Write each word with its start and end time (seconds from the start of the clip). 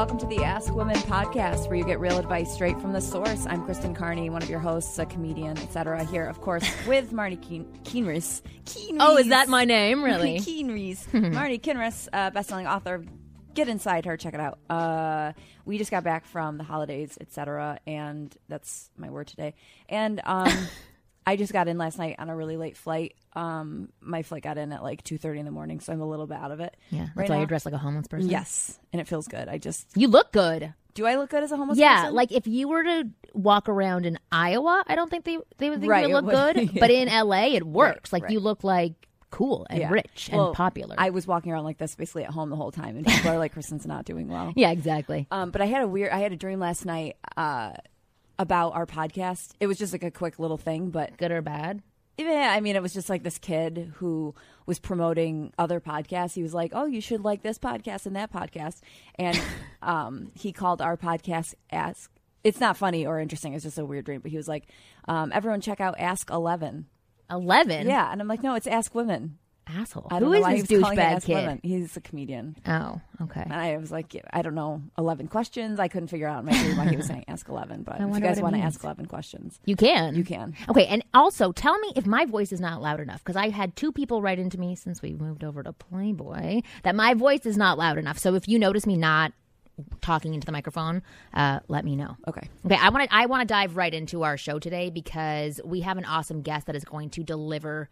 Welcome 0.00 0.16
to 0.20 0.26
the 0.26 0.42
Ask 0.42 0.74
Women 0.74 0.96
podcast 0.96 1.68
where 1.68 1.76
you 1.76 1.84
get 1.84 2.00
real 2.00 2.16
advice 2.16 2.50
straight 2.54 2.80
from 2.80 2.94
the 2.94 3.02
source. 3.02 3.44
I'm 3.46 3.62
Kristen 3.66 3.94
Carney, 3.94 4.30
one 4.30 4.42
of 4.42 4.48
your 4.48 4.58
hosts, 4.58 4.98
a 4.98 5.04
comedian, 5.04 5.58
etc. 5.58 6.04
Here, 6.04 6.24
of 6.24 6.40
course, 6.40 6.66
with 6.86 7.12
Marni 7.12 7.36
Keen- 7.42 7.70
Keenris. 7.84 8.40
Oh, 8.98 9.18
is 9.18 9.28
that 9.28 9.50
my 9.50 9.66
name, 9.66 10.02
really? 10.02 10.38
Keenris. 10.40 11.06
Marni 11.12 11.60
Keenris, 11.60 12.08
uh, 12.14 12.30
best-selling 12.30 12.66
author. 12.66 13.04
Get 13.52 13.68
inside 13.68 14.06
her, 14.06 14.16
check 14.16 14.32
it 14.32 14.40
out. 14.40 14.58
Uh, 14.70 15.34
we 15.66 15.76
just 15.76 15.90
got 15.90 16.02
back 16.02 16.24
from 16.24 16.56
the 16.56 16.64
holidays, 16.64 17.18
etc. 17.20 17.78
And 17.86 18.34
that's 18.48 18.88
my 18.96 19.10
word 19.10 19.26
today. 19.26 19.54
And 19.86 20.22
um, 20.24 20.50
I 21.26 21.36
just 21.36 21.52
got 21.52 21.68
in 21.68 21.78
last 21.78 21.98
night 21.98 22.16
on 22.18 22.28
a 22.30 22.36
really 22.36 22.56
late 22.56 22.76
flight. 22.76 23.14
Um, 23.34 23.90
my 24.00 24.22
flight 24.22 24.42
got 24.42 24.58
in 24.58 24.72
at 24.72 24.82
like 24.82 25.04
two 25.04 25.18
thirty 25.18 25.38
in 25.38 25.44
the 25.44 25.50
morning, 25.52 25.80
so 25.80 25.92
I'm 25.92 26.00
a 26.00 26.08
little 26.08 26.26
bit 26.26 26.38
out 26.38 26.50
of 26.50 26.60
it. 26.60 26.76
Yeah, 26.90 27.00
that's 27.04 27.16
right 27.16 27.28
why 27.28 27.34
now. 27.36 27.40
you're 27.40 27.46
dressed 27.46 27.66
like 27.66 27.74
a 27.74 27.78
homeless 27.78 28.08
person. 28.08 28.28
Yes, 28.30 28.78
and 28.92 29.00
it 29.00 29.06
feels 29.06 29.28
good. 29.28 29.48
I 29.48 29.58
just 29.58 29.86
You 29.96 30.08
look 30.08 30.32
good. 30.32 30.72
do. 30.94 31.06
I 31.06 31.16
look 31.16 31.30
good 31.30 31.42
as 31.44 31.52
a 31.52 31.56
homeless 31.56 31.76
person? 31.78 31.82
yeah, 31.90 32.00
person? 32.02 32.14
like 32.14 32.32
if 32.32 32.46
you 32.46 32.68
were 32.68 32.82
to 32.82 33.08
walk 33.34 33.68
around 33.68 34.06
in 34.06 34.18
Iowa, 34.32 34.82
I 34.86 34.94
don't 34.96 35.10
think 35.10 35.24
they 35.24 35.38
they 35.58 35.70
would 35.70 35.80
think 35.80 35.90
Right, 35.90 36.08
you 36.08 36.12
look 36.14 36.24
would- 36.24 36.54
good. 36.56 36.70
yeah. 36.74 36.80
But 36.80 36.90
in 36.90 37.08
LA, 37.08 37.54
it 37.54 37.64
works. 37.66 38.12
like 38.12 38.24
right. 38.24 38.32
you 38.32 38.40
look 38.40 38.64
like 38.64 38.94
cool 39.30 39.64
and 39.70 39.78
Yeah. 39.78 39.90
rich 39.92 40.28
Well, 40.32 40.48
and 40.48 40.56
popular. 40.56 40.96
I 40.98 41.10
was 41.10 41.24
walking 41.28 41.52
around 41.52 41.62
like 41.62 41.78
this 41.78 41.94
basically 41.94 42.24
at 42.24 42.30
home 42.30 42.50
the 42.50 42.56
whole 42.56 42.72
time, 42.72 42.96
and 42.96 43.06
people 43.06 43.30
are 43.30 43.38
like, 43.38 43.52
"Kristen's 43.52 43.86
not 43.86 44.04
doing 44.04 44.26
well." 44.26 44.52
yeah, 44.56 44.72
exactly. 44.72 45.28
Um, 45.30 45.52
but 45.52 45.60
I 45.60 45.66
had 45.66 45.82
a 45.82 45.86
weird. 45.86 46.10
I 46.10 46.18
had 46.18 46.32
a 46.32 46.36
dream 46.36 46.58
last 46.58 46.84
night 46.84 47.16
uh, 47.36 47.72
about 48.40 48.74
our 48.74 48.86
podcast. 48.86 49.50
It 49.60 49.66
was 49.66 49.78
just 49.78 49.92
like 49.92 50.02
a 50.02 50.10
quick 50.10 50.38
little 50.38 50.56
thing, 50.56 50.88
but 50.90 51.16
Good 51.18 51.30
or 51.30 51.42
bad? 51.42 51.82
yeah, 52.16 52.52
I 52.54 52.60
mean, 52.60 52.74
it 52.74 52.82
was 52.82 52.92
just 52.94 53.08
like 53.10 53.22
this 53.22 53.38
kid 53.38 53.92
who 53.96 54.34
was 54.66 54.78
promoting 54.78 55.52
other 55.58 55.80
podcasts. 55.80 56.34
He 56.34 56.42
was 56.42 56.52
like, 56.54 56.72
"Oh, 56.74 56.86
you 56.86 57.00
should 57.00 57.22
like 57.22 57.42
this 57.42 57.58
podcast 57.58 58.06
and 58.06 58.16
that 58.16 58.32
podcast," 58.32 58.80
and 59.14 59.40
um, 59.82 60.32
he 60.34 60.52
called 60.52 60.82
our 60.82 60.96
podcast 60.96 61.54
"Ask." 61.70 62.10
It's 62.44 62.60
not 62.60 62.76
funny 62.76 63.06
or 63.06 63.20
interesting. 63.20 63.52
It's 63.54 63.64
just 63.64 63.78
a 63.78 63.84
weird 63.84 64.04
dream. 64.06 64.20
But 64.20 64.30
he 64.30 64.36
was 64.36 64.48
like, 64.48 64.64
um, 65.08 65.30
"Everyone, 65.32 65.60
check 65.60 65.80
out 65.80 65.98
Ask 65.98 66.30
Eleven. 66.30 66.86
Eleven. 67.30 67.86
Yeah, 67.86 68.10
and 68.10 68.20
I'm 68.20 68.28
like, 68.28 68.42
"No, 68.42 68.54
it's 68.54 68.66
Ask 68.66 68.94
Women." 68.94 69.38
Asshole. 69.70 70.08
I 70.10 70.18
Who 70.18 70.32
is 70.32 70.44
this 70.44 70.70
was 70.70 70.82
calling 70.82 70.98
it 70.98 71.02
douchebag 71.02 71.24
kid? 71.24 71.34
Women. 71.34 71.60
He's 71.62 71.96
a 71.96 72.00
comedian. 72.00 72.56
Oh, 72.66 73.00
okay. 73.22 73.42
And 73.42 73.52
I 73.52 73.76
was 73.76 73.90
like, 73.90 74.14
I 74.32 74.42
don't 74.42 74.54
know, 74.54 74.82
11 74.98 75.28
questions. 75.28 75.78
I 75.78 75.88
couldn't 75.88 76.08
figure 76.08 76.26
out 76.26 76.44
dream 76.44 76.76
why 76.76 76.88
he 76.88 76.96
was 76.96 77.06
saying 77.06 77.24
ask 77.28 77.48
11. 77.48 77.82
But 77.82 77.96
if 78.00 78.14
you 78.14 78.20
guys 78.20 78.40
want 78.40 78.56
to 78.56 78.60
ask 78.60 78.82
11 78.82 79.06
questions, 79.06 79.60
You 79.64 79.76
can. 79.76 80.14
you 80.14 80.24
can. 80.24 80.54
Okay, 80.68 80.86
and 80.86 81.04
also 81.14 81.52
tell 81.52 81.78
me 81.78 81.92
if 81.96 82.06
my 82.06 82.24
voice 82.26 82.52
is 82.52 82.60
not 82.60 82.82
loud 82.82 83.00
enough 83.00 83.22
because 83.24 83.36
I 83.36 83.50
had 83.50 83.76
two 83.76 83.92
people 83.92 84.22
write 84.22 84.38
into 84.38 84.58
me 84.58 84.74
since 84.74 85.02
we 85.02 85.14
moved 85.14 85.44
over 85.44 85.62
to 85.62 85.72
Playboy 85.72 86.62
that 86.82 86.94
my 86.94 87.14
voice 87.14 87.46
is 87.46 87.56
not 87.56 87.78
loud 87.78 87.98
enough. 87.98 88.18
So 88.18 88.34
if 88.34 88.48
you 88.48 88.58
notice 88.58 88.86
me 88.86 88.96
not 88.96 89.32
talking 90.00 90.34
into 90.34 90.44
the 90.44 90.52
microphone, 90.52 91.02
uh, 91.32 91.60
let 91.68 91.84
me 91.84 91.96
know. 91.96 92.16
Okay. 92.28 92.48
Okay, 92.66 92.76
I 92.80 92.90
want 92.90 93.08
to 93.08 93.14
I 93.14 93.26
want 93.26 93.40
to 93.42 93.46
dive 93.46 93.76
right 93.76 93.92
into 93.92 94.22
our 94.24 94.36
show 94.36 94.58
today 94.58 94.90
because 94.90 95.60
we 95.64 95.80
have 95.80 95.96
an 95.96 96.04
awesome 96.04 96.42
guest 96.42 96.66
that 96.66 96.76
is 96.76 96.84
going 96.84 97.10
to 97.10 97.22
deliver 97.22 97.88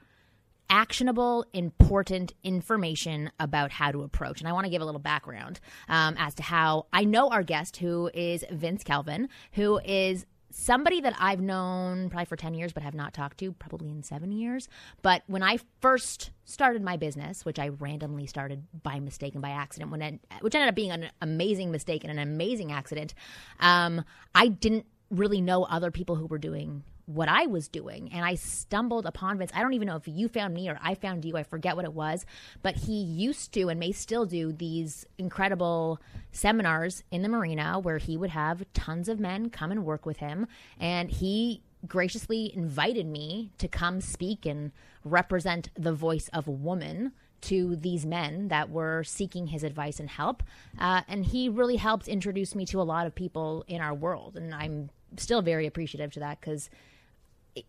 actionable, 0.70 1.44
important 1.52 2.34
information 2.42 3.30
about 3.40 3.70
how 3.72 3.90
to 3.90 4.02
approach. 4.02 4.40
And 4.40 4.48
I 4.48 4.52
want 4.52 4.64
to 4.64 4.70
give 4.70 4.82
a 4.82 4.84
little 4.84 5.00
background 5.00 5.60
um, 5.88 6.14
as 6.18 6.34
to 6.36 6.42
how 6.42 6.86
I 6.92 7.04
know 7.04 7.28
our 7.28 7.42
guest, 7.42 7.78
who 7.78 8.10
is 8.12 8.44
Vince 8.50 8.84
Kelvin, 8.84 9.28
who 9.52 9.78
is 9.84 10.26
somebody 10.50 11.00
that 11.00 11.14
I've 11.18 11.40
known 11.40 12.08
probably 12.10 12.24
for 12.24 12.36
10 12.36 12.54
years, 12.54 12.72
but 12.72 12.82
have 12.82 12.94
not 12.94 13.12
talked 13.12 13.38
to 13.38 13.52
probably 13.52 13.90
in 13.90 14.02
seven 14.02 14.32
years. 14.32 14.68
But 15.02 15.22
when 15.26 15.42
I 15.42 15.58
first 15.80 16.30
started 16.44 16.82
my 16.82 16.96
business, 16.96 17.44
which 17.44 17.58
I 17.58 17.68
randomly 17.68 18.26
started 18.26 18.64
by 18.82 18.98
mistake 19.00 19.34
and 19.34 19.42
by 19.42 19.50
accident, 19.50 19.90
when 19.90 20.02
it, 20.02 20.20
which 20.40 20.54
ended 20.54 20.68
up 20.68 20.74
being 20.74 20.90
an 20.90 21.10
amazing 21.20 21.70
mistake 21.70 22.04
and 22.04 22.10
an 22.10 22.18
amazing 22.18 22.72
accident, 22.72 23.14
um, 23.60 24.04
I 24.34 24.48
didn't 24.48 24.86
really 25.10 25.40
know 25.40 25.64
other 25.64 25.90
people 25.90 26.16
who 26.16 26.26
were 26.26 26.38
doing 26.38 26.82
what 27.08 27.28
I 27.28 27.46
was 27.46 27.68
doing. 27.68 28.10
And 28.12 28.24
I 28.24 28.34
stumbled 28.34 29.06
upon 29.06 29.38
Vince. 29.38 29.50
I 29.54 29.62
don't 29.62 29.72
even 29.72 29.88
know 29.88 29.96
if 29.96 30.06
you 30.06 30.28
found 30.28 30.52
me 30.52 30.68
or 30.68 30.78
I 30.82 30.94
found 30.94 31.24
you. 31.24 31.36
I 31.36 31.42
forget 31.42 31.74
what 31.74 31.86
it 31.86 31.94
was. 31.94 32.26
But 32.62 32.76
he 32.76 32.92
used 32.92 33.52
to 33.54 33.70
and 33.70 33.80
may 33.80 33.92
still 33.92 34.26
do 34.26 34.52
these 34.52 35.06
incredible 35.16 36.00
seminars 36.32 37.02
in 37.10 37.22
the 37.22 37.28
marina 37.30 37.78
where 37.78 37.96
he 37.96 38.18
would 38.18 38.30
have 38.30 38.62
tons 38.74 39.08
of 39.08 39.18
men 39.18 39.48
come 39.48 39.72
and 39.72 39.86
work 39.86 40.04
with 40.04 40.18
him. 40.18 40.46
And 40.78 41.10
he 41.10 41.62
graciously 41.86 42.54
invited 42.54 43.06
me 43.06 43.52
to 43.56 43.68
come 43.68 44.02
speak 44.02 44.44
and 44.44 44.72
represent 45.02 45.70
the 45.76 45.94
voice 45.94 46.28
of 46.34 46.46
a 46.46 46.52
woman 46.52 47.12
to 47.40 47.76
these 47.76 48.04
men 48.04 48.48
that 48.48 48.68
were 48.68 49.02
seeking 49.04 49.46
his 49.46 49.62
advice 49.62 49.98
and 49.98 50.10
help. 50.10 50.42
Uh, 50.78 51.02
and 51.08 51.24
he 51.24 51.48
really 51.48 51.76
helped 51.76 52.08
introduce 52.08 52.54
me 52.54 52.66
to 52.66 52.80
a 52.80 52.82
lot 52.82 53.06
of 53.06 53.14
people 53.14 53.64
in 53.66 53.80
our 53.80 53.94
world. 53.94 54.36
And 54.36 54.54
I'm 54.54 54.90
still 55.16 55.40
very 55.40 55.66
appreciative 55.66 56.12
to 56.12 56.20
that 56.20 56.40
because 56.40 56.68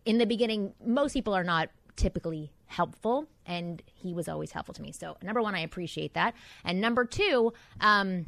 in 0.06 0.18
the 0.18 0.26
beginning, 0.26 0.74
most 0.86 1.14
people 1.14 1.34
are 1.34 1.44
not 1.44 1.70
typically 1.96 2.52
helpful, 2.68 3.28
and 3.46 3.82
he 3.86 4.14
was 4.14 4.30
always 4.30 4.52
helpful 4.52 4.74
to 4.74 4.82
me. 4.82 4.92
So, 4.92 5.18
number 5.22 5.42
one, 5.42 5.56
I 5.56 5.60
appreciate 5.60 6.14
that. 6.14 6.34
And 6.64 6.80
number 6.80 7.04
two, 7.04 7.54
um, 7.82 8.26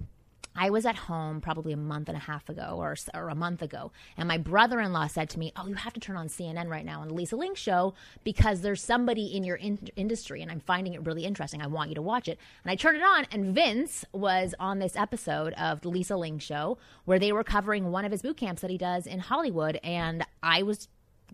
I 0.56 0.70
was 0.70 0.86
at 0.86 0.96
home 0.96 1.40
probably 1.40 1.72
a 1.72 1.78
month 1.78 2.10
and 2.10 2.18
a 2.18 2.22
half 2.22 2.50
ago 2.50 2.76
or, 2.78 2.96
or 3.14 3.30
a 3.30 3.36
month 3.36 3.62
ago, 3.62 3.92
and 4.18 4.28
my 4.28 4.38
brother 4.38 4.82
in 4.82 4.92
law 4.92 5.08
said 5.08 5.30
to 5.30 5.40
me, 5.40 5.54
Oh, 5.56 5.68
you 5.68 5.76
have 5.76 5.94
to 5.94 6.00
turn 6.00 6.18
on 6.18 6.28
CNN 6.28 6.68
right 6.68 6.84
now 6.84 7.02
on 7.02 7.08
the 7.08 7.14
Lisa 7.14 7.38
Ling 7.38 7.56
show 7.56 7.94
because 8.26 8.62
there's 8.62 8.84
somebody 8.84 9.28
in 9.28 9.44
your 9.44 9.56
in- 9.56 9.90
industry, 9.96 10.42
and 10.42 10.52
I'm 10.52 10.60
finding 10.60 10.94
it 10.94 11.06
really 11.06 11.24
interesting. 11.24 11.62
I 11.62 11.68
want 11.68 11.90
you 11.90 11.96
to 11.96 12.02
watch 12.02 12.28
it. 12.28 12.38
And 12.64 12.72
I 12.72 12.76
turned 12.76 12.98
it 12.98 13.04
on, 13.04 13.26
and 13.32 13.56
Vince 13.56 14.04
was 14.12 14.54
on 14.60 14.80
this 14.80 14.96
episode 14.98 15.54
of 15.54 15.82
the 15.82 15.90
Lisa 15.90 16.18
Ling 16.18 16.40
show 16.40 16.78
where 17.06 17.20
they 17.20 17.32
were 17.32 17.46
covering 17.46 17.92
one 17.92 18.04
of 18.04 18.12
his 18.12 18.22
boot 18.22 18.38
camps 18.38 18.62
that 18.62 18.72
he 18.72 18.78
does 18.78 19.08
in 19.08 19.20
Hollywood, 19.20 19.80
and 19.84 20.26
I 20.44 20.64
was 20.64 20.90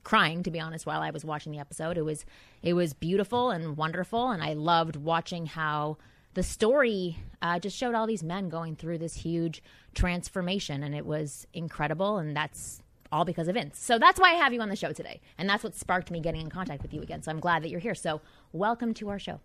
crying 0.08 0.42
to 0.42 0.50
be 0.50 0.58
honest 0.58 0.86
while 0.86 1.02
I 1.02 1.10
was 1.10 1.26
watching 1.26 1.52
the 1.52 1.60
episode. 1.60 1.98
It 1.98 2.04
was 2.04 2.26
it 2.64 2.72
was 2.72 2.94
beautiful 2.94 3.52
and 3.52 3.76
wonderful, 3.76 4.32
and 4.32 4.42
I 4.42 4.54
loved 4.54 4.96
watching 4.96 5.48
how 5.48 5.98
the 6.34 6.44
story 6.44 7.18
uh, 7.42 7.60
just 7.60 7.76
showed 7.76 7.94
all 7.94 8.08
these 8.08 8.24
men 8.24 8.48
going 8.48 8.78
through 8.78 9.00
this 9.00 9.16
huge 9.16 9.62
transformation, 9.94 10.82
and 10.82 10.96
it 10.96 11.06
was 11.06 11.46
incredible. 11.54 12.20
And 12.20 12.38
that's 12.38 12.82
all 13.12 13.26
because 13.26 13.50
of 13.50 13.56
Vince. 13.56 13.80
So 13.80 14.00
that's 14.00 14.18
why 14.18 14.32
I 14.32 14.36
have 14.36 14.54
you 14.54 14.62
on 14.62 14.70
the 14.70 14.78
show 14.78 14.94
today, 14.94 15.20
and 15.38 15.50
that's 15.50 15.64
what 15.64 15.76
sparked 15.76 16.10
me 16.10 16.22
getting 16.22 16.40
in 16.40 16.50
contact 16.50 16.84
with 16.84 16.94
you 16.94 17.02
again. 17.02 17.22
So 17.22 17.30
I'm 17.30 17.42
glad 17.42 17.62
that 17.64 17.70
you're 17.70 17.82
here. 17.82 17.96
So 17.96 18.22
welcome 18.54 18.94
to 18.94 19.10
our 19.10 19.20
show. 19.20 19.42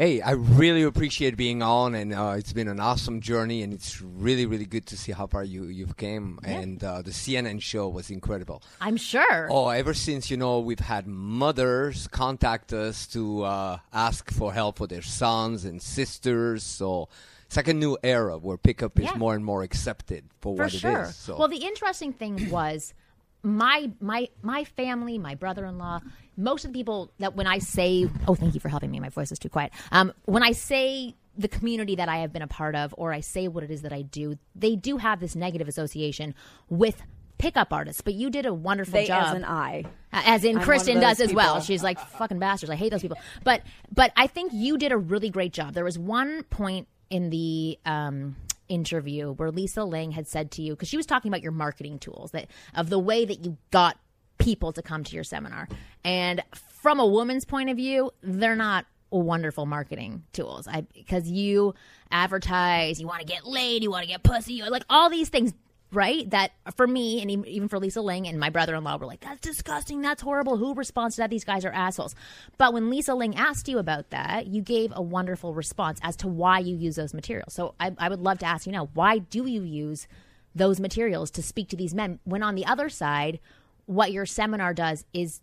Hey, 0.00 0.22
I 0.22 0.30
really 0.30 0.82
appreciate 0.82 1.36
being 1.36 1.62
on, 1.62 1.94
and 1.94 2.14
uh, 2.14 2.32
it's 2.38 2.54
been 2.54 2.68
an 2.68 2.80
awesome 2.80 3.20
journey, 3.20 3.62
and 3.62 3.70
it's 3.70 4.00
really, 4.00 4.46
really 4.46 4.64
good 4.64 4.86
to 4.86 4.96
see 4.96 5.12
how 5.12 5.26
far 5.26 5.44
you 5.44 5.64
you've 5.64 5.98
came. 5.98 6.38
And 6.42 6.82
uh, 6.82 7.02
the 7.02 7.10
CNN 7.10 7.60
show 7.60 7.86
was 7.86 8.08
incredible. 8.08 8.62
I'm 8.80 8.96
sure. 8.96 9.48
Oh, 9.50 9.68
ever 9.68 9.92
since 9.92 10.30
you 10.30 10.38
know 10.38 10.60
we've 10.60 10.80
had 10.80 11.06
mothers 11.06 12.08
contact 12.08 12.72
us 12.72 13.06
to 13.08 13.42
uh, 13.42 13.78
ask 13.92 14.30
for 14.30 14.54
help 14.54 14.78
for 14.78 14.86
their 14.86 15.02
sons 15.02 15.66
and 15.66 15.82
sisters, 15.82 16.62
so 16.62 17.10
it's 17.44 17.58
like 17.58 17.68
a 17.68 17.74
new 17.74 17.98
era 18.02 18.38
where 18.38 18.56
pickup 18.56 18.98
is 18.98 19.04
Yeah. 19.04 19.18
more 19.18 19.34
and 19.34 19.44
more 19.44 19.62
accepted 19.62 20.24
for, 20.40 20.56
for 20.56 20.62
what 20.62 20.72
sure. 20.72 21.02
it 21.02 21.08
is. 21.08 21.16
So. 21.16 21.36
Well, 21.36 21.48
the 21.48 21.66
interesting 21.66 22.14
thing 22.14 22.48
was 22.48 22.94
my 23.42 23.90
my 24.00 24.28
my 24.42 24.64
family, 24.64 25.18
my 25.18 25.34
brother-in-law, 25.34 26.00
most 26.36 26.64
of 26.64 26.72
the 26.72 26.78
people 26.78 27.12
that 27.18 27.34
when 27.36 27.46
I 27.46 27.58
say, 27.58 28.08
"Oh, 28.28 28.34
thank 28.34 28.54
you 28.54 28.60
for 28.60 28.68
helping 28.68 28.90
me," 28.90 29.00
my 29.00 29.08
voice 29.08 29.32
is 29.32 29.38
too 29.38 29.48
quiet. 29.48 29.72
Um, 29.92 30.12
when 30.24 30.42
I 30.42 30.52
say 30.52 31.14
the 31.36 31.48
community 31.48 31.96
that 31.96 32.08
I 32.08 32.18
have 32.18 32.32
been 32.32 32.42
a 32.42 32.46
part 32.48 32.74
of, 32.74 32.94
or 32.98 33.12
I 33.12 33.20
say 33.20 33.48
what 33.48 33.64
it 33.64 33.70
is 33.70 33.82
that 33.82 33.92
I 33.92 34.02
do, 34.02 34.36
they 34.54 34.76
do 34.76 34.98
have 34.98 35.20
this 35.20 35.34
negative 35.34 35.68
association 35.68 36.34
with 36.68 37.02
pickup 37.38 37.72
artists. 37.72 38.02
But 38.02 38.14
you 38.14 38.28
did 38.30 38.44
a 38.44 38.52
wonderful 38.52 38.92
They 38.92 39.06
job. 39.06 39.28
as 39.28 39.34
an 39.34 39.44
I. 39.44 39.84
As 40.12 40.44
in 40.44 40.58
I'm 40.58 40.64
Kristen 40.64 41.00
does 41.00 41.20
as 41.20 41.32
well. 41.32 41.60
She's 41.60 41.82
like 41.82 41.98
fucking 41.98 42.38
bastards. 42.38 42.70
I 42.70 42.76
hate 42.76 42.90
those 42.90 43.00
people. 43.02 43.16
But 43.44 43.62
but 43.94 44.12
I 44.16 44.26
think 44.26 44.52
you 44.52 44.76
did 44.76 44.92
a 44.92 44.98
really 44.98 45.30
great 45.30 45.52
job. 45.52 45.72
There 45.72 45.84
was 45.84 45.98
one 45.98 46.42
point 46.44 46.88
in 47.08 47.30
the 47.30 47.78
um 47.86 48.36
interview 48.70 49.32
where 49.32 49.50
Lisa 49.50 49.84
Ling 49.84 50.12
had 50.12 50.26
said 50.26 50.50
to 50.52 50.62
you 50.62 50.72
because 50.72 50.88
she 50.88 50.96
was 50.96 51.04
talking 51.04 51.30
about 51.30 51.42
your 51.42 51.52
marketing 51.52 51.98
tools 51.98 52.30
that 52.30 52.46
of 52.74 52.88
the 52.88 52.98
way 52.98 53.24
that 53.24 53.44
you 53.44 53.58
got 53.70 53.98
people 54.38 54.72
to 54.72 54.80
come 54.80 55.04
to 55.04 55.14
your 55.14 55.24
seminar. 55.24 55.68
And 56.04 56.42
from 56.54 56.98
a 56.98 57.06
woman's 57.06 57.44
point 57.44 57.68
of 57.68 57.76
view, 57.76 58.10
they're 58.22 58.56
not 58.56 58.86
wonderful 59.10 59.66
marketing 59.66 60.22
tools. 60.32 60.68
I 60.68 60.82
because 60.94 61.28
you 61.28 61.74
advertise, 62.10 63.00
you 63.00 63.06
want 63.06 63.20
to 63.20 63.26
get 63.26 63.44
laid, 63.44 63.82
you 63.82 63.90
want 63.90 64.04
to 64.04 64.08
get 64.08 64.22
pussy, 64.22 64.54
you 64.54 64.70
like 64.70 64.84
all 64.88 65.10
these 65.10 65.28
things 65.28 65.52
right? 65.92 66.28
That 66.30 66.52
for 66.76 66.86
me 66.86 67.20
and 67.20 67.46
even 67.46 67.68
for 67.68 67.78
Lisa 67.78 68.00
Ling 68.00 68.26
and 68.28 68.38
my 68.38 68.50
brother 68.50 68.74
in 68.74 68.84
law 68.84 68.96
were 68.96 69.06
like, 69.06 69.20
that's 69.20 69.40
disgusting. 69.40 70.00
That's 70.00 70.22
horrible. 70.22 70.56
Who 70.56 70.74
responds 70.74 71.16
to 71.16 71.22
that? 71.22 71.30
These 71.30 71.44
guys 71.44 71.64
are 71.64 71.72
assholes. 71.72 72.14
But 72.58 72.72
when 72.72 72.90
Lisa 72.90 73.14
Ling 73.14 73.36
asked 73.36 73.68
you 73.68 73.78
about 73.78 74.10
that, 74.10 74.46
you 74.46 74.62
gave 74.62 74.92
a 74.94 75.02
wonderful 75.02 75.54
response 75.54 75.98
as 76.02 76.16
to 76.16 76.28
why 76.28 76.60
you 76.60 76.76
use 76.76 76.96
those 76.96 77.14
materials. 77.14 77.54
So 77.54 77.74
I, 77.80 77.92
I 77.98 78.08
would 78.08 78.20
love 78.20 78.38
to 78.40 78.46
ask 78.46 78.66
you 78.66 78.72
now, 78.72 78.88
why 78.94 79.18
do 79.18 79.46
you 79.46 79.62
use 79.62 80.06
those 80.54 80.80
materials 80.80 81.30
to 81.32 81.42
speak 81.42 81.68
to 81.70 81.76
these 81.76 81.94
men 81.94 82.18
when 82.24 82.42
on 82.42 82.54
the 82.54 82.66
other 82.66 82.88
side, 82.88 83.40
what 83.86 84.12
your 84.12 84.26
seminar 84.26 84.74
does 84.74 85.04
is 85.12 85.40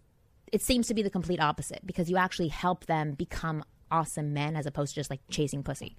it 0.51 0.61
seems 0.61 0.88
to 0.88 0.94
be 0.94 1.01
the 1.01 1.09
complete 1.09 1.41
opposite 1.41 1.85
because 1.85 2.09
you 2.09 2.17
actually 2.17 2.47
help 2.47 2.85
them 2.85 3.13
become 3.13 3.63
awesome 3.91 4.33
men 4.33 4.55
as 4.55 4.65
opposed 4.65 4.94
to 4.94 4.99
just 4.99 5.09
like 5.09 5.19
chasing 5.29 5.63
pussy. 5.63 5.95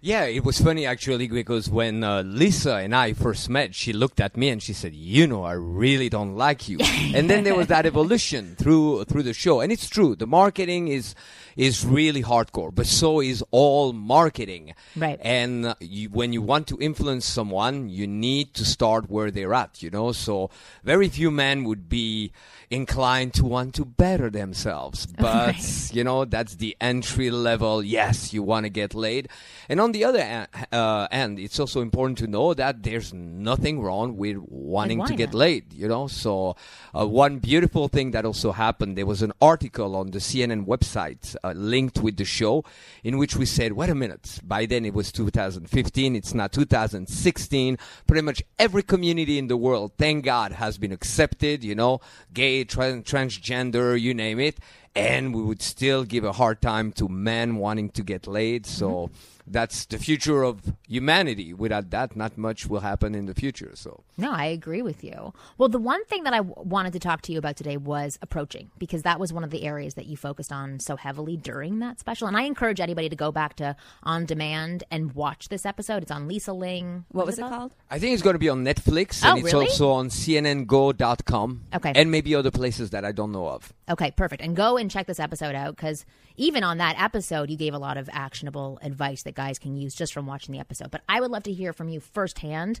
Yeah, 0.00 0.24
it 0.24 0.44
was 0.44 0.60
funny 0.60 0.86
actually 0.86 1.26
because 1.26 1.70
when 1.70 2.04
uh, 2.04 2.22
Lisa 2.22 2.76
and 2.76 2.94
I 2.94 3.12
first 3.14 3.48
met, 3.48 3.74
she 3.74 3.92
looked 3.92 4.20
at 4.20 4.36
me 4.36 4.50
and 4.50 4.62
she 4.62 4.72
said, 4.72 4.94
"You 4.94 5.26
know, 5.26 5.42
I 5.44 5.52
really 5.52 6.08
don't 6.08 6.36
like 6.36 6.68
you." 6.68 6.78
and 7.14 7.30
then 7.30 7.44
there 7.44 7.54
was 7.54 7.68
that 7.68 7.86
evolution 7.92 8.56
through 8.56 9.04
through 9.04 9.22
the 9.22 9.32
show, 9.32 9.60
and 9.60 9.72
it's 9.72 9.88
true. 9.88 10.14
The 10.14 10.26
marketing 10.26 10.88
is 10.88 11.14
is 11.56 11.84
really 11.86 12.22
hardcore, 12.22 12.74
but 12.74 12.86
so 12.86 13.20
is 13.20 13.42
all 13.50 13.92
marketing. 13.92 14.74
Right. 14.94 15.18
And 15.22 15.74
you, 15.80 16.08
when 16.10 16.32
you 16.32 16.42
want 16.42 16.66
to 16.68 16.78
influence 16.80 17.24
someone, 17.24 17.88
you 17.88 18.06
need 18.06 18.54
to 18.54 18.64
start 18.64 19.08
where 19.10 19.30
they're 19.30 19.54
at. 19.54 19.82
You 19.82 19.90
know, 19.90 20.12
so 20.12 20.50
very 20.84 21.08
few 21.08 21.30
men 21.30 21.64
would 21.64 21.88
be 21.88 22.32
inclined 22.68 23.32
to 23.32 23.44
want 23.44 23.74
to 23.76 23.84
better 23.84 24.28
themselves, 24.28 25.06
but 25.18 25.46
Right. 25.54 25.90
you 25.94 26.02
know 26.02 26.24
that's 26.24 26.56
the 26.56 26.76
entry 26.80 27.30
level. 27.30 27.82
Yes, 27.82 28.32
you 28.34 28.42
want 28.42 28.64
to 28.64 28.70
get 28.70 28.92
laid, 28.94 29.28
and 29.68 29.80
on 29.80 29.92
the 29.92 30.04
other 30.04 30.46
uh, 30.72 31.06
end, 31.10 31.38
it's 31.38 31.60
also 31.60 31.80
important 31.80 32.18
to 32.18 32.26
know 32.26 32.54
that 32.54 32.82
there's 32.82 33.12
nothing 33.14 33.80
wrong 33.80 34.16
with 34.16 34.36
wanting 34.48 35.04
to 35.06 35.14
get 35.14 35.32
laid. 35.32 35.72
You 35.72 35.86
know, 35.88 36.08
so 36.08 36.56
uh, 36.94 37.06
one 37.06 37.38
beautiful 37.38 37.86
thing 37.88 38.10
that 38.10 38.24
also 38.24 38.52
happened. 38.52 38.98
There 38.98 39.06
was 39.06 39.22
an 39.22 39.32
article 39.40 39.94
on 39.94 40.10
the 40.10 40.18
CNN 40.18 40.66
website 40.66 41.36
uh, 41.46 41.52
linked 41.52 41.98
with 41.98 42.16
the 42.16 42.24
show, 42.24 42.64
in 43.04 43.18
which 43.18 43.36
we 43.36 43.46
said, 43.46 43.72
"Wait 43.72 43.90
a 43.90 43.94
minute." 43.94 44.40
By 44.42 44.66
then 44.66 44.84
it 44.84 44.94
was 44.94 45.12
2015. 45.12 46.16
It's 46.16 46.34
now 46.34 46.46
2016. 46.46 47.78
Pretty 48.06 48.22
much 48.22 48.42
every 48.58 48.82
community 48.82 49.38
in 49.38 49.48
the 49.48 49.56
world, 49.56 49.92
thank 49.98 50.24
God, 50.24 50.52
has 50.52 50.78
been 50.78 50.92
accepted. 50.92 51.64
You 51.64 51.74
know, 51.74 52.00
gay, 52.32 52.64
tran- 52.64 53.04
transgender, 53.04 54.00
you 54.00 54.14
name 54.14 54.40
it 54.40 54.58
and 54.96 55.34
we 55.34 55.42
would 55.42 55.60
still 55.60 56.04
give 56.04 56.24
a 56.24 56.32
hard 56.32 56.62
time 56.62 56.90
to 56.90 57.06
men 57.06 57.56
wanting 57.56 57.90
to 57.90 58.02
get 58.02 58.26
laid. 58.26 58.64
So 58.64 59.10
that's 59.46 59.86
the 59.86 59.98
future 59.98 60.42
of 60.42 60.74
humanity. 60.88 61.54
Without 61.54 61.90
that, 61.90 62.16
not 62.16 62.36
much 62.36 62.66
will 62.66 62.80
happen 62.80 63.14
in 63.14 63.26
the 63.26 63.34
future. 63.34 63.70
So 63.74 64.02
No, 64.18 64.32
I 64.32 64.46
agree 64.46 64.82
with 64.82 65.04
you. 65.04 65.32
Well, 65.58 65.68
the 65.68 65.78
one 65.78 66.04
thing 66.06 66.24
that 66.24 66.34
I 66.34 66.38
w- 66.38 66.54
wanted 66.58 66.92
to 66.94 66.98
talk 66.98 67.22
to 67.22 67.32
you 67.32 67.38
about 67.38 67.56
today 67.56 67.76
was 67.76 68.18
approaching 68.22 68.70
because 68.78 69.02
that 69.02 69.20
was 69.20 69.32
one 69.32 69.44
of 69.44 69.50
the 69.50 69.62
areas 69.64 69.94
that 69.94 70.06
you 70.06 70.16
focused 70.16 70.52
on 70.52 70.80
so 70.80 70.96
heavily 70.96 71.36
during 71.36 71.78
that 71.78 72.00
special. 72.00 72.26
And 72.28 72.36
I 72.36 72.42
encourage 72.42 72.80
anybody 72.80 73.08
to 73.08 73.16
go 73.16 73.30
back 73.30 73.54
to 73.56 73.76
On 74.02 74.24
Demand 74.26 74.84
and 74.90 75.12
watch 75.14 75.48
this 75.48 75.64
episode. 75.64 76.02
It's 76.02 76.10
on 76.10 76.26
Lisa 76.26 76.52
Ling. 76.52 77.04
What 77.12 77.26
was 77.26 77.38
it 77.38 77.42
called? 77.42 77.72
I 77.90 77.98
think 78.00 78.14
it's 78.14 78.22
going 78.22 78.34
to 78.34 78.38
be 78.40 78.48
on 78.48 78.64
Netflix, 78.64 79.22
Oh, 79.24 79.30
and 79.30 79.38
it's 79.44 79.52
really? 79.52 79.66
also 79.66 79.90
on 79.92 80.08
CNNGo.com. 80.10 81.62
Okay. 81.74 81.92
and 81.94 82.10
maybe 82.10 82.34
other 82.34 82.50
places 82.50 82.90
that 82.90 83.04
I 83.04 83.12
don't 83.12 83.30
know 83.32 83.48
of. 83.48 83.72
Okay, 83.88 84.10
perfect. 84.10 84.42
And 84.42 84.56
go 84.56 84.76
and 84.76 84.90
check 84.90 85.06
this 85.06 85.20
episode 85.20 85.54
out 85.54 85.76
because 85.76 86.04
even 86.36 86.64
on 86.64 86.78
that 86.78 87.00
episode, 87.00 87.50
you 87.50 87.56
gave 87.56 87.72
a 87.74 87.78
lot 87.78 87.96
of 87.96 88.10
actionable 88.12 88.78
advice 88.82 89.22
that 89.22 89.34
guys 89.36 89.58
can 89.58 89.76
use 89.76 89.94
just 89.94 90.12
from 90.12 90.26
watching 90.26 90.52
the 90.52 90.58
episode. 90.58 90.90
But 90.90 91.02
I 91.08 91.20
would 91.20 91.30
love 91.30 91.44
to 91.44 91.52
hear 91.52 91.72
from 91.72 91.88
you 91.88 92.00
firsthand 92.00 92.80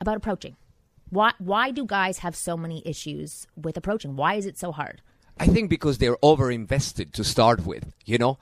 about 0.00 0.16
approaching. 0.16 0.56
Why 1.10 1.32
why 1.38 1.70
do 1.70 1.86
guys 1.86 2.18
have 2.18 2.34
so 2.34 2.56
many 2.56 2.82
issues 2.84 3.46
with 3.56 3.76
approaching? 3.76 4.16
Why 4.16 4.34
is 4.34 4.46
it 4.46 4.58
so 4.58 4.72
hard? 4.72 5.02
I 5.38 5.46
think 5.46 5.70
because 5.70 5.98
they're 5.98 6.16
over 6.22 6.50
invested 6.50 7.12
to 7.14 7.22
start 7.22 7.66
with, 7.66 7.92
you 8.04 8.18
know? 8.18 8.38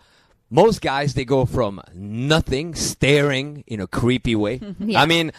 Most 0.48 0.80
guys, 0.80 1.14
they 1.14 1.24
go 1.24 1.44
from 1.44 1.80
nothing, 1.92 2.74
staring 2.76 3.64
in 3.66 3.80
a 3.80 3.86
creepy 3.86 4.36
way. 4.36 4.60
Yeah. 4.78 5.02
I 5.02 5.06
mean, 5.06 5.32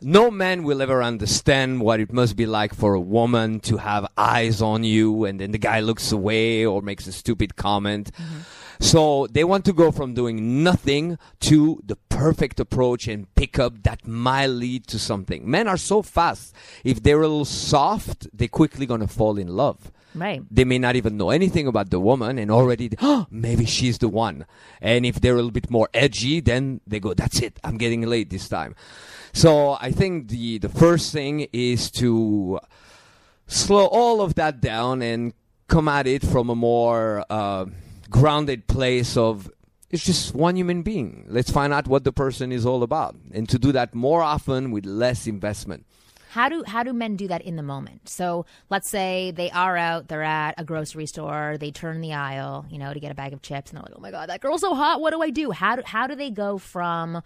no 0.00 0.30
man 0.30 0.64
will 0.64 0.82
ever 0.82 1.02
understand 1.02 1.80
what 1.80 2.00
it 2.00 2.12
must 2.12 2.36
be 2.36 2.46
like 2.46 2.74
for 2.74 2.94
a 2.94 3.00
woman 3.00 3.60
to 3.60 3.76
have 3.76 4.06
eyes 4.16 4.60
on 4.60 4.82
you 4.84 5.24
and 5.24 5.40
then 5.40 5.52
the 5.52 5.58
guy 5.58 5.80
looks 5.80 6.12
away 6.12 6.66
or 6.66 6.82
makes 6.82 7.06
a 7.06 7.12
stupid 7.12 7.56
comment. 7.56 8.10
Mm-hmm. 8.12 8.40
So 8.80 9.26
they 9.30 9.44
want 9.44 9.64
to 9.66 9.72
go 9.72 9.90
from 9.90 10.14
doing 10.14 10.62
nothing 10.62 11.18
to 11.40 11.80
the 11.84 11.96
perfect 12.08 12.60
approach 12.60 13.08
and 13.08 13.32
pick 13.34 13.58
up 13.58 13.82
that 13.82 14.06
might 14.06 14.46
lead 14.46 14.86
to 14.88 14.98
something. 14.98 15.48
Men 15.50 15.68
are 15.68 15.76
so 15.76 16.02
fast. 16.02 16.54
If 16.84 17.02
they're 17.02 17.22
a 17.22 17.28
little 17.28 17.44
soft, 17.44 18.28
they're 18.32 18.48
quickly 18.48 18.86
going 18.86 19.00
to 19.00 19.08
fall 19.08 19.38
in 19.38 19.48
love 19.48 19.90
Right. 20.14 20.42
they 20.50 20.64
may 20.64 20.78
not 20.78 20.96
even 20.96 21.18
know 21.18 21.28
anything 21.28 21.66
about 21.66 21.90
the 21.90 22.00
woman 22.00 22.38
and 22.38 22.50
already 22.50 22.90
oh, 23.02 23.26
maybe 23.30 23.66
she's 23.66 23.98
the 23.98 24.08
one 24.08 24.46
and 24.80 25.04
if 25.04 25.20
they're 25.20 25.34
a 25.34 25.36
little 25.36 25.50
bit 25.50 25.70
more 25.70 25.90
edgy 25.92 26.40
then 26.40 26.80
they 26.86 27.00
go 27.00 27.12
that's 27.12 27.40
it 27.40 27.60
i'm 27.62 27.76
getting 27.76 28.00
late 28.00 28.30
this 28.30 28.48
time 28.48 28.74
so 29.34 29.76
i 29.78 29.90
think 29.90 30.28
the 30.28 30.56
the 30.56 30.70
first 30.70 31.12
thing 31.12 31.46
is 31.52 31.90
to 31.90 32.58
slow 33.46 33.84
all 33.86 34.22
of 34.22 34.36
that 34.36 34.62
down 34.62 35.02
and 35.02 35.34
come 35.68 35.86
at 35.86 36.06
it 36.06 36.22
from 36.22 36.48
a 36.48 36.54
more 36.54 37.22
uh, 37.28 37.66
grounded 38.10 38.66
place 38.66 39.16
of 39.16 39.50
it's 39.90 40.04
just 40.04 40.34
one 40.34 40.56
human 40.56 40.82
being 40.82 41.24
let's 41.28 41.50
find 41.50 41.72
out 41.72 41.86
what 41.86 42.04
the 42.04 42.12
person 42.12 42.52
is 42.52 42.66
all 42.66 42.82
about 42.82 43.14
and 43.32 43.48
to 43.48 43.58
do 43.58 43.72
that 43.72 43.94
more 43.94 44.22
often 44.22 44.70
with 44.70 44.84
less 44.86 45.26
investment 45.26 45.84
How 46.30 46.50
do 46.50 46.64
how 46.66 46.82
do 46.82 46.92
men 46.92 47.16
do 47.16 47.28
that 47.28 47.40
in 47.42 47.56
the 47.56 47.62
moment? 47.62 48.08
So 48.10 48.44
let's 48.68 48.90
say 48.90 49.32
they 49.32 49.50
are 49.50 49.76
out, 49.78 50.08
they're 50.08 50.22
at 50.22 50.52
a 50.58 50.64
grocery 50.64 51.06
store, 51.06 51.56
they 51.58 51.70
turn 51.70 52.02
the 52.02 52.12
aisle, 52.12 52.66
you 52.68 52.78
know, 52.78 52.92
to 52.92 53.00
get 53.00 53.10
a 53.10 53.14
bag 53.14 53.32
of 53.32 53.40
chips, 53.40 53.70
and 53.70 53.78
they're 53.78 53.86
like, 53.88 53.96
"Oh 53.96 54.02
my 54.02 54.10
god, 54.10 54.28
that 54.28 54.40
girl's 54.42 54.60
so 54.60 54.74
hot! 54.74 55.00
What 55.00 55.12
do 55.14 55.22
I 55.22 55.30
do?" 55.30 55.50
How 55.52 55.76
do 55.76 55.82
how 55.86 56.06
do 56.06 56.14
they 56.14 56.30
go 56.30 56.58
from 56.58 57.22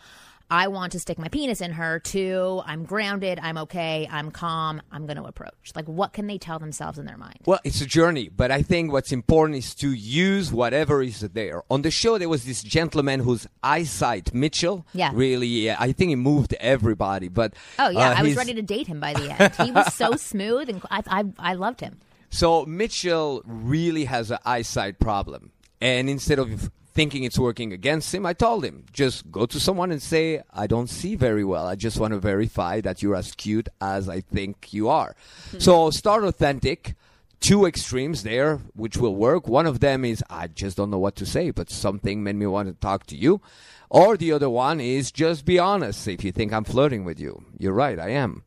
I 0.51 0.69
want 0.69 0.93
to 0.93 0.99
stick 1.01 1.19
my 1.19 1.29
penis 1.29 1.61
in 1.61 1.73
her 1.73 2.01
to 2.01 2.63
I'm 2.67 2.85
grounded, 2.85 3.39
I'm 3.41 3.57
okay, 3.59 4.09
I'm 4.11 4.31
calm, 4.31 4.83
I'm 4.91 5.07
going 5.07 5.17
to 5.17 5.25
approach? 5.25 5.73
Like, 5.77 5.87
what 5.87 6.13
can 6.13 6.27
they 6.27 6.39
tell 6.39 6.59
themselves 6.59 6.99
in 6.99 7.07
their 7.07 7.17
mind? 7.17 7.39
Well, 7.47 7.61
it's 7.65 7.81
a 7.81 7.87
journey, 7.87 8.29
but 8.29 8.51
I 8.51 8.63
think 8.63 8.91
what's 8.93 9.13
important 9.13 9.59
is 9.59 9.75
to 9.77 9.93
use 9.93 10.53
whatever 10.53 11.03
is 11.03 11.21
there. 11.21 11.63
On 11.71 11.83
the 11.83 11.91
show, 11.91 12.19
there 12.19 12.29
was 12.29 12.45
this 12.45 12.63
gentleman 12.63 13.21
whose 13.21 13.47
eyesight, 13.63 14.35
Mitchell, 14.35 14.85
Yeah. 14.93 15.13
really, 15.15 15.71
I 15.71 15.93
think 15.93 16.09
he 16.09 16.17
moved 16.17 16.55
everybody. 16.61 17.29
But 17.29 17.55
Oh 17.79 17.91
yeah, 17.91 18.11
uh, 18.11 18.15
I 18.17 18.23
was 18.23 18.37
ready 18.37 18.55
to 18.55 18.63
date 18.63 18.87
him 18.89 18.99
by 19.01 19.15
the 19.15 19.31
end. 19.31 19.55
He 19.57 19.71
was 19.71 19.95
so 19.95 20.13
smooth, 20.17 20.69
and 20.69 20.83
I 20.91 21.03
I, 21.07 21.25
I 21.39 21.55
loved 21.55 21.81
him. 21.81 22.01
So 22.31 22.65
Mitchell 22.67 23.43
really 23.45 24.05
has 24.07 24.31
an 24.31 24.39
eyesight 24.45 24.99
problem, 24.99 25.53
and 25.81 26.09
instead 26.11 26.39
of 26.39 26.71
thinking 26.93 27.25
it's 27.25 27.39
working 27.39 27.73
against 27.73 28.15
him, 28.15 28.27
I 28.27 28.33
told 28.33 28.65
him 28.65 28.85
just 28.93 29.31
go 29.31 29.47
to 29.47 29.61
someone 29.61 29.91
and 29.91 30.03
say, 30.03 30.43
"I 30.53 30.67
don't 30.67 30.89
see 30.89 31.17
very 31.17 31.45
well. 31.45 31.67
I 31.67 31.77
just 31.77 31.99
want 31.99 32.13
to 32.13 32.21
verify 32.21 32.81
that 32.81 33.03
you're 33.03 33.17
as 33.17 33.33
cute 33.33 33.69
as 33.81 34.09
I 34.09 34.21
think 34.21 34.73
you 34.73 34.89
are." 34.89 35.15
Hmm. 35.51 35.59
so 35.59 35.91
start 35.91 36.25
authentic. 36.25 36.95
Two 37.41 37.65
extremes 37.65 38.23
there, 38.23 38.59
which 38.75 38.99
will 38.99 39.15
work. 39.15 39.49
One 39.49 39.67
of 39.67 39.81
them 39.81 40.05
is 40.05 40.23
I 40.29 40.47
just 40.49 40.77
don't 40.77 40.91
know 40.91 40.99
what 40.99 41.17
to 41.17 41.25
say, 41.25 41.51
but 41.51 41.71
something 41.71 42.23
made 42.23 42.37
me 42.37 42.47
want 42.47 42.69
to 42.69 42.75
talk 42.75 43.07
to 43.07 43.17
you. 43.17 43.41
Or 43.89 44.17
the 44.17 44.33
other 44.33 44.51
one 44.51 44.79
is 44.79 45.11
just 45.11 45.47
be 45.47 45.59
honest. 45.59 46.07
If 46.07 46.23
you 46.23 46.33
think 46.33 46.53
I'm 46.53 46.65
flirting 46.65 47.05
with 47.05 47.19
you, 47.19 47.43
you're 47.59 47.73
right, 47.73 47.99
I 47.99 48.11
am. 48.11 48.45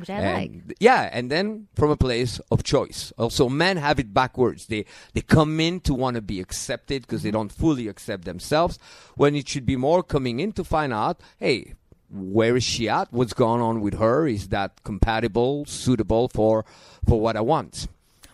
Which 0.00 0.10
I 0.10 0.14
And- 0.14 0.54
like. 0.66 0.76
Yeah, 0.80 1.08
and 1.12 1.30
then 1.30 1.68
from 1.74 1.90
a 1.90 1.96
place 1.96 2.40
of 2.50 2.62
choice. 2.64 3.12
Also, 3.18 3.48
men 3.48 3.76
have 3.76 3.98
it 4.00 4.12
backwards. 4.12 4.66
They 4.66 4.84
they 5.14 5.20
come 5.22 5.60
in 5.60 5.80
to 5.80 5.94
want 5.94 6.16
to 6.16 6.22
be 6.22 6.40
accepted 6.40 7.02
because 7.02 7.20
Mm-hmm. 7.20 7.26
they 7.28 7.30
don't 7.30 7.52
fully 7.52 7.88
accept 7.88 8.24
themselves. 8.24 8.78
When 9.16 9.34
it 9.36 9.48
should 9.48 9.66
be 9.66 9.76
more 9.76 10.02
coming 10.02 10.40
in 10.40 10.52
to 10.52 10.64
find 10.64 10.92
out, 10.92 11.20
hey, 11.38 11.74
where 12.08 12.56
is 12.56 12.64
she 12.64 12.88
at? 12.88 13.12
What's 13.12 13.32
going 13.34 13.60
on 13.62 13.80
with 13.80 13.94
her? 13.98 14.26
Is 14.26 14.48
that 14.48 14.82
compatible, 14.82 15.64
suitable 15.66 16.28
for 16.28 16.64
for 17.06 17.20
what 17.20 17.36
I 17.36 17.40
want? 17.40 17.86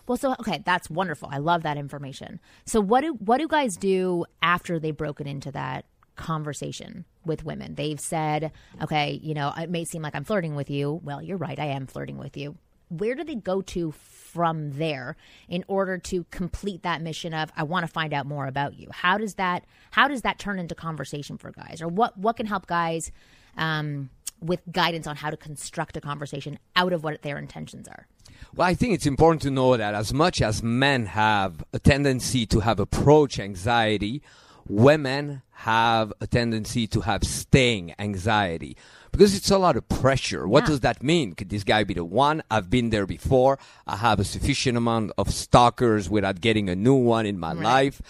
Well, 0.07 0.17
so 0.17 0.33
okay, 0.39 0.63
that's 0.65 0.89
wonderful. 0.89 1.27
I 1.31 1.37
love 1.37 1.63
that 1.63 1.77
information. 1.77 2.39
So 2.65 2.79
what 2.81 3.01
do 3.01 3.13
what 3.13 3.37
do 3.39 3.47
guys 3.47 3.75
do 3.77 4.25
after 4.41 4.79
they've 4.79 4.95
broken 4.95 5.27
into 5.27 5.51
that 5.51 5.83
conversation 6.17 7.05
with 7.25 7.45
women? 7.45 7.75
They've 7.75 7.99
said, 7.99 8.51
okay, 8.81 9.19
you 9.23 9.33
know, 9.33 9.53
it 9.57 9.69
may 9.69 9.85
seem 9.85 10.01
like 10.01 10.15
I'm 10.15 10.23
flirting 10.23 10.55
with 10.55 10.69
you. 10.69 10.99
Well, 11.03 11.21
you're 11.21 11.37
right, 11.37 11.59
I 11.59 11.67
am 11.67 11.87
flirting 11.87 12.17
with 12.17 12.35
you. 12.35 12.57
Where 12.89 13.15
do 13.15 13.23
they 13.23 13.35
go 13.35 13.61
to 13.61 13.91
from 13.91 14.71
there 14.71 15.17
in 15.49 15.65
order 15.67 15.97
to 15.97 16.25
complete 16.31 16.83
that 16.83 17.01
mission 17.01 17.33
of 17.33 17.51
I 17.55 17.63
want 17.63 17.85
to 17.85 17.91
find 17.91 18.13
out 18.13 18.25
more 18.25 18.47
about 18.47 18.77
you? 18.77 18.87
How 18.91 19.17
does 19.17 19.35
that 19.35 19.65
how 19.91 20.07
does 20.07 20.21
that 20.21 20.39
turn 20.39 20.57
into 20.57 20.73
conversation 20.73 21.37
for 21.37 21.51
guys? 21.51 21.81
Or 21.81 21.89
what 21.89 22.17
what 22.17 22.37
can 22.37 22.45
help 22.45 22.65
guys 22.65 23.11
um 23.57 24.09
with 24.39 24.61
guidance 24.71 25.07
on 25.07 25.15
how 25.15 25.29
to 25.29 25.37
construct 25.37 25.97
a 25.97 26.01
conversation 26.01 26.59
out 26.75 26.93
of 26.93 27.03
what 27.03 27.21
their 27.21 27.37
intentions 27.37 27.87
are. 27.87 28.07
Well, 28.55 28.67
I 28.67 28.75
think 28.75 28.93
it's 28.93 29.05
important 29.05 29.41
to 29.43 29.51
know 29.51 29.75
that 29.77 29.93
as 29.95 30.13
much 30.13 30.41
as 30.41 30.61
men 30.61 31.07
have 31.07 31.63
a 31.73 31.79
tendency 31.79 32.45
to 32.47 32.59
have 32.59 32.79
approach 32.79 33.39
anxiety, 33.39 34.21
women 34.69 35.41
have 35.51 36.13
a 36.21 36.27
tendency 36.27 36.87
to 36.87 37.01
have 37.01 37.23
staying 37.23 37.93
anxiety 37.99 38.77
because 39.11 39.35
it's 39.35 39.49
a 39.49 39.57
lot 39.57 39.75
of 39.75 39.87
pressure. 39.89 40.47
What 40.47 40.63
Yeah. 40.63 40.67
does 40.67 40.79
that 40.81 41.01
mean? 41.01 41.33
Could 41.33 41.49
this 41.49 41.63
guy 41.63 41.83
be 41.83 41.95
the 41.95 42.05
one? 42.05 42.43
I've 42.51 42.69
been 42.69 42.91
there 42.91 43.07
before. 43.07 43.57
I 43.87 43.95
have 43.97 44.19
a 44.19 44.23
sufficient 44.23 44.77
amount 44.77 45.11
of 45.17 45.33
stalkers 45.33 46.09
without 46.09 46.41
getting 46.41 46.69
a 46.69 46.75
new 46.75 46.93
one 46.93 47.25
in 47.25 47.39
my 47.39 47.53
life. 47.53 48.01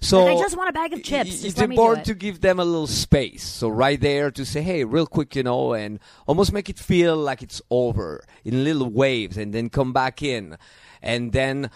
So 0.00 0.24
Like, 0.24 0.36
I 0.36 0.40
just 0.40 0.56
want 0.56 0.68
a 0.68 0.72
bag 0.72 0.92
of 0.92 1.02
chips. 1.02 1.42
It's 1.44 1.54
do 1.54 1.64
important 1.64 2.06
it. 2.06 2.10
to 2.12 2.14
give 2.14 2.40
them 2.40 2.60
a 2.60 2.64
little 2.64 2.86
space. 2.88 3.44
So 3.44 3.68
right 3.68 4.00
there 4.00 4.30
to 4.30 4.44
say, 4.44 4.62
hey, 4.62 4.84
real 4.84 5.06
quick, 5.06 5.34
you 5.34 5.42
know, 5.42 5.74
and 5.74 5.98
almost 6.26 6.52
make 6.52 6.68
it 6.68 6.78
feel 6.78 7.16
like 7.16 7.42
it's 7.42 7.62
over 7.70 8.24
in 8.44 8.64
little 8.64 8.90
waves, 8.90 9.36
and 9.36 9.52
then 9.52 9.70
come 9.70 9.92
back 9.92 10.22
in, 10.22 10.56
and 11.00 11.32
then 11.32 11.70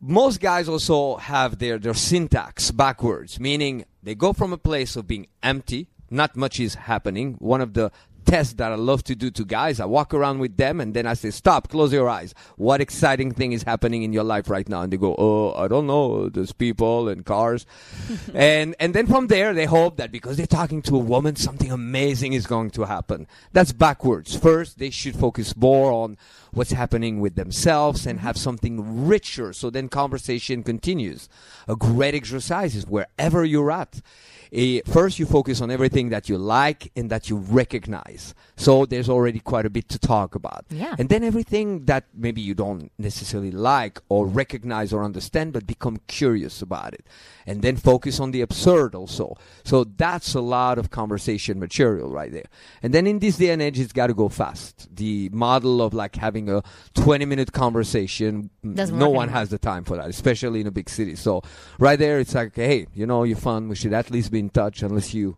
most 0.00 0.40
guys 0.40 0.68
also 0.68 1.16
have 1.16 1.58
their, 1.58 1.78
their 1.78 1.94
syntax 1.94 2.70
backwards, 2.70 3.40
meaning 3.40 3.84
they 4.02 4.14
go 4.14 4.32
from 4.32 4.52
a 4.52 4.58
place 4.58 4.96
of 4.96 5.06
being 5.06 5.26
empty, 5.42 5.88
not 6.10 6.36
much 6.36 6.60
is 6.60 6.74
happening. 6.74 7.34
One 7.38 7.60
of 7.60 7.74
the 7.74 7.90
tests 8.32 8.54
that 8.54 8.72
I 8.72 8.76
love 8.76 9.04
to 9.04 9.14
do 9.14 9.30
to 9.30 9.44
guys, 9.44 9.78
I 9.78 9.84
walk 9.84 10.14
around 10.14 10.38
with 10.38 10.56
them 10.56 10.80
and 10.80 10.94
then 10.94 11.06
I 11.06 11.12
say, 11.12 11.28
Stop, 11.28 11.68
close 11.68 11.92
your 11.92 12.08
eyes. 12.08 12.32
What 12.56 12.80
exciting 12.80 13.32
thing 13.34 13.52
is 13.52 13.62
happening 13.62 14.04
in 14.04 14.14
your 14.14 14.24
life 14.24 14.48
right 14.48 14.66
now? 14.66 14.80
And 14.80 14.90
they 14.90 14.96
go, 14.96 15.14
Oh, 15.18 15.52
I 15.52 15.68
don't 15.68 15.86
know. 15.86 16.30
There's 16.30 16.50
people 16.50 17.10
and 17.10 17.26
cars. 17.26 17.66
and 18.34 18.74
and 18.80 18.94
then 18.94 19.06
from 19.06 19.26
there 19.26 19.52
they 19.52 19.66
hope 19.66 19.98
that 19.98 20.10
because 20.10 20.38
they're 20.38 20.46
talking 20.46 20.80
to 20.82 20.96
a 20.96 21.06
woman, 21.14 21.36
something 21.36 21.70
amazing 21.70 22.32
is 22.32 22.46
going 22.46 22.70
to 22.70 22.84
happen. 22.84 23.26
That's 23.52 23.72
backwards. 23.72 24.34
First, 24.34 24.78
they 24.78 24.88
should 24.88 25.14
focus 25.14 25.54
more 25.54 25.92
on 25.92 26.16
what's 26.52 26.72
happening 26.72 27.20
with 27.20 27.34
themselves 27.34 28.06
and 28.06 28.20
have 28.20 28.38
something 28.38 29.06
richer. 29.06 29.52
So 29.52 29.68
then 29.68 29.90
conversation 29.90 30.62
continues. 30.62 31.28
A 31.68 31.76
great 31.76 32.14
exercise 32.14 32.74
is 32.74 32.86
wherever 32.86 33.44
you're 33.44 33.70
at. 33.70 34.00
Eh, 34.54 34.82
first, 34.84 35.18
you 35.18 35.24
focus 35.24 35.62
on 35.62 35.70
everything 35.70 36.10
that 36.10 36.28
you 36.28 36.36
like 36.36 36.92
and 36.94 37.08
that 37.08 37.30
you 37.30 37.38
recognize. 37.38 38.34
So 38.56 38.84
there's 38.86 39.08
already 39.08 39.40
quite 39.40 39.66
a 39.66 39.70
bit 39.70 39.88
to 39.88 39.98
talk 39.98 40.34
about. 40.34 40.66
Yeah. 40.70 40.94
And 40.98 41.08
then 41.08 41.24
everything 41.24 41.86
that 41.86 42.04
maybe 42.14 42.40
you 42.40 42.54
don't 42.54 42.92
necessarily 42.98 43.50
like 43.50 44.00
or 44.08 44.26
recognize 44.26 44.92
or 44.92 45.02
understand, 45.04 45.52
but 45.52 45.66
become 45.66 45.98
curious 46.06 46.60
about 46.62 46.92
it. 46.94 47.06
And 47.46 47.62
then 47.62 47.76
focus 47.76 48.20
on 48.20 48.30
the 48.30 48.40
absurd 48.42 48.94
also. 48.94 49.36
So 49.64 49.84
that's 49.84 50.34
a 50.34 50.40
lot 50.40 50.78
of 50.78 50.90
conversation 50.90 51.58
material 51.58 52.10
right 52.10 52.30
there. 52.30 52.44
And 52.82 52.92
then 52.92 53.06
in 53.06 53.18
this 53.18 53.38
day 53.38 53.50
and 53.50 53.62
age, 53.62 53.80
it's 53.80 53.92
got 53.92 54.08
to 54.08 54.14
go 54.14 54.28
fast. 54.28 54.88
The 54.94 55.28
model 55.32 55.80
of 55.82 55.94
like 55.94 56.16
having 56.16 56.48
a 56.48 56.62
20 56.94 57.24
minute 57.24 57.52
conversation, 57.52 58.50
mm, 58.64 58.76
Doesn't 58.76 58.98
no 58.98 59.08
one 59.08 59.24
anymore. 59.28 59.38
has 59.40 59.48
the 59.50 59.58
time 59.58 59.84
for 59.84 59.96
that, 59.96 60.08
especially 60.08 60.60
in 60.60 60.66
a 60.66 60.70
big 60.70 60.88
city. 60.88 61.16
So 61.16 61.42
right 61.78 61.98
there, 61.98 62.20
it's 62.20 62.34
like, 62.34 62.54
hey, 62.54 62.86
you 62.94 63.06
know, 63.06 63.24
you're 63.24 63.36
fun. 63.36 63.68
We 63.68 63.76
should 63.76 63.92
at 63.92 64.10
least 64.10 64.30
be 64.30 64.38
in 64.38 64.50
touch 64.50 64.82
unless 64.82 65.14
you 65.14 65.36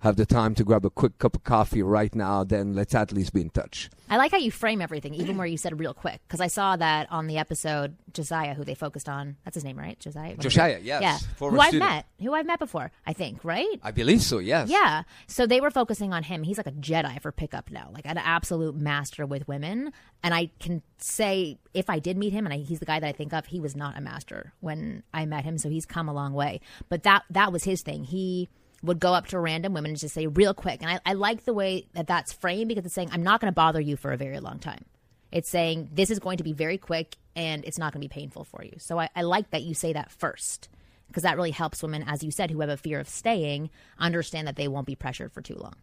have 0.00 0.16
the 0.16 0.24
time 0.26 0.54
to 0.54 0.62
grab 0.64 0.84
a 0.84 0.90
quick 0.90 1.18
cup 1.18 1.34
of 1.34 1.42
coffee 1.42 1.82
right 1.82 2.14
now, 2.14 2.44
then 2.44 2.72
let's 2.72 2.94
at 2.94 3.12
least 3.12 3.32
be 3.32 3.40
in 3.40 3.50
touch. 3.50 3.90
I 4.08 4.16
like 4.16 4.30
how 4.30 4.38
you 4.38 4.50
frame 4.52 4.80
everything, 4.80 5.12
even 5.14 5.36
where 5.36 5.46
you 5.46 5.56
said 5.58 5.78
real 5.78 5.92
quick, 5.92 6.20
because 6.26 6.40
I 6.40 6.46
saw 6.46 6.76
that 6.76 7.10
on 7.10 7.26
the 7.26 7.36
episode 7.36 7.96
Josiah, 8.12 8.54
who 8.54 8.64
they 8.64 8.74
focused 8.74 9.08
on. 9.08 9.36
That's 9.44 9.54
his 9.56 9.64
name, 9.64 9.76
right? 9.76 9.98
Josiah. 9.98 10.36
Josiah, 10.36 10.78
yes, 10.82 11.02
Yeah. 11.02 11.18
former 11.36 11.56
Who 11.56 11.62
I've 11.62 11.74
met. 11.74 12.06
Who 12.22 12.32
I've 12.32 12.46
met 12.46 12.58
before. 12.58 12.90
I 13.06 13.12
think. 13.12 13.44
Right. 13.44 13.78
I 13.82 13.90
believe 13.90 14.22
so, 14.22 14.38
yes. 14.38 14.68
Yeah. 14.68 15.02
So 15.26 15.46
they 15.46 15.60
were 15.60 15.70
focusing 15.70 16.12
on 16.12 16.22
him. 16.22 16.44
He's 16.44 16.58
like 16.58 16.66
a 16.68 16.72
Jedi 16.72 17.20
for 17.20 17.32
pickup 17.32 17.70
now, 17.70 17.90
like 17.92 18.06
an 18.06 18.18
absolute 18.18 18.76
master 18.76 19.26
with 19.26 19.46
women. 19.48 19.92
And 20.22 20.32
I 20.32 20.50
can 20.60 20.82
say, 20.98 21.58
if 21.74 21.90
I 21.90 21.98
did 21.98 22.16
meet 22.16 22.32
him, 22.32 22.46
and 22.46 22.52
I, 22.54 22.58
he's 22.58 22.78
the 22.80 22.86
guy 22.86 23.00
that 23.00 23.06
I 23.06 23.12
think 23.12 23.32
of, 23.32 23.46
he 23.46 23.60
was 23.60 23.76
not 23.76 23.98
a 23.98 24.00
master 24.00 24.52
when 24.60 25.02
I 25.12 25.26
met 25.26 25.44
him. 25.44 25.58
So 25.58 25.68
he's 25.68 25.86
come 25.86 26.08
a 26.08 26.14
long 26.14 26.32
way. 26.34 26.60
But 26.88 27.02
that 27.02 27.24
that 27.30 27.52
was 27.52 27.64
his 27.64 27.82
thing. 27.82 28.04
He 28.04 28.48
would 28.82 29.00
go 29.00 29.12
up 29.12 29.26
to 29.28 29.40
random 29.40 29.74
women 29.74 29.90
and 29.90 29.98
just 29.98 30.14
say 30.14 30.26
real 30.26 30.54
quick. 30.54 30.82
And 30.82 30.90
I, 30.90 31.00
I 31.04 31.14
like 31.14 31.44
the 31.44 31.54
way 31.54 31.86
that 31.94 32.06
that's 32.06 32.32
framed 32.32 32.68
because 32.68 32.84
it's 32.84 32.94
saying, 32.94 33.10
I'm 33.12 33.22
not 33.22 33.40
going 33.40 33.50
to 33.50 33.54
bother 33.54 33.80
you 33.80 33.96
for 33.96 34.12
a 34.12 34.16
very 34.16 34.40
long 34.40 34.58
time. 34.58 34.84
It's 35.32 35.48
saying 35.48 35.90
this 35.92 36.10
is 36.10 36.18
going 36.18 36.38
to 36.38 36.44
be 36.44 36.52
very 36.52 36.78
quick 36.78 37.16
and 37.36 37.64
it's 37.64 37.78
not 37.78 37.92
going 37.92 38.00
to 38.00 38.08
be 38.08 38.12
painful 38.12 38.44
for 38.44 38.62
you. 38.64 38.74
So 38.78 38.98
I, 38.98 39.08
I 39.14 39.22
like 39.22 39.50
that 39.50 39.62
you 39.62 39.74
say 39.74 39.92
that 39.92 40.10
first 40.10 40.68
because 41.08 41.22
that 41.22 41.36
really 41.36 41.50
helps 41.50 41.82
women, 41.82 42.04
as 42.06 42.22
you 42.22 42.30
said, 42.30 42.50
who 42.50 42.60
have 42.60 42.70
a 42.70 42.76
fear 42.76 43.00
of 43.00 43.08
staying, 43.08 43.70
understand 43.98 44.46
that 44.46 44.56
they 44.56 44.68
won't 44.68 44.86
be 44.86 44.94
pressured 44.94 45.32
for 45.32 45.40
too 45.40 45.56
long. 45.56 45.74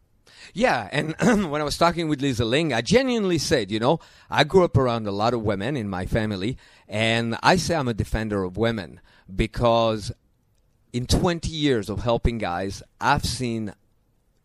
Yeah, 0.53 0.89
and 0.91 1.15
when 1.51 1.61
I 1.61 1.63
was 1.63 1.77
talking 1.77 2.07
with 2.07 2.21
Lisa 2.21 2.45
Ling, 2.45 2.73
I 2.73 2.81
genuinely 2.81 3.37
said, 3.37 3.71
you 3.71 3.79
know, 3.79 3.99
I 4.29 4.43
grew 4.43 4.63
up 4.63 4.77
around 4.77 5.07
a 5.07 5.11
lot 5.11 5.33
of 5.33 5.41
women 5.41 5.75
in 5.75 5.89
my 5.89 6.05
family, 6.05 6.57
and 6.87 7.37
I 7.41 7.55
say 7.55 7.75
I'm 7.75 7.87
a 7.87 7.93
defender 7.93 8.43
of 8.43 8.57
women 8.57 9.01
because 9.33 10.11
in 10.95 11.05
20 11.05 11.49
years 11.49 11.89
of 11.89 12.03
helping 12.03 12.37
guys, 12.37 12.81
I've 13.01 13.25
seen 13.25 13.73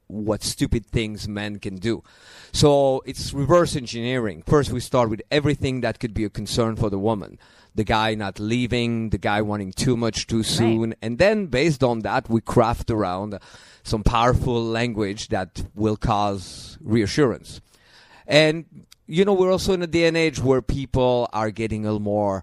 what 0.09 0.43
stupid 0.43 0.85
things 0.85 1.29
men 1.29 1.61
can 1.61 1.77
do. 1.77 2.03
So 2.51 3.05
it's 3.07 3.33
reverse 3.33 3.77
engineering. 3.77 4.43
First, 4.45 4.73
we 4.73 4.81
start 4.81 5.11
with 5.11 5.23
everything 5.31 5.81
that 5.83 6.01
could 6.01 6.13
be 6.13 6.25
a 6.25 6.29
concern 6.29 6.75
for 6.75 6.91
the 6.91 6.99
woman. 6.99 7.39
The 7.77 7.85
guy 7.85 8.17
not 8.17 8.41
leaving, 8.41 9.11
the 9.11 9.19
guy 9.19 9.43
wanting 9.43 9.71
too 9.71 9.97
much 9.97 10.27
too 10.27 10.43
soon. 10.43 10.97
And 11.01 11.19
then, 11.19 11.47
based 11.47 11.85
on 11.85 12.01
that, 12.01 12.29
we 12.29 12.41
craft 12.41 12.91
around 12.91 13.39
some 13.85 14.03
powerful 14.03 14.61
language 14.61 15.29
that 15.29 15.63
will 15.77 15.97
cause 15.97 16.79
reassurance. 16.81 17.61
And, 18.27 18.65
you 19.07 19.25
know, 19.25 19.35
we're 19.35 19.53
also 19.53 19.73
in 19.73 19.83
a 19.83 19.87
day 19.87 20.09
and 20.09 20.17
age 20.17 20.41
where 20.41 20.63
people 20.63 21.29
are 21.33 21.53
getting 21.53 21.85
a 21.85 21.93
little 21.93 22.01
more, 22.01 22.43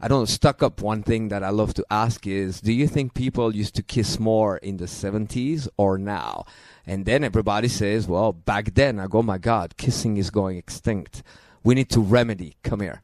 I 0.00 0.06
don't 0.06 0.20
know, 0.20 0.24
stuck 0.26 0.62
up. 0.62 0.80
One 0.80 1.02
thing 1.02 1.28
that 1.28 1.42
I 1.42 1.50
love 1.50 1.74
to 1.74 1.84
ask 1.90 2.26
is 2.26 2.60
do 2.60 2.72
you 2.72 2.86
think 2.86 3.14
people 3.14 3.54
used 3.54 3.74
to 3.76 3.82
kiss 3.82 4.20
more 4.20 4.58
in 4.58 4.76
the 4.76 4.84
70s 4.84 5.68
or 5.76 5.98
now? 5.98 6.44
And 6.86 7.04
then 7.04 7.24
everybody 7.24 7.68
says, 7.68 8.06
well, 8.06 8.32
back 8.32 8.74
then, 8.74 9.00
I 9.00 9.08
go, 9.08 9.18
oh 9.18 9.22
my 9.22 9.38
God, 9.38 9.76
kissing 9.76 10.16
is 10.16 10.30
going 10.30 10.56
extinct. 10.56 11.22
We 11.64 11.74
need 11.74 11.90
to 11.90 12.00
remedy. 12.00 12.56
Come 12.62 12.80
here. 12.80 13.02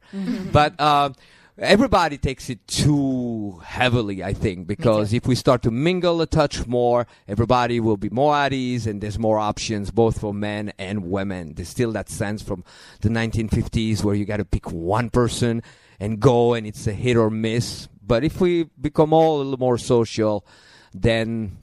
But 0.51 0.79
uh, 0.79 1.09
everybody 1.57 2.17
takes 2.17 2.49
it 2.49 2.65
too 2.67 3.61
heavily, 3.63 4.23
I 4.23 4.33
think, 4.33 4.65
because 4.65 5.13
if 5.13 5.27
we 5.27 5.35
start 5.35 5.61
to 5.63 5.71
mingle 5.71 6.21
a 6.21 6.25
touch 6.25 6.65
more, 6.65 7.07
everybody 7.27 7.79
will 7.79 7.97
be 7.97 8.09
more 8.09 8.35
at 8.35 8.53
ease 8.53 8.87
and 8.87 9.01
there's 9.01 9.19
more 9.19 9.37
options 9.37 9.91
both 9.91 10.19
for 10.19 10.33
men 10.33 10.73
and 10.79 11.11
women. 11.11 11.53
There's 11.55 11.69
still 11.69 11.91
that 11.91 12.09
sense 12.09 12.41
from 12.41 12.63
the 13.01 13.09
1950s 13.09 14.03
where 14.03 14.15
you 14.15 14.25
got 14.25 14.37
to 14.37 14.45
pick 14.45 14.71
one 14.71 15.09
person 15.09 15.61
and 15.99 16.19
go 16.19 16.53
and 16.53 16.65
it's 16.67 16.87
a 16.87 16.93
hit 16.93 17.17
or 17.17 17.29
miss. 17.29 17.87
But 18.05 18.23
if 18.23 18.39
we 18.41 18.65
become 18.79 19.13
all 19.13 19.37
a 19.37 19.43
little 19.43 19.57
more 19.57 19.77
social, 19.77 20.45
then 20.93 21.57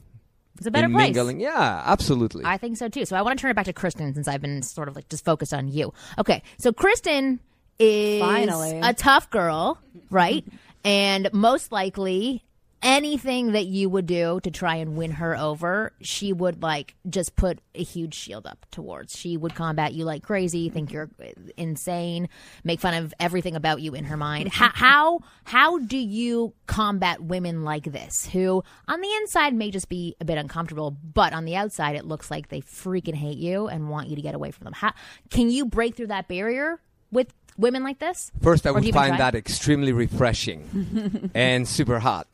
It's 0.58 0.66
a 0.66 0.70
better 0.70 0.86
in 0.86 0.92
place. 0.92 1.14
mingling, 1.14 1.40
yeah, 1.40 1.82
absolutely. 1.86 2.44
I 2.44 2.56
think 2.58 2.76
so 2.76 2.88
too. 2.88 3.04
So 3.04 3.16
I 3.16 3.22
want 3.22 3.38
to 3.38 3.42
turn 3.42 3.50
it 3.50 3.54
back 3.54 3.66
to 3.66 3.72
Kristen 3.72 4.12
since 4.14 4.26
I've 4.28 4.40
been 4.42 4.62
sort 4.62 4.88
of 4.88 4.96
like 4.96 5.08
just 5.08 5.24
focused 5.24 5.54
on 5.54 5.68
you. 5.68 5.92
Okay, 6.18 6.42
so 6.58 6.72
Kristen 6.72 7.40
is 7.78 8.20
Finally. 8.20 8.80
a 8.82 8.92
tough 8.94 9.30
girl, 9.30 9.78
right? 10.10 10.44
and 10.84 11.28
most 11.32 11.70
likely 11.70 12.44
anything 12.82 13.52
that 13.52 13.66
you 13.66 13.88
would 13.88 14.06
do 14.06 14.40
to 14.40 14.50
try 14.50 14.76
and 14.76 14.96
win 14.96 15.12
her 15.12 15.36
over, 15.36 15.92
she 16.00 16.32
would 16.32 16.62
like 16.62 16.94
just 17.08 17.36
put 17.36 17.60
a 17.74 17.82
huge 17.82 18.14
shield 18.14 18.46
up 18.46 18.66
towards. 18.70 19.16
She 19.16 19.36
would 19.36 19.54
combat 19.54 19.92
you 19.92 20.04
like 20.04 20.22
crazy, 20.22 20.68
think 20.68 20.92
you're 20.92 21.10
insane, 21.56 22.28
make 22.64 22.80
fun 22.80 22.94
of 22.94 23.14
everything 23.20 23.56
about 23.56 23.80
you 23.80 23.94
in 23.94 24.04
her 24.04 24.16
mind. 24.16 24.48
how 24.48 24.68
mm-hmm. 24.68 24.78
how 24.78 25.20
how 25.44 25.78
do 25.78 25.96
you 25.96 26.54
combat 26.66 27.22
women 27.22 27.64
like 27.64 27.84
this 27.84 28.26
who 28.26 28.62
on 28.88 29.00
the 29.00 29.12
inside 29.20 29.54
may 29.54 29.70
just 29.70 29.88
be 29.88 30.16
a 30.20 30.24
bit 30.24 30.38
uncomfortable, 30.38 30.90
but 30.90 31.32
on 31.32 31.44
the 31.44 31.56
outside 31.56 31.96
it 31.96 32.04
looks 32.04 32.30
like 32.30 32.48
they 32.48 32.60
freaking 32.60 33.14
hate 33.14 33.38
you 33.38 33.68
and 33.68 33.88
want 33.88 34.08
you 34.08 34.16
to 34.16 34.22
get 34.22 34.34
away 34.34 34.50
from 34.50 34.64
them? 34.64 34.74
How 34.74 34.92
can 35.30 35.50
you 35.50 35.66
break 35.66 35.96
through 35.96 36.08
that 36.08 36.28
barrier 36.28 36.80
with 37.12 37.32
women 37.56 37.84
like 37.84 37.98
this? 38.00 38.32
First, 38.42 38.66
I 38.66 38.70
Or 38.70 38.74
would 38.74 38.92
find 38.92 39.18
that 39.20 39.34
extremely 39.34 39.92
refreshing 39.92 41.30
and 41.34 41.68
super 41.68 42.00
hot 42.00 42.26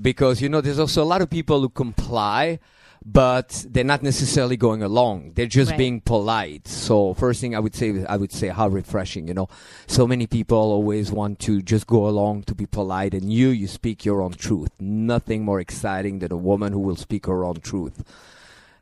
because 0.00 0.40
you 0.40 0.48
know 0.48 0.60
there's 0.60 0.78
also 0.78 1.02
a 1.02 1.08
lot 1.12 1.20
of 1.22 1.28
people 1.30 1.60
who 1.60 1.68
comply 1.68 2.58
but 3.04 3.66
they're 3.68 3.82
not 3.82 4.00
necessarily 4.04 4.56
going 4.56 4.80
along. 4.80 5.32
They're 5.34 5.46
just 5.46 5.72
Right. 5.72 5.78
being 5.78 6.00
polite. 6.02 6.68
So 6.68 7.14
first 7.14 7.40
thing 7.40 7.56
i 7.56 7.58
would 7.58 7.74
say 7.74 8.04
i 8.08 8.16
would 8.16 8.30
say 8.30 8.48
how 8.48 8.68
refreshing 8.68 9.26
you 9.26 9.34
know. 9.34 9.48
So 9.88 10.06
many 10.06 10.28
people 10.28 10.56
always 10.58 11.10
want 11.10 11.40
to 11.40 11.62
just 11.62 11.88
go 11.88 12.06
along 12.06 12.44
to 12.44 12.54
be 12.54 12.64
polite 12.66 13.12
and 13.12 13.32
you 13.32 13.48
you 13.48 13.66
speak 13.66 14.04
your 14.04 14.22
own 14.22 14.34
truth. 14.34 14.70
Nothing 14.78 15.44
more 15.44 15.58
exciting 15.58 16.20
than 16.20 16.30
a 16.30 16.36
woman 16.36 16.72
who 16.72 16.78
will 16.78 16.94
speak 16.96 17.26
her 17.26 17.44
own 17.44 17.56
truth 17.56 18.04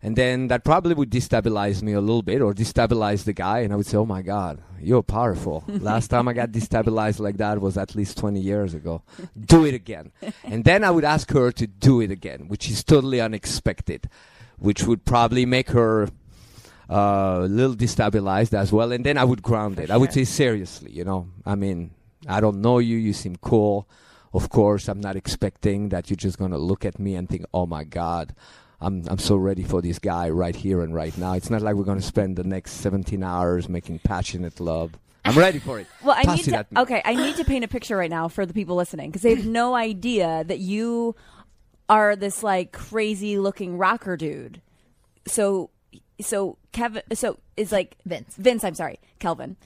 and 0.02 0.16
then 0.16 0.49
that 0.49 0.64
probably 0.64 0.95
would 0.95 1.11
destabilize 1.11 1.83
me 1.83 1.92
a 1.92 2.00
little 2.00 2.23
bit 2.23 2.40
or 2.40 2.54
destabilize 2.54 3.25
the 3.25 3.35
guy. 3.35 3.61
And 3.61 3.73
I 3.73 3.76
would 3.76 3.85
say, 3.85 3.99
oh 3.99 4.07
my 4.07 4.23
God, 4.23 4.62
you're 4.80 5.02
powerful. 5.02 5.62
Last 5.69 6.09
time 6.09 6.26
I 6.26 6.33
got 6.33 6.52
destabilized 6.52 7.21
like 7.21 7.37
that 7.37 7.61
was 7.61 7.76
at 7.76 7.95
least 7.95 8.16
20 8.16 8.40
years 8.40 8.73
ago. 8.73 9.02
Do 9.38 9.66
it 9.66 9.75
again. 9.75 10.12
And 10.45 10.64
then 10.64 10.85
I 10.85 10.90
would 10.90 11.04
ask 11.04 11.30
her 11.33 11.52
to 11.52 11.66
do 11.66 12.00
it 12.00 12.11
again, 12.11 12.49
which 12.49 12.71
is 12.71 12.83
totally 12.83 13.21
unexpected, 13.21 14.09
which 14.59 14.85
would 14.85 15.04
probably 15.04 15.45
make 15.45 15.69
her 15.71 16.09
uh, 16.88 17.40
a 17.42 17.49
little 17.49 17.76
destabilized 17.76 18.54
as 18.54 18.73
well. 18.73 18.92
And 18.92 19.04
then 19.04 19.19
I 19.19 19.25
would 19.25 19.42
ground 19.42 19.78
it. 19.78 19.90
I 19.90 19.99
would 19.99 20.14
say 20.14 20.25
seriously, 20.25 20.92
you 20.92 21.04
know. 21.04 21.28
I 21.45 21.57
mean, 21.57 21.90
I 22.26 22.40
don't 22.40 22.62
know 22.62 22.78
you. 22.78 22.97
You 22.97 23.12
seem 23.12 23.37
cool. 23.37 23.87
Of 24.33 24.49
course, 24.49 24.88
I'm 24.88 25.00
not 25.00 25.16
expecting 25.16 25.90
that 25.90 26.09
you're 26.09 26.16
just 26.16 26.38
gonna 26.38 26.59
look 26.59 26.85
at 26.85 27.00
me 27.00 27.16
and 27.16 27.28
think, 27.28 27.45
"Oh 27.52 27.66
my 27.66 27.83
God, 27.83 28.33
I'm 28.80 29.04
I'm 29.08 29.18
so 29.18 29.37
ready 29.37 29.62
for 29.62 29.82
this 29.82 29.99
guy 29.99 30.30
right 30.30 30.54
here 30.56 30.82
and 30.82 30.94
right 30.94 31.16
now." 31.18 31.34
It's 31.34 31.50
not 31.50 31.62
like 31.62 31.75
we're 31.75 31.84
gonna 31.84 32.00
spend 32.02 32.37
the 32.37 32.44
next 32.44 32.72
17 32.80 33.22
hours 33.22 33.68
making 33.68 34.00
passionate 34.00 34.58
love. 34.60 34.92
I'm 35.25 35.37
ready 35.37 35.58
for 35.58 35.78
it. 35.78 35.87
Well, 36.02 36.16
I 36.18 36.22
Toss 36.22 36.38
need 36.38 36.49
it 36.49 36.50
to. 36.52 36.56
at 36.58 36.72
me. 36.72 36.80
Okay, 36.80 37.02
I 37.04 37.14
need 37.14 37.37
to 37.37 37.44
paint 37.44 37.64
a 37.64 37.68
picture 37.68 37.96
right 37.96 38.10
now 38.10 38.28
for 38.28 38.46
the 38.46 38.54
people 38.54 38.76
listening 38.76 39.10
because 39.10 39.22
they 39.22 39.34
have 39.34 39.46
no 39.46 39.75
idea 39.75 40.44
that 40.44 40.58
you 40.60 41.14
are 41.88 42.16
this 42.16 42.42
like 42.42 42.72
crazy 42.72 43.38
looking 43.38 43.76
rocker 43.76 44.16
dude. 44.16 44.62
So, 45.26 45.68
so 46.20 46.56
Kevin, 46.72 47.02
so 47.12 47.38
is 47.56 47.70
like 47.70 47.96
Vince. 48.06 48.34
Vince, 48.37 48.64
I'm 48.64 48.75
sorry, 48.75 48.99
Kelvin. 49.18 49.56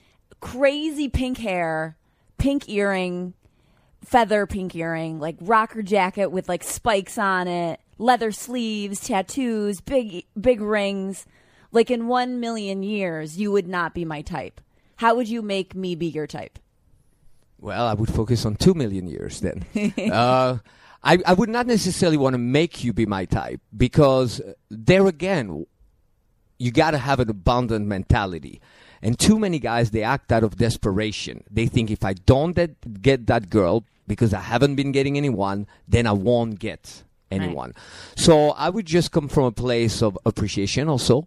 Crazy 0.41 1.09
pink 1.09 1.39
hair, 1.39 1.97
pink 2.39 2.69
earring, 2.69 3.35
feather 4.05 4.47
pink 4.47 4.75
earring, 4.75 5.19
like 5.19 5.37
rocker 5.41 5.83
jacket 5.83 6.31
with 6.31 6.49
like 6.49 6.63
spikes 6.63 7.19
on 7.19 7.49
it, 7.49 7.81
leather 7.99 8.33
sleeves, 8.33 9.01
tattoos, 9.01 9.81
big 9.81 10.27
big 10.39 10.61
rings. 10.61 11.27
Like 11.73 11.91
in 11.91 12.07
1 12.07 12.39
million 12.39 12.83
years 12.83 13.37
you 13.37 13.51
would 13.51 13.67
not 13.67 13.95
be 13.95 14.05
my 14.05 14.23
type. 14.23 14.61
How 14.97 15.17
would 15.17 15.29
you 15.29 15.43
make 15.43 15.75
me 15.75 15.95
be 15.95 16.07
your 16.07 16.27
type? 16.27 16.59
Well, 17.59 17.87
I 17.87 17.95
would 17.95 18.13
focus 18.13 18.45
on 18.45 18.57
two 18.57 18.75
million 18.75 19.09
years 19.09 19.41
then. 19.41 19.65
uh, 20.13 20.59
I, 21.03 21.19
I 21.27 21.35
would 21.35 21.49
not 21.49 21.67
necessarily 21.67 22.17
want 22.17 22.35
to 22.35 22.39
make 22.39 22.85
you 22.85 22.93
be 22.93 23.07
my 23.07 23.25
type 23.25 23.61
because 23.77 24.41
uh, 24.41 24.53
there 24.71 25.07
again, 25.07 25.67
you 26.59 26.71
got 26.71 26.93
to 26.93 26.99
have 26.99 27.21
an 27.21 27.29
abundant 27.29 27.87
mentality. 27.87 28.61
And 29.03 29.19
too 29.19 29.39
many 29.39 29.59
guys, 29.59 29.91
they 29.91 30.03
act 30.03 30.33
out 30.33 30.45
of 30.45 30.57
desperation. 30.57 31.45
They 31.51 31.67
think 31.67 31.91
if 31.91 32.05
I 32.05 32.15
don't 32.15 32.55
get 33.03 33.27
that 33.27 33.51
girl 33.51 33.85
because 34.07 34.35
I 34.35 34.41
haven't 34.41 34.77
been 34.77 34.93
getting 34.93 35.17
anyone, 35.17 35.67
then 35.89 36.07
I 36.07 36.13
won't 36.13 36.59
get 36.59 37.03
anyone. 37.31 37.75
So 38.17 38.51
I 38.51 38.71
would 38.71 38.87
just 38.87 39.11
come 39.13 39.29
from 39.29 39.45
a 39.45 39.53
place 39.53 40.03
of 40.03 40.19
appreciation 40.25 40.89
also 40.89 41.27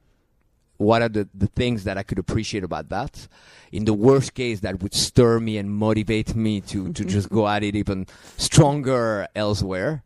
what 0.78 1.02
are 1.02 1.10
the, 1.10 1.28
the 1.34 1.48
things 1.48 1.84
that 1.84 1.98
I 1.98 2.04
could 2.04 2.20
appreciate 2.20 2.64
about 2.64 2.90
that? 2.90 3.28
In 3.72 3.86
the 3.86 3.94
worst 3.94 4.34
case, 4.34 4.62
that 4.62 4.82
would 4.82 4.94
stir 4.94 5.40
me 5.40 5.58
and 5.58 5.70
motivate 5.70 6.36
me 6.36 6.62
to, 6.62 6.94
to 6.94 7.06
just 7.16 7.30
go 7.30 7.48
at 7.48 7.64
it 7.64 7.76
even 7.76 8.08
stronger 8.38 9.28
elsewhere. 9.36 10.04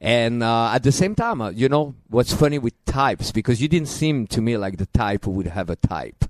And 0.00 0.42
uh, 0.42 0.72
at 0.72 0.82
the 0.82 0.92
same 0.92 1.14
time, 1.14 1.40
uh, 1.40 1.50
you 1.50 1.68
know, 1.68 1.94
what's 2.08 2.32
funny 2.32 2.58
with 2.58 2.82
types, 2.84 3.32
because 3.32 3.62
you 3.62 3.68
didn't 3.68 3.88
seem 3.88 4.26
to 4.28 4.42
me 4.42 4.56
like 4.56 4.76
the 4.76 4.86
type 4.86 5.24
who 5.24 5.30
would 5.32 5.46
have 5.46 5.70
a 5.70 5.76
type. 5.76 6.24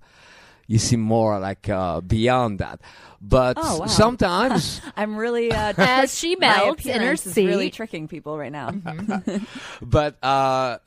You 0.67 0.79
seem 0.79 1.01
more 1.01 1.39
like 1.39 1.69
uh, 1.69 2.01
beyond 2.01 2.59
that. 2.59 2.81
But 3.21 3.57
Oh, 3.61 3.81
wow. 3.81 3.87
sometimes 3.87 4.81
I'm 4.97 5.17
really 5.17 5.51
uh, 5.51 5.73
As 5.79 6.17
she 6.19 6.37
my 6.37 6.47
melts 6.49 6.85
in 6.87 6.93
her 6.93 6.99
appearance 6.99 7.27
is 7.27 7.37
really 7.37 7.71
tricking 7.71 8.09
people 8.09 8.37
right 8.37 8.53
now. 8.53 8.71
but 9.83 10.23
uh, 10.23 10.79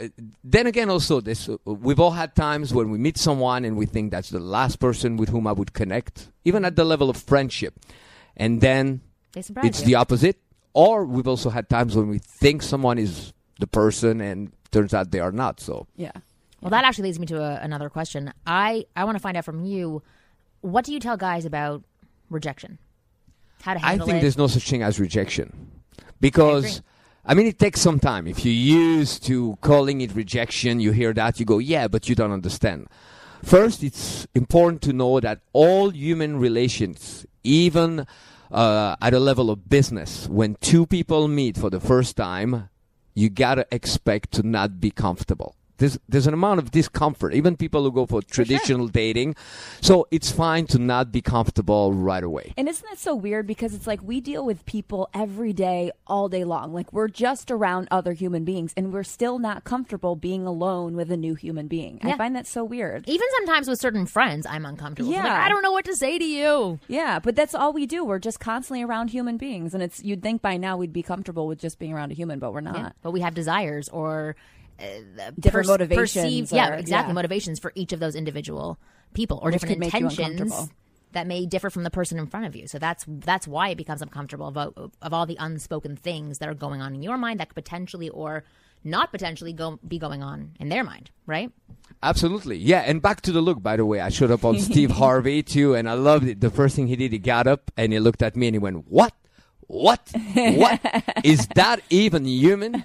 then 0.44 0.68
again, 0.68 0.90
also 0.90 1.22
this 1.22 1.50
we've 1.66 2.00
all 2.00 2.12
had 2.12 2.36
times 2.36 2.74
when 2.74 2.92
we 2.92 2.98
meet 2.98 3.18
someone 3.18 3.66
and 3.66 3.78
we 3.78 3.86
think 3.86 4.12
that's 4.12 4.30
the 4.30 4.40
last 4.40 4.80
person 4.80 5.18
with 5.18 5.30
whom 5.30 5.48
I 5.48 5.52
would 5.54 5.74
connect, 5.74 6.30
even 6.46 6.66
at 6.66 6.76
the 6.76 6.84
level 6.84 7.10
of 7.10 7.18
friendship, 7.18 7.74
and 8.38 8.62
then 8.62 9.02
it's 9.36 9.50
you. 9.82 9.86
the 9.86 9.96
opposite. 9.96 10.38
Or 10.74 11.04
we've 11.06 11.28
also 11.28 11.50
had 11.50 11.68
times 11.68 11.96
when 11.96 12.10
we 12.10 12.20
think 12.20 12.62
someone 12.62 13.00
is 13.00 13.34
the 13.60 13.68
person 13.68 14.22
and 14.22 14.52
turns 14.72 14.94
out 14.94 15.12
they 15.12 15.20
are 15.20 15.32
not. 15.32 15.60
So 15.60 15.88
Yeah. 15.96 16.12
Well, 16.62 16.72
that 16.72 16.84
actually 16.84 17.06
leads 17.06 17.20
me 17.20 17.26
to 17.28 17.42
a, 17.42 17.60
another 17.62 17.90
question. 17.90 18.34
I, 18.46 18.86
I 18.96 19.06
want 19.06 19.16
to 19.16 19.22
find 19.22 19.38
out 19.38 19.46
from 19.46 19.64
you 19.64 20.02
what 20.62 20.86
do 20.86 20.94
you 20.94 21.00
tell 21.00 21.18
guys 21.18 21.46
about 21.46 21.84
rejection? 22.30 22.78
How 23.62 23.74
to 23.74 23.80
handle 23.80 24.02
it 24.02 24.04
I 24.04 24.06
think 24.06 24.18
it? 24.18 24.22
there's 24.22 24.38
no 24.38 24.48
such 24.48 24.70
thing 24.70 24.84
as 24.84 25.00
rejection 25.00 25.72
because 26.20 26.82
I, 27.26 27.34
mean 27.34 27.48
it 27.48 27.60
takes 27.60 27.82
some 27.82 28.00
time. 28.00 28.28
If 28.28 28.46
you're 28.46 28.54
used 28.54 29.24
to 29.26 29.58
calling 29.62 30.02
it 30.02 30.14
rejection, 30.14 30.80
you 30.80 30.92
hear 30.92 31.14
that 31.14 31.40
you 31.40 31.46
go, 31.46 31.60
yeah, 31.60 31.88
but 31.88 32.10
you 32.10 32.16
don't 32.16 32.32
understand. 32.32 32.88
First, 33.44 33.84
it's 33.84 34.28
important 34.36 34.82
to 34.84 34.94
know 34.94 35.20
that 35.20 35.40
all 35.54 35.92
human 35.92 36.40
relations, 36.40 37.26
even 37.44 38.06
uh, 38.52 38.96
at 39.02 39.14
a 39.14 39.20
level 39.20 39.50
of 39.50 39.70
business, 39.70 40.28
when 40.28 40.56
two 40.56 40.86
people 40.86 41.28
meet 41.28 41.58
for 41.58 41.70
the 41.70 41.80
first 41.80 42.18
time, 42.18 42.70
you 43.14 43.30
gotta 43.30 43.66
expect 43.72 44.32
to 44.34 44.44
not 44.44 44.80
be 44.80 44.92
comfortable. 44.92 45.56
There's, 45.80 45.98
there's 46.08 46.28
an 46.28 46.34
amount 46.34 46.60
of 46.60 46.72
discomfort, 46.72 47.34
even 47.34 47.58
people 47.58 47.84
who 47.84 47.92
go 47.92 48.06
for 48.06 48.22
traditional 48.22 48.88
dating. 48.88 49.36
So 49.82 50.08
it's 50.12 50.32
fine 50.32 50.68
to 50.68 50.80
not 50.80 51.12
be 51.12 51.22
comfortable 51.22 51.94
right 51.94 52.24
away. 52.24 52.54
And 52.58 52.70
isn't 52.70 52.86
that 52.90 53.00
so 53.00 53.16
weird? 53.16 53.48
Because 53.48 53.74
it's 53.74 53.88
like 53.88 54.02
we 54.04 54.22
deal 54.22 54.46
with 54.46 54.66
people 54.66 55.10
every 55.14 55.54
day, 55.54 55.92
all 56.06 56.30
day 56.30 56.44
long. 56.44 56.74
Like 56.74 56.94
we're 56.94 57.08
just 57.08 57.50
around 57.50 57.88
other 57.92 58.14
human 58.14 58.44
beings, 58.46 58.74
and 58.78 58.94
we're 58.94 59.04
still 59.04 59.40
not 59.40 59.64
comfortable 59.64 60.16
being 60.16 60.46
alone 60.46 60.96
with 60.96 61.12
a 61.12 61.18
new 61.18 61.34
human 61.36 61.68
being. 61.68 62.00
I 62.04 62.16
find 62.18 62.36
that 62.36 62.46
so 62.46 62.64
weird. 62.64 63.08
Even 63.08 63.28
sometimes 63.38 63.68
with 63.68 63.80
certain 63.80 64.06
friends, 64.06 64.46
I'm 64.46 64.66
uncomfortable. 64.66 65.10
I'm 65.12 65.18
like, 65.24 65.26
Yeah. 65.26 65.46
I 65.46 65.50
don't 65.50 65.64
know 65.64 65.72
what 65.72 65.86
to 65.86 65.96
say 65.96 66.20
to 66.20 66.26
you. 66.26 66.80
Yeah, 66.88 67.20
but 67.20 67.36
that's 67.36 67.56
all 67.56 67.72
we 67.74 67.86
do. 67.86 68.04
We're 68.04 68.20
just 68.20 68.40
constantly 68.40 68.84
around 68.84 69.10
human 69.10 69.38
beings, 69.38 69.74
and 69.74 69.82
it's 69.82 70.04
you'd 70.04 70.22
think 70.22 70.42
by 70.42 70.58
now 70.58 70.76
we'd 70.78 70.94
be 70.94 71.04
comfortable 71.04 71.48
with 71.48 71.60
just 71.60 71.80
being 71.80 71.94
around 71.94 72.12
a 72.12 72.16
human, 72.16 72.40
but 72.40 72.54
we're 72.54 72.62
not. 72.62 72.76
Yeah. 72.78 72.90
But 73.02 73.12
we 73.12 73.22
have 73.22 73.34
desires 73.34 73.88
or 73.90 74.36
Uh, 74.80 75.32
different 75.40 75.52
pers- 75.52 75.68
motivations 75.68 76.12
perceived- 76.14 76.52
yeah, 76.52 76.76
exactly. 76.76 77.10
yeah. 77.12 77.14
Motivations 77.14 77.60
for 77.60 77.72
each 77.76 77.94
of 77.94 78.00
those 78.00 78.16
individual 78.16 78.78
people 79.14 79.40
or 79.42 79.46
Which 79.50 79.56
different 79.56 79.74
could 79.74 79.80
make 79.80 79.94
you 79.94 80.08
intentions 80.08 80.70
that 81.12 81.28
may 81.28 81.46
differ 81.46 81.70
from 81.70 81.84
the 81.84 81.90
person 81.90 82.20
in 82.20 82.28
front 82.28 82.46
of 82.46 82.56
you. 82.56 82.68
So 82.68 82.80
that's 82.80 83.06
that's 83.08 83.48
why 83.48 83.70
it 83.70 83.76
becomes 83.78 84.02
uncomfortable 84.02 84.48
of, 84.48 84.92
of 85.02 85.14
all 85.14 85.26
the 85.26 85.38
unspoken 85.40 85.96
things 85.96 86.38
that 86.38 86.48
are 86.50 86.54
going 86.54 86.82
on 86.82 86.94
in 86.96 87.02
your 87.04 87.18
mind 87.18 87.40
that 87.40 87.50
could 87.50 87.56
potentially 87.56 88.10
or 88.10 88.44
not 88.84 89.12
potentially 89.12 89.52
go 89.52 89.80
be 89.88 89.98
going 90.00 90.24
on 90.24 90.52
in 90.60 90.70
their 90.70 90.84
mind, 90.84 91.10
right? 91.26 91.52
Absolutely. 92.02 92.58
Yeah. 92.58 92.80
And 92.82 93.02
back 93.02 93.22
to 93.22 93.32
the 93.32 93.42
look, 93.42 93.62
by 93.62 93.76
the 93.76 93.86
way, 93.86 94.00
I 94.00 94.10
showed 94.10 94.32
up 94.32 94.46
on 94.46 94.58
Steve 94.60 94.92
Harvey 95.04 95.44
too, 95.44 95.74
and 95.76 95.90
I 95.90 95.94
loved 95.94 96.28
it. 96.28 96.40
The 96.40 96.50
first 96.50 96.76
thing 96.76 96.88
he 96.88 96.96
did, 96.96 97.12
he 97.12 97.20
got 97.20 97.48
up 97.48 97.72
and 97.76 97.92
he 97.92 98.00
looked 98.00 98.22
at 98.22 98.36
me 98.36 98.48
and 98.48 98.56
he 98.56 98.60
went, 98.60 98.88
What? 98.88 99.14
What? 99.70 100.02
What? 100.34 100.82
Is 101.24 101.48
that 101.54 101.82
even 101.92 102.26
human? 102.26 102.84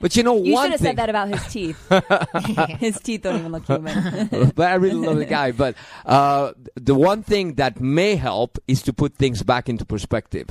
But 0.00 0.16
you 0.16 0.22
know, 0.22 0.42
You 0.42 0.54
one 0.54 0.64
should 0.64 0.70
have 0.72 0.80
thing. 0.80 0.88
said 0.88 0.96
that 0.96 1.10
about 1.10 1.28
his 1.28 1.46
teeth. 1.52 1.78
his 2.80 2.98
teeth 3.00 3.22
don't 3.22 3.40
even 3.40 3.52
look 3.52 3.66
human. 3.66 4.50
but 4.56 4.70
I 4.70 4.76
really 4.76 5.06
love 5.06 5.18
the 5.18 5.26
guy. 5.26 5.52
But 5.52 5.74
uh, 6.06 6.52
the 6.76 6.94
one 6.94 7.22
thing 7.22 7.54
that 7.56 7.78
may 7.82 8.16
help 8.16 8.58
is 8.66 8.80
to 8.84 8.94
put 8.94 9.16
things 9.16 9.42
back 9.42 9.68
into 9.68 9.84
perspective. 9.84 10.46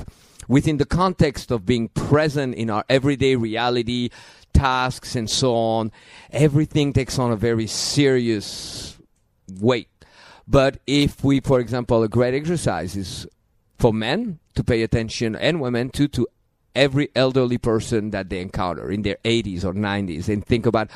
Within 0.46 0.76
the 0.76 0.86
context 0.86 1.50
of 1.50 1.66
being 1.66 1.88
present 1.88 2.54
in 2.54 2.70
our 2.70 2.84
everyday 2.88 3.34
reality, 3.34 4.10
tasks, 4.52 5.16
and 5.16 5.28
so 5.28 5.56
on, 5.56 5.90
everything 6.30 6.92
takes 6.92 7.18
on 7.18 7.32
a 7.32 7.36
very 7.36 7.66
serious 7.66 8.96
weight. 9.60 9.88
But 10.46 10.78
if 10.86 11.24
we, 11.24 11.40
for 11.40 11.58
example, 11.58 12.04
a 12.04 12.08
great 12.08 12.34
exercise 12.34 12.94
is 12.96 13.26
for 13.78 13.92
men 13.92 14.38
to 14.54 14.64
pay 14.64 14.82
attention 14.82 15.36
and 15.36 15.60
women 15.60 15.90
too 15.90 16.08
to 16.08 16.26
every 16.74 17.08
elderly 17.14 17.58
person 17.58 18.10
that 18.10 18.28
they 18.28 18.40
encounter 18.40 18.90
in 18.90 19.02
their 19.02 19.16
80s 19.24 19.64
or 19.64 19.72
90s 19.72 20.28
and 20.28 20.44
think 20.44 20.66
about 20.66 20.90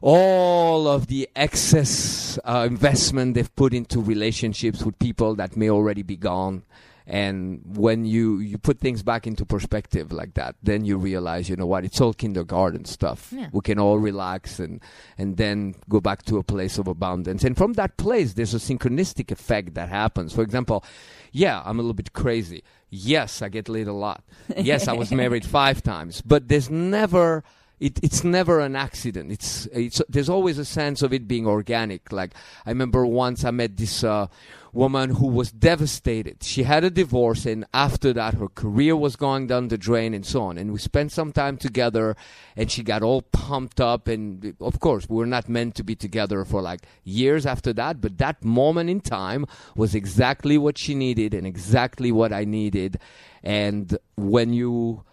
all 0.00 0.86
of 0.86 1.06
the 1.06 1.28
excess 1.34 2.38
uh, 2.44 2.66
investment 2.68 3.34
they've 3.34 3.54
put 3.56 3.72
into 3.72 4.00
relationships 4.00 4.82
with 4.82 4.98
people 4.98 5.34
that 5.34 5.56
may 5.56 5.70
already 5.70 6.02
be 6.02 6.16
gone 6.16 6.62
and 7.06 7.60
when 7.76 8.04
you 8.04 8.38
you 8.38 8.56
put 8.56 8.80
things 8.80 9.02
back 9.02 9.26
into 9.26 9.44
perspective 9.44 10.10
like 10.10 10.34
that 10.34 10.56
then 10.62 10.84
you 10.84 10.96
realize 10.96 11.50
you 11.50 11.56
know 11.56 11.66
what 11.66 11.84
it's 11.84 12.00
all 12.00 12.14
kindergarten 12.14 12.84
stuff. 12.84 13.28
Yeah. 13.30 13.48
we 13.52 13.60
can 13.60 13.78
all 13.78 13.98
relax 13.98 14.58
and 14.58 14.80
and 15.18 15.36
then 15.36 15.74
go 15.88 16.00
back 16.00 16.22
to 16.24 16.38
a 16.38 16.42
place 16.42 16.78
of 16.78 16.88
abundance. 16.88 17.44
And 17.44 17.56
from 17.56 17.74
that 17.74 17.96
place 17.98 18.32
there's 18.34 18.54
a 18.54 18.58
synchronistic 18.58 19.30
effect 19.30 19.74
that 19.74 19.88
happens. 19.88 20.34
For 20.34 20.42
example 20.42 20.84
yeah 21.32 21.62
i'm 21.64 21.78
a 21.78 21.82
little 21.82 21.94
bit 21.94 22.12
crazy. 22.12 22.62
Yes 22.88 23.42
i 23.42 23.48
get 23.48 23.68
laid 23.68 23.86
a 23.86 23.92
lot. 23.92 24.24
Yes 24.56 24.88
i 24.88 24.92
was 24.92 25.12
married 25.12 25.44
five 25.60 25.82
times. 25.82 26.22
But 26.22 26.48
there's 26.48 26.70
never 26.70 27.44
it, 27.84 28.00
it's 28.02 28.24
never 28.24 28.60
an 28.60 28.76
accident. 28.76 29.30
It's, 29.30 29.66
it's 29.66 30.00
there's 30.08 30.30
always 30.30 30.56
a 30.56 30.64
sense 30.64 31.02
of 31.02 31.12
it 31.12 31.28
being 31.28 31.46
organic. 31.46 32.10
Like 32.10 32.32
I 32.64 32.70
remember 32.70 33.04
once 33.04 33.44
I 33.44 33.50
met 33.50 33.76
this 33.76 34.02
uh, 34.02 34.28
woman 34.72 35.10
who 35.10 35.26
was 35.26 35.52
devastated. 35.52 36.42
She 36.42 36.62
had 36.62 36.82
a 36.82 36.88
divorce, 36.88 37.44
and 37.44 37.66
after 37.74 38.14
that, 38.14 38.34
her 38.34 38.48
career 38.48 38.96
was 38.96 39.16
going 39.16 39.48
down 39.48 39.68
the 39.68 39.76
drain, 39.76 40.14
and 40.14 40.24
so 40.24 40.44
on. 40.44 40.56
And 40.56 40.72
we 40.72 40.78
spent 40.78 41.12
some 41.12 41.30
time 41.30 41.58
together, 41.58 42.16
and 42.56 42.70
she 42.70 42.82
got 42.82 43.02
all 43.02 43.20
pumped 43.20 43.82
up. 43.82 44.08
And 44.08 44.56
of 44.62 44.80
course, 44.80 45.06
we 45.06 45.18
were 45.18 45.26
not 45.26 45.50
meant 45.50 45.74
to 45.74 45.84
be 45.84 45.94
together 45.94 46.42
for 46.46 46.62
like 46.62 46.86
years 47.04 47.44
after 47.44 47.74
that. 47.74 48.00
But 48.00 48.16
that 48.16 48.42
moment 48.42 48.88
in 48.88 49.00
time 49.00 49.44
was 49.76 49.94
exactly 49.94 50.56
what 50.56 50.78
she 50.78 50.94
needed, 50.94 51.34
and 51.34 51.46
exactly 51.46 52.10
what 52.10 52.32
I 52.32 52.44
needed. 52.44 52.98
And 53.42 53.98
when 54.16 54.54
you 54.54 55.04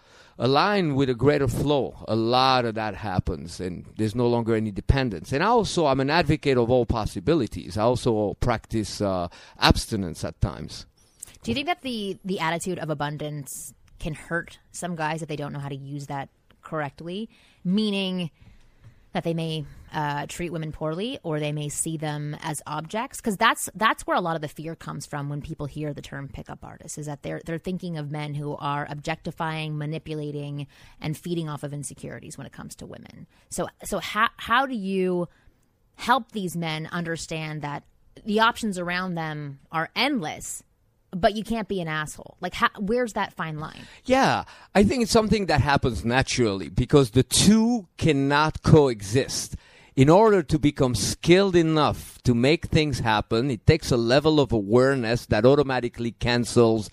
align 0.41 0.95
with 0.95 1.08
a 1.08 1.13
greater 1.13 1.47
flow, 1.47 2.04
a 2.08 2.15
lot 2.15 2.65
of 2.65 2.73
that 2.73 2.95
happens, 2.95 3.60
and 3.62 3.86
there's 3.97 4.15
no 4.15 4.27
longer 4.27 4.56
any 4.56 4.71
dependence. 4.71 5.32
And 5.32 5.43
also, 5.43 5.86
I'm 5.86 5.99
an 5.99 6.10
advocate 6.10 6.58
of 6.58 6.69
all 6.69 6.86
possibilities. 6.86 7.77
I 7.77 7.84
also 7.84 8.34
practice 8.39 8.99
uh, 9.01 9.27
abstinence 9.60 10.25
at 10.25 10.41
times. 10.41 10.88
Do 11.43 11.51
you 11.51 11.56
think 11.56 11.67
that 11.67 11.82
the 11.82 12.17
the 12.25 12.39
attitude 12.39 12.80
of 12.80 12.89
abundance 12.89 13.73
can 13.99 14.13
hurt 14.15 14.60
some 14.71 14.95
guys 14.95 15.21
if 15.21 15.30
they 15.30 15.36
don't 15.36 15.54
know 15.54 15.60
how 15.60 15.69
to 15.69 15.75
use 15.75 16.08
that 16.08 16.30
correctly? 16.62 17.30
Meaning 17.63 18.32
that 19.13 19.24
they 19.24 19.34
may 19.34 19.65
uh, 19.93 20.26
treat 20.28 20.52
women 20.52 20.71
poorly 20.71 21.19
or 21.24 21.39
they 21.39 21.52
may 21.52 21.67
see 21.69 21.97
them 21.97 22.36
as 22.41 22.62
objects 22.65 23.19
because 23.19 23.36
that's 23.38 23.69
that's 23.76 24.08
where 24.08 24.15
a 24.15 24.21
lot 24.21 24.36
of 24.36 24.41
the 24.41 24.47
fear 24.47 24.76
comes 24.76 25.06
from 25.06 25.30
when 25.30 25.41
people 25.41 25.65
hear 25.65 25.93
the 25.93 26.02
term 26.02 26.30
pickup 26.30 26.63
artist 26.63 26.97
is 26.97 27.06
that 27.08 27.21
they're 27.21 27.41
they're 27.45 27.58
thinking 27.58 27.97
of 27.97 28.10
men 28.10 28.34
who 28.34 28.56
are 28.58 28.88
objectifying 28.89 29.78
manipulating 29.78 30.67
and 31.02 31.17
feeding 31.17 31.50
off 31.50 31.63
of 31.63 31.74
insecurities 31.74 32.38
when 32.38 32.47
it 32.47 32.54
comes 32.54 32.76
to 32.76 32.86
women. 32.86 33.28
So 33.50 33.67
so 33.84 34.00
how 34.00 34.30
how 34.38 34.65
do 34.65 34.76
you 34.76 35.28
help 35.95 36.32
these 36.32 36.56
men 36.56 36.88
understand 36.91 37.62
that 37.62 37.84
the 38.26 38.39
options 38.39 38.78
around 38.78 39.15
them 39.15 39.60
are 39.71 39.89
endless 39.95 40.63
but 41.12 41.36
you 41.36 41.43
can't 41.43 41.67
be 41.67 41.82
an 41.82 41.88
asshole. 41.88 42.38
Like, 42.41 42.54
how, 42.54 42.69
where's 42.80 43.13
that 43.13 43.34
fine 43.34 43.60
line? 43.60 43.82
Yeah, 44.06 44.45
I 44.74 44.84
think 44.84 45.04
it's 45.04 45.12
something 45.12 45.47
that 45.47 45.62
happens 45.62 46.06
naturally 46.06 46.69
because 46.69 47.12
the 47.12 47.24
two 47.24 47.88
cannot 47.97 48.63
coexist. 48.63 49.56
In 49.93 50.10
order 50.10 50.41
to 50.41 50.58
become 50.58 50.95
skilled 50.95 51.54
enough 51.54 52.17
to 52.24 52.34
make 52.34 52.67
things 52.67 53.00
happen, 53.00 53.52
it 53.52 53.67
takes 53.67 53.91
a 53.91 53.97
level 53.97 54.39
of 54.39 54.54
awareness 54.54 55.26
that 55.26 55.45
automatically 55.45 56.12
cancels 56.12 56.89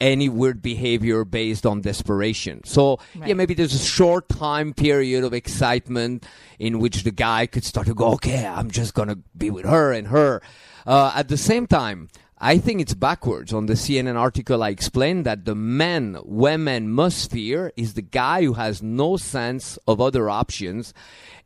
any 0.00 0.30
weird 0.30 0.62
behavior 0.62 1.26
based 1.26 1.66
on 1.66 1.82
desperation. 1.82 2.64
So, 2.64 3.00
right. 3.16 3.28
yeah, 3.28 3.34
maybe 3.34 3.52
there's 3.52 3.74
a 3.74 3.78
short 3.78 4.30
time 4.30 4.72
period 4.72 5.24
of 5.24 5.34
excitement 5.34 6.24
in 6.58 6.78
which 6.78 7.02
the 7.02 7.10
guy 7.10 7.46
could 7.46 7.64
start 7.64 7.86
to 7.86 7.94
go, 7.94 8.12
okay, 8.12 8.46
I'm 8.46 8.70
just 8.70 8.94
going 8.94 9.08
to 9.08 9.18
be 9.36 9.50
with 9.50 9.66
her 9.66 9.92
and 9.92 10.08
her. 10.08 10.40
Uh, 10.86 11.12
at 11.14 11.28
the 11.28 11.36
same 11.36 11.66
time, 11.66 12.08
I 12.40 12.58
think 12.58 12.80
it's 12.80 12.94
backwards. 12.94 13.52
On 13.52 13.66
the 13.66 13.74
CNN 13.74 14.16
article, 14.16 14.62
I 14.62 14.68
explained 14.68 15.26
that 15.26 15.44
the 15.44 15.56
man 15.56 16.18
women 16.24 16.90
must 16.90 17.32
fear 17.32 17.72
is 17.76 17.94
the 17.94 18.02
guy 18.02 18.44
who 18.44 18.52
has 18.54 18.82
no 18.82 19.16
sense 19.16 19.76
of 19.88 20.00
other 20.00 20.30
options 20.30 20.94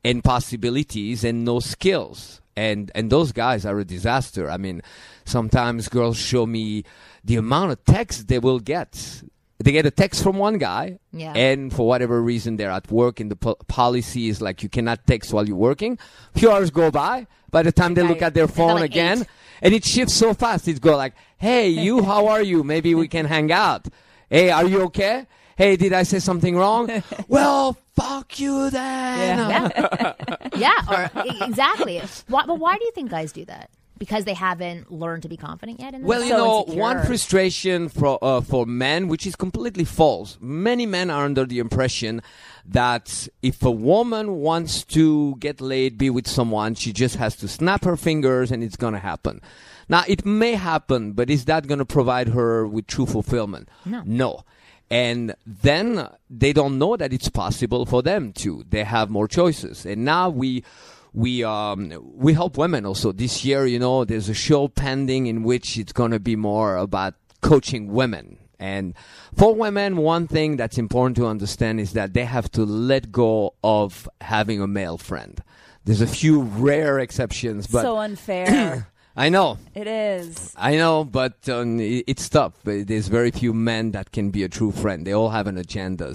and 0.04 0.22
possibilities 0.22 1.24
and 1.24 1.44
no 1.44 1.60
skills. 1.60 2.42
And 2.54 2.92
and 2.94 3.10
those 3.10 3.32
guys 3.32 3.64
are 3.64 3.78
a 3.78 3.84
disaster. 3.84 4.50
I 4.50 4.58
mean, 4.58 4.82
sometimes 5.24 5.88
girls 5.88 6.18
show 6.18 6.44
me 6.44 6.84
the 7.24 7.36
amount 7.36 7.72
of 7.72 7.82
texts 7.84 8.24
they 8.24 8.38
will 8.38 8.60
get. 8.60 9.22
They 9.62 9.72
get 9.72 9.86
a 9.86 9.90
text 9.90 10.22
from 10.22 10.38
one 10.38 10.58
guy, 10.58 10.98
yeah. 11.12 11.32
and 11.34 11.72
for 11.72 11.86
whatever 11.86 12.20
reason 12.20 12.56
they're 12.56 12.70
at 12.70 12.90
work, 12.90 13.20
and 13.20 13.30
the 13.30 13.36
po- 13.36 13.56
policy 13.68 14.28
is 14.28 14.40
like 14.40 14.62
you 14.62 14.68
cannot 14.68 15.06
text 15.06 15.32
while 15.32 15.46
you're 15.46 15.56
working. 15.56 15.98
A 16.34 16.38
few 16.38 16.50
hours 16.50 16.70
go 16.70 16.90
by. 16.90 17.26
By 17.50 17.62
the 17.62 17.72
time 17.72 17.94
they 17.94 18.02
look 18.02 18.22
at 18.22 18.32
their 18.32 18.48
phone 18.48 18.76
like 18.76 18.90
again, 18.90 19.20
eight 19.20 19.28
and 19.60 19.74
it 19.74 19.84
shifts 19.84 20.14
so 20.14 20.34
fast. 20.34 20.66
it's 20.68 20.78
go 20.78 20.96
like, 20.96 21.14
"Hey, 21.36 21.68
you, 21.86 22.02
how 22.02 22.26
are 22.28 22.42
you? 22.42 22.64
Maybe 22.64 22.94
we 22.94 23.08
can 23.08 23.26
hang 23.26 23.52
out. 23.52 23.86
Hey, 24.28 24.50
are 24.50 24.64
you 24.64 24.82
okay? 24.82 25.26
Hey, 25.56 25.76
did 25.76 25.92
I 25.92 26.02
say 26.02 26.18
something 26.18 26.56
wrong? 26.56 26.90
well, 27.28 27.76
fuck 27.94 28.40
you 28.40 28.70
then. 28.70 29.38
Yeah, 29.38 30.14
yeah, 30.56 30.72
or, 30.90 31.46
exactly. 31.46 32.00
Why, 32.28 32.44
but 32.46 32.58
why 32.58 32.78
do 32.78 32.84
you 32.84 32.92
think 32.92 33.10
guys 33.10 33.32
do 33.32 33.44
that? 33.44 33.70
Because 34.02 34.24
they 34.24 34.34
haven't 34.34 34.90
learned 34.90 35.22
to 35.22 35.28
be 35.28 35.36
confident 35.36 35.78
yet. 35.78 35.94
In 35.94 36.02
well, 36.02 36.24
you 36.24 36.30
so 36.30 36.36
know, 36.36 36.58
insecure. 36.62 36.80
one 36.80 37.06
frustration 37.06 37.88
for 37.88 38.18
uh, 38.20 38.40
for 38.40 38.66
men, 38.66 39.06
which 39.06 39.28
is 39.28 39.36
completely 39.36 39.84
false. 39.84 40.36
Many 40.40 40.86
men 40.86 41.08
are 41.08 41.24
under 41.24 41.46
the 41.46 41.60
impression 41.60 42.20
that 42.66 43.28
if 43.42 43.62
a 43.62 43.70
woman 43.70 44.38
wants 44.38 44.82
to 44.86 45.36
get 45.36 45.60
laid, 45.60 45.98
be 45.98 46.10
with 46.10 46.26
someone, 46.26 46.74
she 46.74 46.92
just 46.92 47.14
has 47.14 47.36
to 47.36 47.46
snap 47.46 47.84
her 47.84 47.96
fingers 47.96 48.50
and 48.50 48.64
it's 48.64 48.74
going 48.74 48.94
to 48.94 48.98
happen. 48.98 49.40
Now, 49.88 50.02
it 50.08 50.26
may 50.26 50.54
happen, 50.54 51.12
but 51.12 51.30
is 51.30 51.44
that 51.44 51.68
going 51.68 51.78
to 51.78 51.84
provide 51.84 52.30
her 52.30 52.66
with 52.66 52.88
true 52.88 53.06
fulfillment? 53.06 53.68
No. 53.84 54.02
No. 54.04 54.44
And 54.90 55.36
then 55.46 56.08
they 56.28 56.52
don't 56.52 56.76
know 56.76 56.96
that 56.96 57.12
it's 57.12 57.28
possible 57.28 57.86
for 57.86 58.02
them 58.02 58.32
to. 58.34 58.64
They 58.68 58.82
have 58.82 59.10
more 59.10 59.28
choices. 59.28 59.86
And 59.86 60.04
now 60.04 60.28
we 60.28 60.64
we 61.14 61.44
um, 61.44 61.92
we 62.14 62.32
help 62.32 62.56
women 62.56 62.86
also 62.86 63.12
this 63.12 63.44
year. 63.44 63.66
You 63.66 63.78
know, 63.78 64.04
there's 64.04 64.28
a 64.28 64.34
show 64.34 64.68
pending 64.68 65.26
in 65.26 65.42
which 65.42 65.78
it's 65.78 65.92
going 65.92 66.10
to 66.12 66.20
be 66.20 66.36
more 66.36 66.76
about 66.76 67.14
coaching 67.40 67.92
women. 67.92 68.38
And 68.58 68.94
for 69.34 69.54
women, 69.54 69.96
one 69.96 70.28
thing 70.28 70.56
that's 70.56 70.78
important 70.78 71.16
to 71.16 71.26
understand 71.26 71.80
is 71.80 71.94
that 71.94 72.14
they 72.14 72.24
have 72.24 72.50
to 72.52 72.64
let 72.64 73.10
go 73.10 73.54
of 73.64 74.08
having 74.20 74.60
a 74.60 74.68
male 74.68 74.98
friend. 74.98 75.42
There's 75.84 76.00
a 76.00 76.06
few 76.06 76.42
rare 76.42 77.00
exceptions, 77.00 77.66
but 77.66 77.82
so 77.82 77.98
unfair. 77.98 78.88
I 79.16 79.28
know 79.28 79.58
it 79.74 79.86
is. 79.86 80.54
I 80.56 80.76
know, 80.76 81.04
but 81.04 81.48
um, 81.48 81.78
it's 81.80 82.28
tough. 82.28 82.54
There's 82.64 83.08
very 83.08 83.30
few 83.30 83.52
men 83.52 83.90
that 83.90 84.12
can 84.12 84.30
be 84.30 84.42
a 84.44 84.48
true 84.48 84.70
friend. 84.70 85.06
They 85.06 85.12
all 85.12 85.30
have 85.30 85.48
an 85.48 85.58
agenda, 85.58 86.14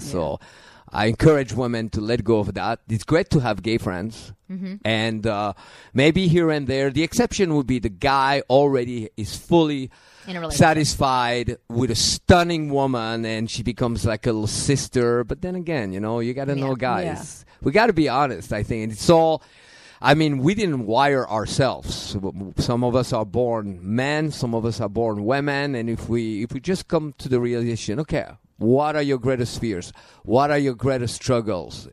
I 0.92 1.06
encourage 1.06 1.52
women 1.52 1.88
to 1.90 2.00
let 2.00 2.24
go 2.24 2.38
of 2.38 2.54
that. 2.54 2.80
It's 2.88 3.04
great 3.04 3.30
to 3.30 3.40
have 3.40 3.62
gay 3.62 3.78
friends, 3.78 4.32
mm-hmm. 4.50 4.76
and 4.84 5.26
uh, 5.26 5.52
maybe 5.92 6.28
here 6.28 6.50
and 6.50 6.66
there. 6.66 6.90
The 6.90 7.02
exception 7.02 7.54
would 7.56 7.66
be 7.66 7.78
the 7.78 7.88
guy 7.88 8.42
already 8.48 9.10
is 9.16 9.36
fully 9.36 9.90
satisfied 10.50 11.58
with 11.68 11.90
a 11.90 11.94
stunning 11.94 12.70
woman, 12.70 13.24
and 13.24 13.50
she 13.50 13.62
becomes 13.62 14.04
like 14.04 14.26
a 14.26 14.32
little 14.32 14.46
sister. 14.46 15.24
But 15.24 15.42
then 15.42 15.54
again, 15.54 15.92
you 15.92 16.00
know, 16.00 16.20
you 16.20 16.34
got 16.34 16.46
to 16.46 16.56
yeah. 16.56 16.64
know 16.64 16.74
guys. 16.74 17.44
Yeah. 17.46 17.54
We 17.62 17.72
got 17.72 17.86
to 17.86 17.92
be 17.92 18.08
honest. 18.08 18.52
I 18.52 18.62
think 18.62 18.92
it's 18.92 19.10
all. 19.10 19.42
I 20.00 20.14
mean, 20.14 20.38
we 20.38 20.54
didn't 20.54 20.86
wire 20.86 21.28
ourselves. 21.28 22.16
Some 22.58 22.84
of 22.84 22.94
us 22.94 23.12
are 23.12 23.26
born 23.26 23.80
men, 23.82 24.30
some 24.30 24.54
of 24.54 24.64
us 24.64 24.80
are 24.80 24.88
born 24.88 25.24
women, 25.24 25.74
and 25.74 25.90
if 25.90 26.08
we 26.08 26.44
if 26.44 26.52
we 26.52 26.60
just 26.60 26.86
come 26.86 27.14
to 27.18 27.28
the 27.28 27.40
realization, 27.40 27.98
okay, 28.00 28.26
what 28.58 28.96
are 28.96 29.02
your 29.02 29.18
greatest 29.18 29.60
fears? 29.60 29.92
What 30.24 30.50
are 30.50 30.58
your 30.58 30.74
greatest 30.74 31.14
struggles? 31.14 31.88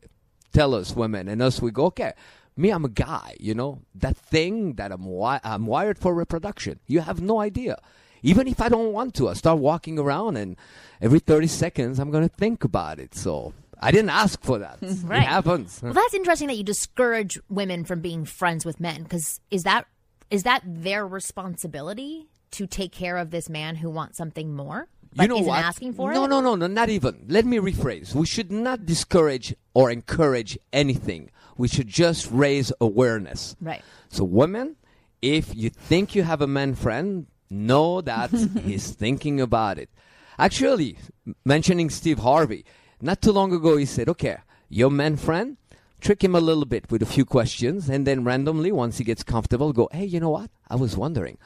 Tell 0.51 0.75
us, 0.75 0.95
women. 0.95 1.27
And 1.27 1.41
us, 1.41 1.61
we 1.61 1.71
go, 1.71 1.85
okay, 1.85 2.13
me, 2.57 2.71
I'm 2.71 2.85
a 2.85 2.89
guy, 2.89 3.35
you 3.39 3.53
know, 3.53 3.81
that 3.95 4.17
thing 4.17 4.73
that 4.73 4.91
I'm, 4.91 5.03
wi- 5.03 5.41
I'm 5.43 5.65
wired 5.65 5.97
for 5.99 6.13
reproduction. 6.13 6.79
You 6.87 7.01
have 7.01 7.21
no 7.21 7.39
idea. 7.39 7.77
Even 8.23 8.47
if 8.47 8.59
I 8.61 8.69
don't 8.69 8.93
want 8.93 9.13
to, 9.15 9.29
I 9.29 9.33
start 9.33 9.59
walking 9.59 9.99
around 9.99 10.37
and 10.37 10.55
every 11.01 11.19
30 11.19 11.47
seconds 11.47 11.99
I'm 11.99 12.09
going 12.11 12.27
to 12.27 12.35
think 12.35 12.63
about 12.63 12.99
it. 12.99 13.13
So 13.13 13.53
I 13.79 13.91
didn't 13.91 14.09
ask 14.09 14.41
for 14.41 14.57
that. 14.59 14.79
right. 15.03 15.21
It 15.21 15.27
happens. 15.27 15.79
Well, 15.83 15.93
that's 15.93 16.13
interesting 16.13 16.47
that 16.47 16.57
you 16.57 16.63
discourage 16.63 17.37
women 17.49 17.83
from 17.83 18.01
being 18.01 18.25
friends 18.25 18.65
with 18.65 18.79
men 18.79 19.03
because 19.03 19.41
is 19.51 19.63
that 19.63 19.85
is 20.31 20.43
that 20.43 20.63
their 20.65 21.05
responsibility 21.05 22.27
to 22.51 22.65
take 22.65 22.91
care 22.91 23.17
of 23.17 23.31
this 23.31 23.49
man 23.49 23.75
who 23.75 23.89
wants 23.89 24.17
something 24.17 24.55
more? 24.55 24.87
You 25.23 25.27
know 25.27 25.37
what? 25.37 25.63
asking 25.63 25.93
for 25.93 26.13
no, 26.13 26.25
it? 26.25 26.27
No, 26.27 26.41
no, 26.41 26.55
no, 26.55 26.67
not 26.67 26.89
even. 26.89 27.25
Let 27.27 27.45
me 27.45 27.57
rephrase. 27.57 28.13
We 28.13 28.25
should 28.25 28.51
not 28.51 28.85
discourage 28.85 29.55
or 29.73 29.89
encourage 29.89 30.57
anything. 30.73 31.31
We 31.57 31.67
should 31.67 31.87
just 31.87 32.29
raise 32.31 32.73
awareness. 32.81 33.55
Right. 33.61 33.83
So, 34.09 34.23
women, 34.23 34.75
if 35.21 35.55
you 35.55 35.69
think 35.69 36.15
you 36.15 36.23
have 36.23 36.41
a 36.41 36.47
man 36.47 36.75
friend, 36.75 37.27
know 37.49 38.01
that 38.01 38.31
he's 38.63 38.91
thinking 38.91 39.39
about 39.39 39.77
it. 39.77 39.89
Actually, 40.37 40.97
mentioning 41.45 41.89
Steve 41.89 42.19
Harvey, 42.19 42.65
not 43.01 43.21
too 43.21 43.31
long 43.31 43.53
ago, 43.53 43.77
he 43.77 43.85
said, 43.85 44.09
okay, 44.09 44.37
your 44.67 44.91
man 44.91 45.15
friend, 45.15 45.55
trick 46.01 46.23
him 46.23 46.35
a 46.35 46.41
little 46.41 46.65
bit 46.65 46.91
with 46.91 47.01
a 47.01 47.05
few 47.05 47.23
questions, 47.23 47.89
and 47.89 48.05
then 48.05 48.25
randomly, 48.25 48.71
once 48.71 48.97
he 48.97 49.05
gets 49.05 49.23
comfortable, 49.23 49.71
go, 49.71 49.87
hey, 49.93 50.03
you 50.03 50.19
know 50.19 50.29
what? 50.29 50.49
I 50.69 50.75
was 50.75 50.97
wondering 50.97 51.37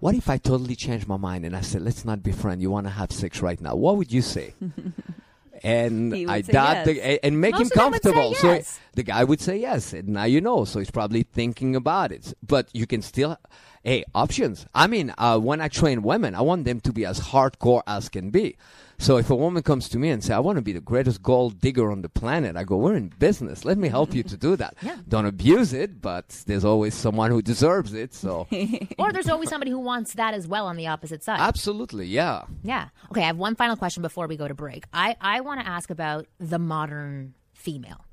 what 0.00 0.14
if 0.14 0.28
I 0.30 0.38
totally 0.38 0.76
change 0.76 1.06
my 1.06 1.16
mind 1.16 1.44
and 1.44 1.56
I 1.56 1.60
said, 1.60 1.82
let's 1.82 2.04
not 2.04 2.22
be 2.22 2.32
friends, 2.32 2.62
you 2.62 2.70
want 2.70 2.86
to 2.86 2.92
have 2.92 3.10
sex 3.12 3.40
right 3.40 3.60
now? 3.60 3.74
What 3.74 3.96
would 3.96 4.12
you 4.12 4.22
say? 4.22 4.54
and 5.62 6.30
I 6.30 6.42
dot 6.42 6.86
yes. 6.86 7.18
and 7.22 7.40
make 7.40 7.52
Most 7.52 7.62
him 7.62 7.70
comfortable. 7.70 8.34
Yes. 8.42 8.68
So 8.68 8.80
the 8.94 9.02
guy 9.02 9.24
would 9.24 9.40
say 9.40 9.58
yes, 9.58 9.92
and 9.92 10.08
now 10.10 10.24
you 10.24 10.40
know. 10.40 10.64
So 10.64 10.78
he's 10.78 10.90
probably 10.90 11.22
thinking 11.22 11.76
about 11.76 12.12
it. 12.12 12.32
But 12.46 12.68
you 12.72 12.86
can 12.86 13.02
still, 13.02 13.36
hey, 13.82 14.04
options. 14.14 14.66
I 14.74 14.86
mean, 14.86 15.12
uh, 15.18 15.38
when 15.38 15.60
I 15.60 15.68
train 15.68 16.02
women, 16.02 16.34
I 16.34 16.42
want 16.42 16.64
them 16.64 16.80
to 16.80 16.92
be 16.92 17.04
as 17.04 17.20
hardcore 17.20 17.82
as 17.86 18.08
can 18.08 18.30
be. 18.30 18.56
So 19.00 19.16
if 19.16 19.30
a 19.30 19.34
woman 19.36 19.62
comes 19.62 19.88
to 19.90 19.98
me 19.98 20.10
and 20.10 20.22
say, 20.24 20.34
"I 20.34 20.40
want 20.40 20.56
to 20.56 20.62
be 20.62 20.72
the 20.72 20.80
greatest 20.80 21.22
gold 21.22 21.60
digger 21.60 21.90
on 21.90 22.02
the 22.02 22.08
planet," 22.08 22.56
I 22.56 22.64
go, 22.64 22.76
"We're 22.76 22.96
in 22.96 23.08
business. 23.18 23.64
Let 23.64 23.78
me 23.78 23.88
help 23.88 24.12
you 24.12 24.22
to 24.24 24.36
do 24.36 24.56
that. 24.56 24.74
yeah. 24.82 24.96
Don't 25.08 25.24
abuse 25.24 25.72
it, 25.72 26.00
but 26.00 26.28
there's 26.46 26.64
always 26.64 26.94
someone 26.94 27.30
who 27.30 27.40
deserves 27.40 27.94
it." 27.94 28.12
So, 28.12 28.48
or 28.98 29.12
there's 29.12 29.28
always 29.28 29.48
somebody 29.50 29.70
who 29.70 29.78
wants 29.78 30.14
that 30.14 30.34
as 30.34 30.48
well 30.48 30.66
on 30.66 30.76
the 30.76 30.88
opposite 30.88 31.22
side. 31.22 31.38
Absolutely, 31.40 32.06
yeah. 32.06 32.42
Yeah. 32.64 32.88
Okay, 33.10 33.22
I 33.22 33.26
have 33.26 33.36
one 33.38 33.54
final 33.54 33.76
question 33.76 34.02
before 34.02 34.26
we 34.26 34.36
go 34.36 34.48
to 34.48 34.54
break. 34.54 34.84
I 34.92 35.16
I 35.20 35.40
want 35.42 35.60
to 35.60 35.66
ask 35.66 35.90
about 35.90 36.26
the 36.38 36.58
modern 36.58 37.34
female, 37.54 38.04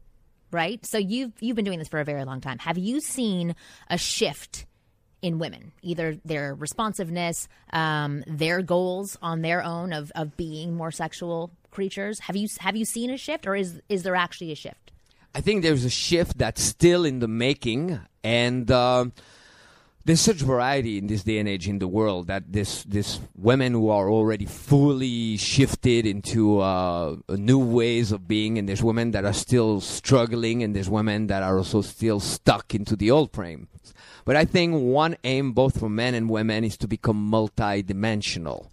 right? 0.52 0.86
So 0.86 1.00
you've 1.00 1.34
you've 1.40 1.56
been 1.56 1.66
doing 1.66 1.80
this 1.80 1.88
for 1.88 2.00
a 2.00 2.06
very 2.06 2.24
long 2.26 2.42
time. 2.42 2.60
Have 2.60 2.78
you 2.78 3.02
seen 3.02 3.56
a 3.90 3.98
shift? 3.98 4.66
In 5.26 5.40
women, 5.40 5.72
either 5.82 6.18
their 6.24 6.54
responsiveness, 6.54 7.48
um, 7.74 8.24
their 8.28 8.62
goals 8.62 9.18
on 9.24 9.42
their 9.42 9.64
own 9.64 9.92
of, 9.92 10.12
of 10.14 10.38
being 10.38 10.76
more 10.76 10.92
sexual 10.92 11.50
creatures. 11.72 12.20
Have 12.20 12.36
you 12.36 12.48
have 12.60 12.76
you 12.76 12.86
seen 12.86 13.10
a 13.10 13.18
shift, 13.18 13.48
or 13.48 13.56
is 13.56 13.82
is 13.90 14.04
there 14.04 14.16
actually 14.16 14.52
a 14.52 14.56
shift? 14.56 14.92
I 15.34 15.42
think 15.42 15.64
there's 15.64 15.84
a 15.84 15.90
shift 15.90 16.38
that's 16.38 16.62
still 16.62 17.06
in 17.06 17.20
the 17.20 17.28
making, 17.28 18.00
and 18.24 18.70
uh, 18.70 19.06
there's 20.06 20.22
such 20.22 20.38
variety 20.38 21.00
in 21.00 21.08
this 21.08 21.24
day 21.24 21.40
and 21.40 21.50
age 21.50 21.68
in 21.68 21.80
the 21.80 21.88
world 21.88 22.28
that 22.28 22.44
this 22.54 22.84
this 22.84 23.20
women 23.36 23.74
who 23.74 23.90
are 23.90 24.08
already 24.08 24.46
fully 24.46 25.38
shifted 25.38 26.06
into 26.06 26.60
uh, 26.60 27.16
new 27.30 27.58
ways 27.58 28.12
of 28.12 28.28
being, 28.28 28.60
and 28.60 28.70
there's 28.70 28.84
women 28.84 29.10
that 29.10 29.26
are 29.26 29.34
still 29.34 29.82
struggling, 29.82 30.62
and 30.62 30.76
there's 30.76 30.90
women 30.90 31.26
that 31.28 31.42
are 31.42 31.58
also 31.58 31.82
still 31.82 32.20
stuck 32.20 32.76
into 32.76 32.96
the 32.96 33.10
old 33.10 33.34
frame. 33.34 33.68
But 34.26 34.36
I 34.36 34.46
think 34.46 34.74
one 34.76 35.16
aim, 35.24 35.54
both 35.54 35.80
for 35.80 35.90
men 35.90 36.14
and 36.16 36.30
women, 36.30 36.64
is 36.64 36.78
to 36.78 36.88
become 36.88 37.24
multi-dimensional 37.30 38.72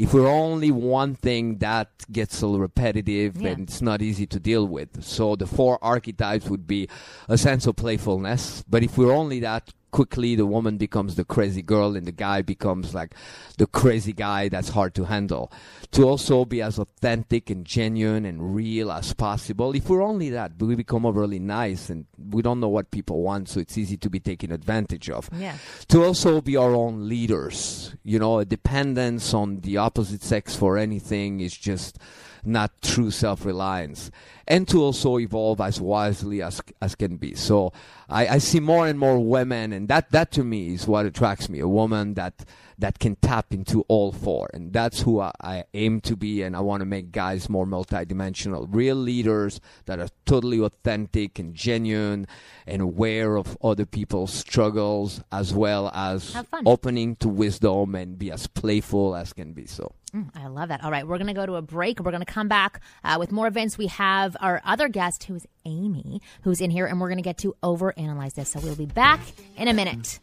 if 0.00 0.14
we're 0.14 0.26
only 0.28 0.70
one 0.70 1.14
thing, 1.14 1.58
that 1.58 1.90
gets 2.10 2.40
a 2.40 2.46
little 2.46 2.60
repetitive 2.60 3.36
Yeah. 3.36 3.50
and 3.50 3.68
it's 3.68 3.82
not 3.82 4.00
easy 4.00 4.26
to 4.28 4.40
deal 4.40 4.66
with. 4.66 5.04
So 5.04 5.36
the 5.36 5.46
four 5.46 5.78
archetypes 5.82 6.48
would 6.48 6.66
be 6.66 6.88
a 7.28 7.36
sense 7.36 7.66
of 7.66 7.76
playfulness. 7.76 8.64
But 8.66 8.82
if 8.82 8.96
we're 8.96 9.12
only 9.12 9.40
that, 9.40 9.74
quickly 9.90 10.34
the 10.34 10.46
woman 10.46 10.76
becomes 10.76 11.14
the 11.16 11.24
crazy 11.24 11.62
girl 11.62 11.96
and 11.96 12.06
the 12.06 12.12
guy 12.12 12.42
becomes 12.42 12.94
like 12.94 13.14
the 13.58 13.66
crazy 13.66 14.12
guy 14.12 14.48
that's 14.48 14.70
hard 14.70 14.94
to 14.94 15.04
handle. 15.04 15.52
To 15.92 16.04
also 16.04 16.44
be 16.44 16.62
as 16.62 16.78
authentic 16.78 17.50
and 17.50 17.64
genuine 17.64 18.24
and 18.24 18.54
real 18.54 18.90
as 18.92 19.12
possible. 19.12 19.74
If 19.74 19.88
we're 19.88 20.02
only 20.02 20.30
that, 20.30 20.52
we 20.58 20.74
become 20.76 21.04
overly 21.04 21.38
nice 21.38 21.90
and 21.90 22.06
we 22.30 22.42
don't 22.42 22.60
know 22.60 22.68
what 22.68 22.90
people 22.90 23.22
want, 23.22 23.48
so 23.48 23.60
it's 23.60 23.76
easy 23.76 23.96
to 23.96 24.08
be 24.10 24.20
taken 24.20 24.52
advantage 24.52 25.10
of 25.10 25.28
Yeah. 25.36 25.56
to 25.88 26.04
also 26.04 26.40
be 26.40 26.56
our 26.56 26.74
own 26.74 27.08
leaders. 27.08 27.94
You 28.04 28.18
know, 28.18 28.38
a 28.38 28.44
dependence 28.44 29.34
on 29.34 29.60
the 29.60 29.76
opposite 29.78 30.22
sex 30.22 30.54
for 30.54 30.78
anything 30.78 31.40
is 31.40 31.56
just 31.56 31.98
not 32.44 32.80
true 32.82 33.10
self-reliance. 33.10 34.10
And 34.46 34.66
to 34.68 34.82
also 34.82 35.18
evolve 35.18 35.60
as 35.60 35.80
wisely 35.80 36.42
as 36.42 36.60
as 36.82 36.94
can 36.94 37.16
be. 37.16 37.34
So 37.34 37.72
I, 38.08 38.26
I 38.26 38.38
see 38.38 38.60
more 38.60 38.86
and 38.88 38.98
more 38.98 39.18
women, 39.18 39.72
and 39.72 39.86
that 39.88 40.10
that 40.10 40.32
to 40.32 40.44
me 40.44 40.74
is 40.74 40.88
what 40.88 41.06
attracts 41.06 41.48
me. 41.48 41.60
A 41.60 41.68
woman 41.68 42.14
that 42.14 42.44
that 42.80 42.98
can 42.98 43.16
tap 43.16 43.52
into 43.52 43.84
all 43.88 44.12
four, 44.12 44.50
and 44.52 44.72
that's 44.72 45.00
who 45.02 45.20
I, 45.20 45.32
I 45.40 45.64
aim 45.74 46.00
to 46.02 46.16
be. 46.16 46.42
And 46.42 46.56
I 46.56 46.60
want 46.60 46.80
to 46.80 46.86
make 46.86 47.12
guys 47.12 47.48
more 47.48 47.66
multidimensional, 47.66 48.66
real 48.70 48.96
leaders 48.96 49.60
that 49.86 49.98
are 49.98 50.08
totally 50.26 50.60
authentic 50.60 51.38
and 51.38 51.54
genuine, 51.54 52.26
and 52.66 52.82
aware 52.82 53.36
of 53.36 53.56
other 53.62 53.86
people's 53.86 54.32
struggles, 54.32 55.22
as 55.30 55.54
well 55.54 55.90
as 55.94 56.36
opening 56.66 57.16
to 57.16 57.28
wisdom 57.28 57.94
and 57.94 58.18
be 58.18 58.30
as 58.30 58.46
playful 58.46 59.14
as 59.14 59.32
can 59.32 59.52
be. 59.52 59.66
So. 59.66 59.92
Mm, 60.14 60.30
I 60.34 60.48
love 60.48 60.70
that. 60.70 60.82
All 60.82 60.90
right, 60.90 61.06
we're 61.06 61.18
going 61.18 61.28
to 61.28 61.34
go 61.34 61.46
to 61.46 61.54
a 61.54 61.62
break. 61.62 62.00
We're 62.00 62.10
going 62.10 62.24
to 62.24 62.32
come 62.32 62.48
back 62.48 62.80
uh, 63.04 63.16
with 63.18 63.30
more 63.30 63.46
events. 63.46 63.78
We 63.78 63.86
have 63.86 64.36
our 64.40 64.60
other 64.64 64.88
guest, 64.88 65.24
who 65.24 65.36
is 65.36 65.46
Amy, 65.64 66.20
who's 66.42 66.60
in 66.60 66.70
here, 66.70 66.86
and 66.86 67.00
we're 67.00 67.08
going 67.08 67.18
to 67.18 67.22
get 67.22 67.38
to 67.38 67.54
overanalyze 67.62 68.34
this. 68.34 68.50
So 68.50 68.60
we'll 68.60 68.74
be 68.74 68.86
back 68.86 69.20
in 69.56 69.68
a 69.68 69.72
minute. 69.72 70.18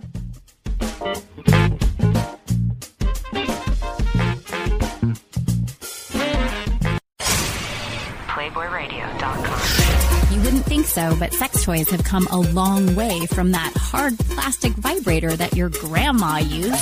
You 10.32 10.42
wouldn't 10.42 10.66
think 10.66 10.88
so, 10.88 11.16
but 11.20 11.32
sex 11.32 11.64
toys 11.64 11.90
have 11.92 12.04
come 12.04 12.28
a 12.32 12.40
long 12.40 12.96
way 12.96 13.28
from 13.28 13.52
that 13.52 13.72
hard 13.76 14.18
plastic 14.18 14.72
vibrator 14.74 15.36
that 15.36 15.56
your 15.56 15.70
grandma 15.70 16.38
used. 16.38 16.74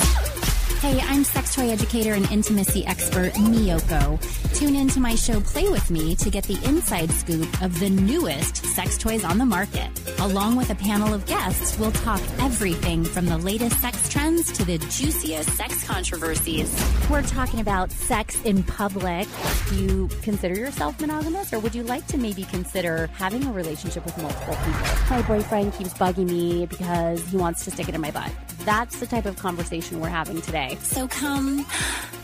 Hey, 0.80 1.00
I'm 1.02 1.22
sex 1.22 1.54
toy 1.54 1.68
educator 1.70 2.14
and 2.14 2.30
intimacy 2.32 2.86
expert 2.86 3.34
Miyoko. 3.34 4.18
Tune 4.56 4.74
in 4.74 4.88
to 4.88 5.00
my 5.00 5.14
show 5.14 5.38
Play 5.42 5.68
With 5.68 5.90
Me 5.90 6.14
to 6.14 6.30
get 6.30 6.44
the 6.44 6.58
inside 6.64 7.10
scoop 7.10 7.46
of 7.60 7.78
the 7.78 7.90
newest 7.90 8.64
sex 8.64 8.96
toys 8.96 9.22
on 9.22 9.36
the 9.36 9.44
market. 9.44 9.90
Along 10.18 10.56
with 10.56 10.70
a 10.70 10.74
panel 10.74 11.12
of 11.12 11.26
guests, 11.26 11.78
we'll 11.78 11.92
talk 11.92 12.22
everything 12.38 13.04
from 13.04 13.26
the 13.26 13.36
latest 13.36 13.78
sex 13.82 14.08
trends 14.08 14.50
to 14.52 14.64
the 14.64 14.78
juiciest 14.78 15.50
sex 15.50 15.86
controversies. 15.86 16.74
We're 17.10 17.20
talking 17.20 17.60
about 17.60 17.90
sex 17.90 18.40
in 18.44 18.62
public. 18.62 19.28
Do 19.68 19.74
you 19.76 20.08
consider 20.22 20.54
yourself 20.54 20.98
monogamous, 21.02 21.52
or 21.52 21.58
would 21.58 21.74
you 21.74 21.82
like 21.82 22.06
to 22.06 22.16
maybe 22.16 22.44
consider 22.44 23.08
having 23.08 23.44
a 23.44 23.52
relationship 23.52 24.06
with 24.06 24.16
multiple 24.22 24.56
people? 24.56 24.80
My 25.10 25.20
boyfriend 25.20 25.74
keeps 25.74 25.92
bugging 25.92 26.30
me 26.30 26.64
because 26.64 27.22
he 27.28 27.36
wants 27.36 27.62
to 27.66 27.70
stick 27.70 27.90
it 27.90 27.94
in 27.94 28.00
my 28.00 28.10
butt. 28.10 28.30
That's 28.60 29.00
the 29.00 29.06
type 29.06 29.26
of 29.26 29.36
conversation 29.36 30.00
we're 30.00 30.08
having 30.08 30.40
today. 30.40 30.78
So 30.80 31.06
come 31.08 31.66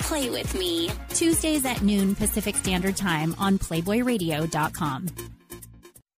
play 0.03 0.31
with 0.31 0.55
me. 0.55 0.91
Tuesdays 1.11 1.65
at 1.65 1.83
noon 1.83 2.15
Pacific 2.15 2.57
Standard 2.57 2.97
Time 2.97 3.35
on 3.38 3.59
PlayboyRadio.com. 3.59 5.07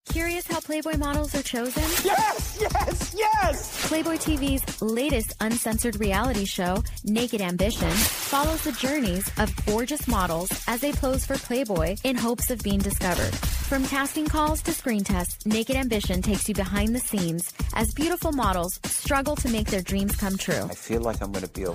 Curious 0.08 0.46
how 0.46 0.60
Playboy 0.60 0.96
models 0.96 1.34
are 1.34 1.42
chosen? 1.42 1.82
Yes, 2.04 2.58
yes, 2.60 3.14
yes! 3.16 3.88
Playboy 3.88 4.16
TV's 4.16 4.82
latest 4.82 5.34
uncensored 5.40 5.98
reality 5.98 6.44
show, 6.44 6.82
Naked 7.04 7.40
Ambition, 7.40 7.90
follows 7.90 8.62
the 8.62 8.72
journeys 8.72 9.26
of 9.38 9.50
gorgeous 9.66 10.06
models 10.06 10.50
as 10.68 10.80
they 10.80 10.92
pose 10.92 11.24
for 11.24 11.36
Playboy 11.38 11.96
in 12.04 12.16
hopes 12.16 12.50
of 12.50 12.62
being 12.62 12.78
discovered. 12.78 13.34
From 13.34 13.84
casting 13.86 14.26
calls 14.26 14.62
to 14.62 14.72
screen 14.72 15.04
tests, 15.04 15.44
Naked 15.46 15.74
Ambition 15.76 16.22
takes 16.22 16.48
you 16.48 16.54
behind 16.54 16.94
the 16.94 17.00
scenes 17.00 17.52
as 17.74 17.92
beautiful 17.94 18.30
models 18.30 18.78
struggle 18.84 19.34
to 19.36 19.48
make 19.48 19.68
their 19.68 19.82
dreams 19.82 20.16
come 20.16 20.36
true. 20.36 20.64
I 20.70 20.74
feel 20.74 21.00
like 21.00 21.20
I'm 21.22 21.32
going 21.32 21.44
to 21.46 21.50
be 21.50 21.64
a 21.64 21.74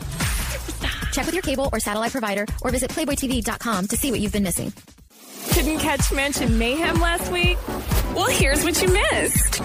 Check 1.11 1.25
with 1.25 1.33
your 1.33 1.41
cable 1.43 1.69
or 1.73 1.79
satellite 1.79 2.11
provider 2.11 2.45
or 2.61 2.69
visit 2.69 2.91
PlayboyTV.com 2.91 3.87
to 3.87 3.97
see 3.97 4.11
what 4.11 4.19
you've 4.19 4.31
been 4.31 4.43
missing. 4.43 4.71
Couldn't 5.53 5.79
catch 5.79 6.11
Mansion 6.11 6.57
Mayhem 6.57 6.99
last 6.99 7.31
week? 7.31 7.57
Well, 8.15 8.27
here's 8.29 8.63
what 8.63 8.81
you 8.81 8.87
missed. 8.89 9.55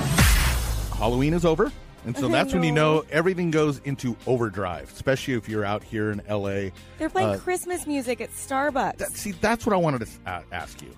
Halloween 0.96 1.34
is 1.34 1.44
over. 1.44 1.70
And 2.06 2.16
so 2.16 2.28
that's 2.28 2.52
when 2.52 2.62
you 2.62 2.72
know 2.72 3.02
everything 3.10 3.50
goes 3.50 3.78
into 3.84 4.14
overdrive, 4.26 4.92
especially 4.92 5.34
if 5.34 5.48
you're 5.48 5.64
out 5.64 5.82
here 5.82 6.10
in 6.10 6.20
LA. 6.28 6.70
They're 6.98 7.08
playing 7.08 7.30
Uh, 7.30 7.38
Christmas 7.38 7.86
music 7.86 8.20
at 8.20 8.30
Starbucks. 8.30 8.98
That, 8.98 9.12
see, 9.12 9.32
that's 9.32 9.64
what 9.64 9.72
I 9.72 9.76
wanted 9.78 10.00
to 10.02 10.08
a- 10.26 10.42
ask 10.52 10.82
you. 10.82 10.94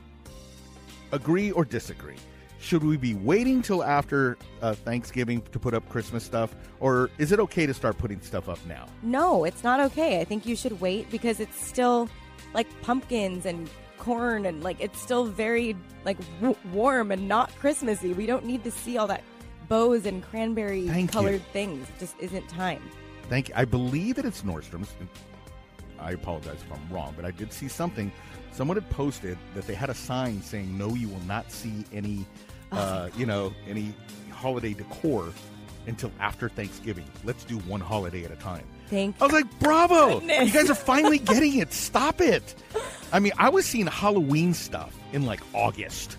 Agree 1.12 1.52
or 1.52 1.64
disagree? 1.64 2.16
Should 2.58 2.82
we 2.82 2.96
be 2.96 3.14
waiting 3.14 3.62
till 3.62 3.84
after 3.84 4.36
uh, 4.62 4.74
Thanksgiving 4.74 5.42
to 5.52 5.58
put 5.60 5.74
up 5.74 5.88
Christmas 5.88 6.24
stuff, 6.24 6.56
or 6.80 7.08
is 7.18 7.30
it 7.30 7.38
okay 7.38 7.66
to 7.66 7.74
start 7.74 7.98
putting 7.98 8.20
stuff 8.20 8.48
up 8.48 8.58
now? 8.66 8.86
no, 9.02 9.44
it's 9.44 9.62
not 9.62 9.78
okay. 9.78 10.20
I 10.20 10.24
think 10.24 10.44
you 10.46 10.56
should 10.56 10.80
wait 10.80 11.08
because 11.10 11.38
it's 11.38 11.64
still 11.64 12.08
like 12.54 12.66
pumpkins 12.82 13.46
and 13.46 13.70
corn 14.06 14.46
and 14.46 14.62
like 14.62 14.80
it's 14.80 15.00
still 15.00 15.24
very 15.24 15.76
like 16.04 16.16
w- 16.40 16.56
warm 16.72 17.10
and 17.10 17.26
not 17.26 17.50
Christmassy. 17.58 18.12
We 18.12 18.24
don't 18.24 18.44
need 18.46 18.62
to 18.62 18.70
see 18.70 18.96
all 18.96 19.08
that 19.08 19.24
bows 19.68 20.06
and 20.06 20.22
cranberry 20.22 20.86
Thank 20.86 21.10
you. 21.10 21.12
colored 21.12 21.42
things. 21.52 21.88
It 21.88 21.98
just 21.98 22.14
isn't 22.20 22.48
time. 22.48 22.80
Thank 23.28 23.48
you. 23.48 23.54
I 23.56 23.64
believe 23.64 24.14
that 24.14 24.24
it's 24.24 24.42
Nordstrom's. 24.42 24.94
I 25.98 26.12
apologize 26.12 26.58
if 26.64 26.72
I'm 26.72 26.94
wrong, 26.94 27.14
but 27.16 27.24
I 27.24 27.32
did 27.32 27.52
see 27.52 27.66
something. 27.66 28.12
Someone 28.52 28.76
had 28.76 28.88
posted 28.90 29.36
that 29.54 29.66
they 29.66 29.74
had 29.74 29.90
a 29.90 29.94
sign 29.94 30.40
saying, 30.40 30.78
"No, 30.78 30.94
you 30.94 31.08
will 31.08 31.26
not 31.26 31.50
see 31.50 31.84
any, 31.92 32.24
uh, 32.70 33.08
you 33.16 33.26
know, 33.26 33.52
any 33.68 33.92
holiday 34.30 34.72
decor 34.72 35.32
until 35.88 36.12
after 36.20 36.48
Thanksgiving. 36.48 37.06
Let's 37.24 37.42
do 37.44 37.58
one 37.60 37.80
holiday 37.80 38.24
at 38.24 38.30
a 38.30 38.36
time." 38.36 38.64
Thank 38.88 39.16
I 39.20 39.24
was 39.24 39.32
like, 39.32 39.58
"Bravo! 39.58 40.20
Goodness. 40.20 40.46
You 40.46 40.52
guys 40.52 40.70
are 40.70 40.74
finally 40.74 41.18
getting 41.32 41.56
it. 41.58 41.72
Stop 41.72 42.20
it!" 42.20 42.54
I 43.12 43.18
mean, 43.20 43.32
I 43.38 43.48
was 43.48 43.66
seeing 43.66 43.86
Halloween 43.86 44.54
stuff 44.54 44.94
in 45.12 45.26
like 45.26 45.40
August. 45.54 46.16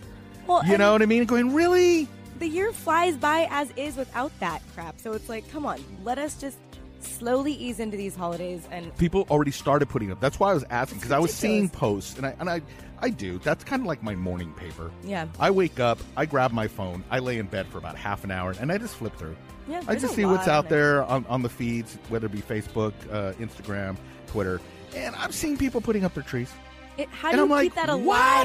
Well, 0.48 0.66
You 0.66 0.78
know 0.78 0.94
what 0.94 1.02
I 1.02 1.06
mean? 1.06 1.26
Going, 1.26 1.54
really? 1.54 2.08
the 2.40 2.48
year 2.48 2.72
flies 2.72 3.18
by 3.18 3.48
as 3.50 3.72
is 3.76 3.96
without 3.98 4.32
that 4.40 4.62
crap. 4.76 5.00
So 5.00 5.14
it's 5.14 5.28
like, 5.28 5.50
come 5.52 5.66
on, 5.66 5.84
let 6.04 6.20
us 6.20 6.40
just 6.40 6.58
slowly 7.00 7.54
ease 7.54 7.80
into 7.80 7.98
these 7.98 8.16
holidays 8.16 8.68
and 8.72 8.96
people 8.98 9.26
already 9.32 9.50
started 9.52 9.88
putting 9.90 10.12
up. 10.12 10.20
That's 10.20 10.40
why 10.40 10.52
I 10.52 10.54
was 10.54 10.64
asking 10.70 11.00
because 11.00 11.12
I 11.12 11.20
was 11.20 11.34
seeing 11.34 11.68
posts, 11.70 12.16
and 12.18 12.26
I 12.28 12.36
and 12.40 12.50
I 12.50 12.62
I 13.00 13.10
do. 13.10 13.40
That's 13.40 13.64
kind 13.64 13.82
of 13.82 13.88
like 13.88 14.04
my 14.04 14.16
morning 14.16 14.54
paper. 14.54 14.92
Yeah. 15.04 15.28
I 15.40 15.52
wake 15.52 15.80
up, 15.80 16.00
I 16.16 16.26
grab 16.26 16.52
my 16.52 16.68
phone, 16.68 17.04
I 17.10 17.20
lay 17.20 17.38
in 17.38 17.48
bed 17.48 17.68
for 17.68 17.78
about 17.78 17.96
half 17.96 18.24
an 18.24 18.32
hour, 18.32 18.54
and 18.60 18.72
I 18.72 18.78
just 18.78 18.96
flip 18.96 19.16
through. 19.18 19.36
Yeah, 19.70 19.82
I 19.88 19.96
just 19.96 20.14
a 20.14 20.16
see 20.16 20.26
what's 20.26 20.48
out 20.48 20.66
on 20.66 20.72
there 20.72 21.04
on, 21.04 21.26
on 21.28 21.42
the 21.42 21.50
feeds, 21.50 21.98
whether 22.10 22.28
it 22.28 22.32
be 22.32 22.42
Facebook, 22.42 22.94
uh, 23.12 23.34
Instagram, 23.34 23.98
Twitter, 24.28 24.62
and 24.96 25.16
I'm 25.18 25.32
seeing 25.32 25.58
people 25.58 25.82
putting 25.82 26.06
up 26.06 26.14
their 26.14 26.24
trees. 26.24 26.52
it, 26.98 27.10
how 27.10 27.30
And 27.30 27.38
do 27.38 27.44
I'm 27.44 27.50
you 27.50 27.56
like, 27.56 27.64
keep 27.66 27.76
that 27.76 27.90
what? 27.90 27.98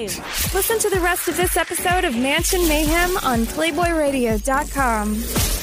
alive? 0.03 0.51
Listen 0.55 0.79
to 0.81 0.91
the 0.91 1.01
rest 1.01 1.29
of 1.29 1.37
this 1.37 1.57
episode 1.57 2.05
of 2.05 2.17
Mansion 2.17 2.67
Mayhem 2.69 3.17
on 3.19 3.41
PlayboyRadio.com. 3.47 5.62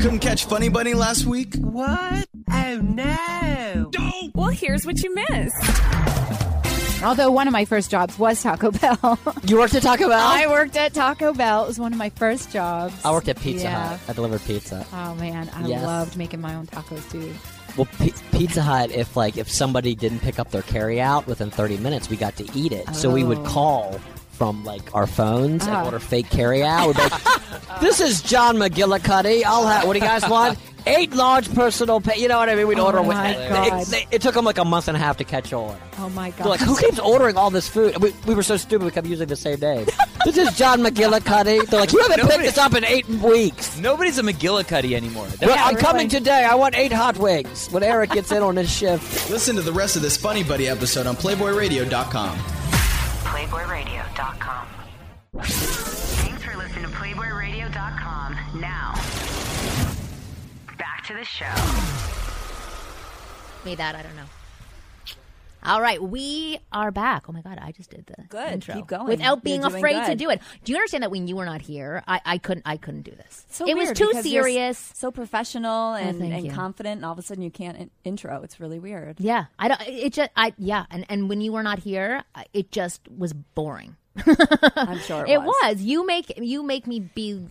Couldn't 0.00 0.20
catch 0.20 0.46
Funny 0.46 0.70
Bunny 0.70 0.94
last 0.94 1.26
week? 1.26 1.54
What? 1.56 2.26
Oh 2.50 2.80
no! 2.82 3.90
Well, 4.34 4.48
here's 4.48 4.86
what 4.86 5.02
you 5.02 5.14
missed. 5.14 7.02
Although 7.02 7.30
one 7.30 7.46
of 7.46 7.52
my 7.52 7.66
first 7.66 7.90
jobs 7.90 8.18
was 8.18 8.42
Taco 8.42 8.70
Bell. 8.72 9.18
You 9.46 9.58
worked 9.58 9.74
at 9.74 9.82
Taco 9.82 10.08
Bell? 10.08 10.18
I 10.26 10.46
worked 10.48 10.76
at 10.76 10.94
Taco 10.94 11.34
Bell. 11.34 11.64
It 11.64 11.68
was 11.68 11.78
one 11.78 11.92
of 11.92 11.98
my 11.98 12.08
first 12.10 12.50
jobs. 12.50 12.94
I 13.04 13.10
worked 13.12 13.28
at 13.28 13.38
Pizza 13.40 13.64
Yeah. 13.64 13.88
Hut. 13.96 14.00
I 14.08 14.12
delivered 14.14 14.40
pizza. 14.42 14.86
Oh 14.92 15.14
man, 15.16 15.50
I 15.54 15.66
Yes. 15.66 15.84
loved 15.84 16.16
making 16.16 16.40
my 16.40 16.54
own 16.54 16.66
tacos 16.66 17.10
too. 17.10 17.34
Well, 17.76 17.86
P- 17.98 18.14
Pizza 18.32 18.62
Hut, 18.62 18.90
if 18.90 19.16
like 19.16 19.36
if 19.36 19.50
somebody 19.50 19.94
didn't 19.94 20.20
pick 20.20 20.38
up 20.38 20.50
their 20.50 20.62
carry 20.62 21.00
out 21.00 21.26
within 21.26 21.50
30 21.50 21.76
minutes, 21.76 22.08
we 22.08 22.16
got 22.16 22.36
to 22.36 22.48
eat 22.58 22.72
it. 22.72 22.94
So 22.94 23.10
we 23.10 23.22
would 23.22 23.38
Oh. 23.38 23.44
call 23.44 24.00
from 24.40 24.64
like 24.64 24.94
our 24.94 25.06
phones 25.06 25.66
and 25.66 25.76
Ah. 25.76 25.84
order 25.84 25.98
fake 25.98 26.30
carry 26.30 26.62
out. 26.62 26.86
We'd 26.86 26.96
be 26.96 27.02
like, 27.02 27.80
this 27.82 28.00
is 28.00 28.22
John 28.22 28.56
McGillicuddy. 28.56 29.44
I'll 29.44 29.66
have. 29.66 29.86
What 29.86 29.92
do 29.92 29.98
you 29.98 30.04
guys 30.06 30.26
want? 30.26 30.58
Eight 30.86 31.12
large 31.12 31.54
personal. 31.54 32.00
Pa-. 32.00 32.14
You 32.14 32.26
know 32.28 32.38
what 32.38 32.48
I 32.48 32.54
mean? 32.54 32.66
We'd 32.66 32.78
Oh 32.78 32.86
order. 32.86 33.02
my 33.02 33.32
it, 33.32 33.48
God. 33.50 33.82
It, 33.82 33.86
they- 33.88 34.06
it 34.12 34.22
took 34.22 34.32
them 34.34 34.46
like 34.46 34.56
a 34.56 34.64
month 34.64 34.88
and 34.88 34.96
a 34.96 34.98
half 34.98 35.18
to 35.18 35.24
catch 35.24 35.52
on. 35.52 35.76
Oh 35.98 36.08
my 36.08 36.30
god! 36.30 36.38
They're 36.38 36.46
like, 36.46 36.60
who 36.60 36.74
keeps 36.78 36.98
ordering 36.98 37.36
all 37.36 37.50
this 37.50 37.68
food? 37.68 37.98
We, 38.02 38.14
we 38.26 38.34
were 38.34 38.42
so 38.42 38.56
stupid. 38.56 38.86
We 38.86 38.90
kept 38.92 39.06
using 39.06 39.28
the 39.28 39.36
same 39.36 39.60
name. 39.60 39.84
this 40.24 40.38
is 40.38 40.56
John 40.56 40.80
McGillicuddy. 40.80 41.66
They're 41.66 41.80
like, 41.80 41.92
you 41.92 41.98
haven't 42.00 42.26
picked 42.26 42.40
this 42.42 42.56
up 42.56 42.72
in 42.74 42.82
eight 42.86 43.06
weeks. 43.10 43.78
Nobody's 43.78 44.18
a 44.18 44.22
McGillicuddy 44.22 44.92
anymore. 44.96 45.26
Well, 45.42 45.54
I'm 45.58 45.76
coming 45.76 46.08
today. 46.08 46.46
I 46.50 46.54
want 46.54 46.74
eight 46.78 46.92
hot 46.94 47.18
wings. 47.18 47.68
When 47.70 47.82
Eric 47.82 48.12
gets 48.12 48.32
in 48.32 48.42
on 48.42 48.56
his 48.56 48.70
shift. 48.70 49.28
Listen 49.28 49.56
to 49.56 49.62
the 49.62 49.72
rest 49.74 49.96
of 49.96 50.00
this 50.02 50.16
Funny 50.16 50.42
Bunny 50.42 50.66
episode 50.66 51.06
on 51.06 51.14
PlayBoyRadio.com. 51.14 52.38
PlayBoyRadio.com. 53.40 54.66
Thanks 55.40 56.44
for 56.44 56.54
listening 56.58 56.84
to 56.84 56.90
PlayBoyRadio.com. 56.90 58.36
Now, 58.60 58.92
back 60.76 61.06
to 61.06 61.14
the 61.14 61.24
show. 61.24 61.46
Made 63.64 63.78
that, 63.78 63.94
I 63.94 64.02
don't 64.02 64.14
know. 64.14 64.39
All 65.62 65.80
right, 65.80 66.02
we 66.02 66.58
are 66.72 66.90
back. 66.90 67.24
Oh 67.28 67.32
my 67.32 67.42
god, 67.42 67.58
I 67.60 67.72
just 67.72 67.90
did 67.90 68.06
the 68.06 68.22
Good, 68.28 68.52
intro 68.52 68.74
keep 68.74 68.86
going. 68.86 69.06
without 69.08 69.44
being 69.44 69.62
afraid 69.64 70.06
to 70.06 70.14
do 70.14 70.30
it. 70.30 70.40
Do 70.64 70.72
you 70.72 70.78
understand 70.78 71.02
that 71.02 71.10
when 71.10 71.26
you 71.28 71.36
were 71.36 71.44
not 71.44 71.60
here, 71.60 72.02
I, 72.08 72.20
I 72.24 72.38
couldn't 72.38 72.62
I 72.66 72.76
couldn't 72.76 73.02
do 73.02 73.10
this. 73.12 73.44
So 73.50 73.68
it 73.68 73.76
was 73.76 73.92
too 73.92 74.08
because 74.08 74.26
you're 74.26 74.46
s- 74.46 74.52
serious. 74.52 74.92
so 74.94 75.10
professional 75.10 75.92
oh, 75.92 75.94
and, 75.94 76.18
thank 76.18 76.32
and 76.46 76.54
confident, 76.54 76.96
and 76.98 77.04
all 77.04 77.12
of 77.12 77.18
a 77.18 77.22
sudden 77.22 77.42
you 77.42 77.50
can't 77.50 77.76
in- 77.76 77.90
intro. 78.04 78.42
It's 78.42 78.58
really 78.60 78.78
weird. 78.78 79.20
Yeah, 79.20 79.46
I 79.58 79.68
don't. 79.68 79.80
It 79.86 80.12
just 80.14 80.30
I 80.36 80.54
yeah, 80.58 80.86
and 80.90 81.04
and 81.08 81.28
when 81.28 81.40
you 81.40 81.52
were 81.52 81.62
not 81.62 81.78
here, 81.78 82.24
it 82.54 82.70
just 82.70 83.02
was 83.08 83.32
boring. 83.32 83.96
I'm 84.26 84.98
sure 85.00 85.24
it 85.26 85.32
it 85.32 85.42
was. 85.42 85.54
was. 85.62 85.82
You 85.82 86.06
make 86.06 86.32
you 86.38 86.62
make 86.62 86.86
me 86.86 87.00
be 87.00 87.46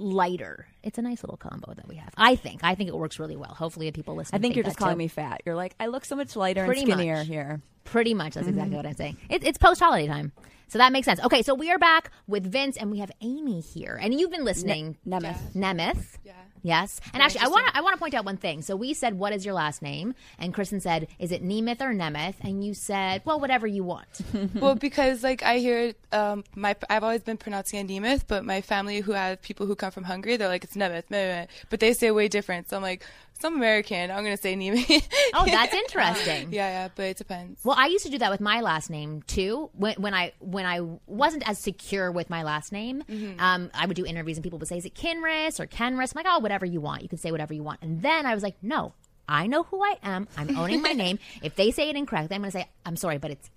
lighter. 0.00 0.66
It's 0.82 0.98
a 0.98 1.02
nice 1.02 1.22
little 1.22 1.36
combo 1.36 1.74
that 1.74 1.86
we 1.86 1.96
have. 1.96 2.10
I 2.16 2.34
think. 2.36 2.60
I 2.64 2.74
think 2.74 2.88
it 2.88 2.96
works 2.96 3.18
really 3.18 3.36
well. 3.36 3.54
Hopefully, 3.54 3.86
the 3.86 3.92
people 3.92 4.14
listening. 4.16 4.38
I 4.38 4.42
think 4.42 4.56
you're 4.56 4.64
just 4.64 4.76
calling 4.78 4.94
too. 4.94 4.98
me 4.98 5.08
fat. 5.08 5.42
You're 5.44 5.54
like, 5.54 5.74
I 5.78 5.86
look 5.86 6.04
so 6.04 6.16
much 6.16 6.34
lighter 6.36 6.64
Pretty 6.66 6.82
and 6.82 6.90
skinnier 6.92 7.16
much. 7.16 7.26
here. 7.26 7.60
Pretty 7.84 8.14
much. 8.14 8.34
That's 8.34 8.46
exactly 8.48 8.72
Mhm. 8.72 8.76
what 8.76 8.86
I'm 8.86 8.94
saying. 8.94 9.16
It, 9.28 9.44
it's 9.44 9.58
post 9.58 9.80
holiday 9.80 10.06
time. 10.06 10.32
So 10.68 10.78
that 10.78 10.92
makes 10.92 11.04
sense. 11.04 11.20
Okay, 11.20 11.42
so 11.42 11.54
we 11.54 11.70
are 11.70 11.78
back 11.78 12.10
with 12.28 12.44
Vince 12.50 12.76
and 12.76 12.90
we 12.90 12.98
have 13.00 13.10
Amy 13.20 13.60
here. 13.60 13.98
And 14.00 14.14
you've 14.18 14.30
been 14.30 14.44
listening. 14.44 14.96
Nemeth. 15.06 15.52
Nemeth. 15.54 16.16
Yeah. 16.24 16.32
Yes. 16.62 17.00
And 17.12 17.22
actually, 17.22 17.42
I 17.42 17.48
want 17.48 17.66
to 17.68 17.76
I 17.76 17.80
want 17.80 17.94
to 17.94 17.98
point 17.98 18.14
out 18.14 18.24
one 18.24 18.36
thing. 18.36 18.62
So 18.62 18.76
we 18.76 18.94
said, 18.94 19.18
"What 19.18 19.32
is 19.32 19.44
your 19.44 19.54
last 19.54 19.82
name?" 19.82 20.14
And 20.38 20.52
Kristen 20.52 20.80
said, 20.80 21.08
"Is 21.18 21.32
it 21.32 21.42
Nemeth 21.42 21.80
or 21.80 21.94
Nemeth?" 21.94 22.34
And 22.40 22.64
you 22.64 22.74
said, 22.74 23.22
"Well, 23.24 23.40
whatever 23.40 23.66
you 23.66 23.84
want." 23.84 24.08
well, 24.54 24.74
because 24.74 25.22
like 25.22 25.42
I 25.42 25.58
hear 25.58 25.94
um, 26.12 26.44
my 26.54 26.76
I've 26.88 27.04
always 27.04 27.22
been 27.22 27.36
pronouncing 27.36 27.80
it 27.80 27.88
Nemeth, 27.88 28.24
but 28.26 28.44
my 28.44 28.60
family 28.60 29.00
who 29.00 29.12
have 29.12 29.40
people 29.42 29.66
who 29.66 29.74
come 29.74 29.90
from 29.90 30.04
Hungary, 30.04 30.36
they're 30.36 30.48
like 30.48 30.64
it's 30.64 30.76
Nemeth, 30.76 31.10
meh, 31.10 31.26
meh, 31.26 31.46
but 31.70 31.80
they 31.80 31.92
say 31.92 32.08
it 32.08 32.14
way 32.14 32.28
different. 32.28 32.68
So 32.70 32.76
I'm 32.76 32.82
like, 32.82 33.04
so 33.40 33.48
I'm 33.48 33.54
American. 33.56 34.10
I'm 34.10 34.22
gonna 34.24 34.36
say 34.36 34.54
Nemeth. 34.56 35.06
Oh, 35.34 35.44
that's 35.46 35.74
interesting. 35.84 36.52
yeah, 36.52 36.68
yeah, 36.68 36.88
but 36.94 37.04
it 37.04 37.16
depends. 37.16 37.64
Well, 37.64 37.76
I 37.78 37.86
used 37.86 38.04
to 38.04 38.10
do 38.10 38.18
that 38.18 38.30
with 38.30 38.40
my 38.40 38.60
last 38.60 38.90
name 38.90 39.22
too. 39.22 39.70
When, 39.74 39.94
when 39.96 40.14
I 40.14 40.32
when 40.40 40.66
I 40.66 40.80
wasn't 41.06 41.48
as 41.48 41.58
secure 41.58 42.10
with 42.12 42.28
my 42.30 42.42
last 42.42 42.72
name, 42.72 43.02
Mhm. 43.08 43.40
um, 43.40 43.70
I 43.74 43.86
would 43.86 43.96
do 43.96 44.04
interviews 44.04 44.36
and 44.36 44.44
people 44.44 44.58
would 44.58 44.68
say, 44.68 44.78
"Is 44.78 44.84
it 44.84 44.94
Kinrys 44.94 45.60
or 45.60 45.66
Kenris?" 45.66 46.12
I'm 46.14 46.24
like, 46.24 46.26
"Oh, 46.28 46.38
whatever 46.40 46.66
you 46.66 46.80
want. 46.80 47.02
You 47.02 47.08
can 47.08 47.18
say 47.18 47.30
whatever 47.32 47.54
you 47.54 47.62
want." 47.62 47.80
And 47.82 48.02
then 48.02 48.26
I 48.26 48.34
was 48.34 48.42
like, 48.42 48.56
"No, 48.62 48.92
I 49.28 49.46
know 49.46 49.62
who 49.62 49.80
I 49.82 49.96
am. 50.02 50.26
I'm 50.36 50.56
owning 50.58 50.82
my 50.82 50.92
name. 51.04 51.18
If 51.42 51.54
they 51.54 51.70
say 51.70 51.88
it 51.88 51.96
incorrectly, 51.96 52.34
I'm 52.34 52.42
going 52.42 52.50
to 52.50 52.58
say, 52.58 52.68
I'm 52.84 52.96
sorry, 52.96 53.18
but 53.18 53.30
it's 53.30 53.48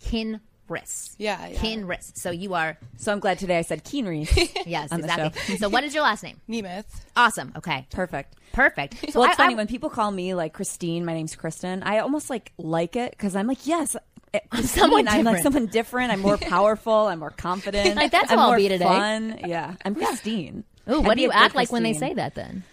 Kinrys. 0.69 1.15
Yeah, 1.17 1.47
yeah. 1.47 1.57
Kinrys. 1.59 2.15
So 2.17 2.31
you 2.31 2.53
are. 2.53 2.77
So 2.97 3.11
I'm 3.11 3.19
glad 3.19 3.39
today 3.39 3.57
I 3.57 3.61
said 3.61 3.83
keen 3.83 4.05
Keenry. 4.05 4.51
yes, 4.65 4.91
on 4.91 5.01
the 5.01 5.07
exactly. 5.07 5.41
show. 5.41 5.55
so 5.57 5.69
what 5.69 5.83
is 5.83 5.93
your 5.93 6.03
last 6.03 6.23
name? 6.23 6.39
Nemeth. 6.49 6.85
Awesome. 7.15 7.53
Okay. 7.57 7.85
Perfect. 7.91 8.35
Perfect. 8.53 9.11
So 9.11 9.19
well, 9.19 9.29
it's 9.29 9.39
I- 9.39 9.43
funny 9.43 9.53
I- 9.53 9.57
when 9.57 9.67
people 9.67 9.89
call 9.89 10.11
me 10.11 10.33
like 10.33 10.53
Christine. 10.53 11.05
My 11.05 11.13
name's 11.13 11.35
Kristen. 11.35 11.83
I 11.83 11.99
almost 11.99 12.29
like 12.29 12.51
like 12.57 12.95
it 12.95 13.11
because 13.11 13.35
I'm 13.35 13.47
like, 13.47 13.65
yes, 13.65 13.95
eh, 14.33 14.39
Christine, 14.49 14.67
someone 14.81 15.07
I'm 15.07 15.25
like 15.25 15.43
someone 15.43 15.67
different. 15.67 16.11
I'm 16.11 16.21
more 16.21 16.37
powerful. 16.41 16.93
I'm 17.07 17.19
more 17.19 17.31
confident. 17.31 17.95
Like, 17.95 18.11
that's 18.11 18.31
I'm 18.31 18.37
who 18.37 18.43
I'll 18.43 18.49
more 18.49 18.57
be 18.57 18.67
today. 18.69 18.85
Fun. 18.85 19.39
Yeah, 19.45 19.75
I'm 19.85 19.95
Christine. 19.95 20.63
Ooh, 20.89 20.99
I'd 20.99 21.05
what 21.07 21.15
do 21.15 21.23
you 21.23 21.29
a 21.29 21.33
good 21.33 21.37
act 21.39 21.55
like 21.55 21.71
when 21.71 21.83
they 21.83 21.93
say 21.93 22.13
that 22.13 22.35
then? 22.35 22.63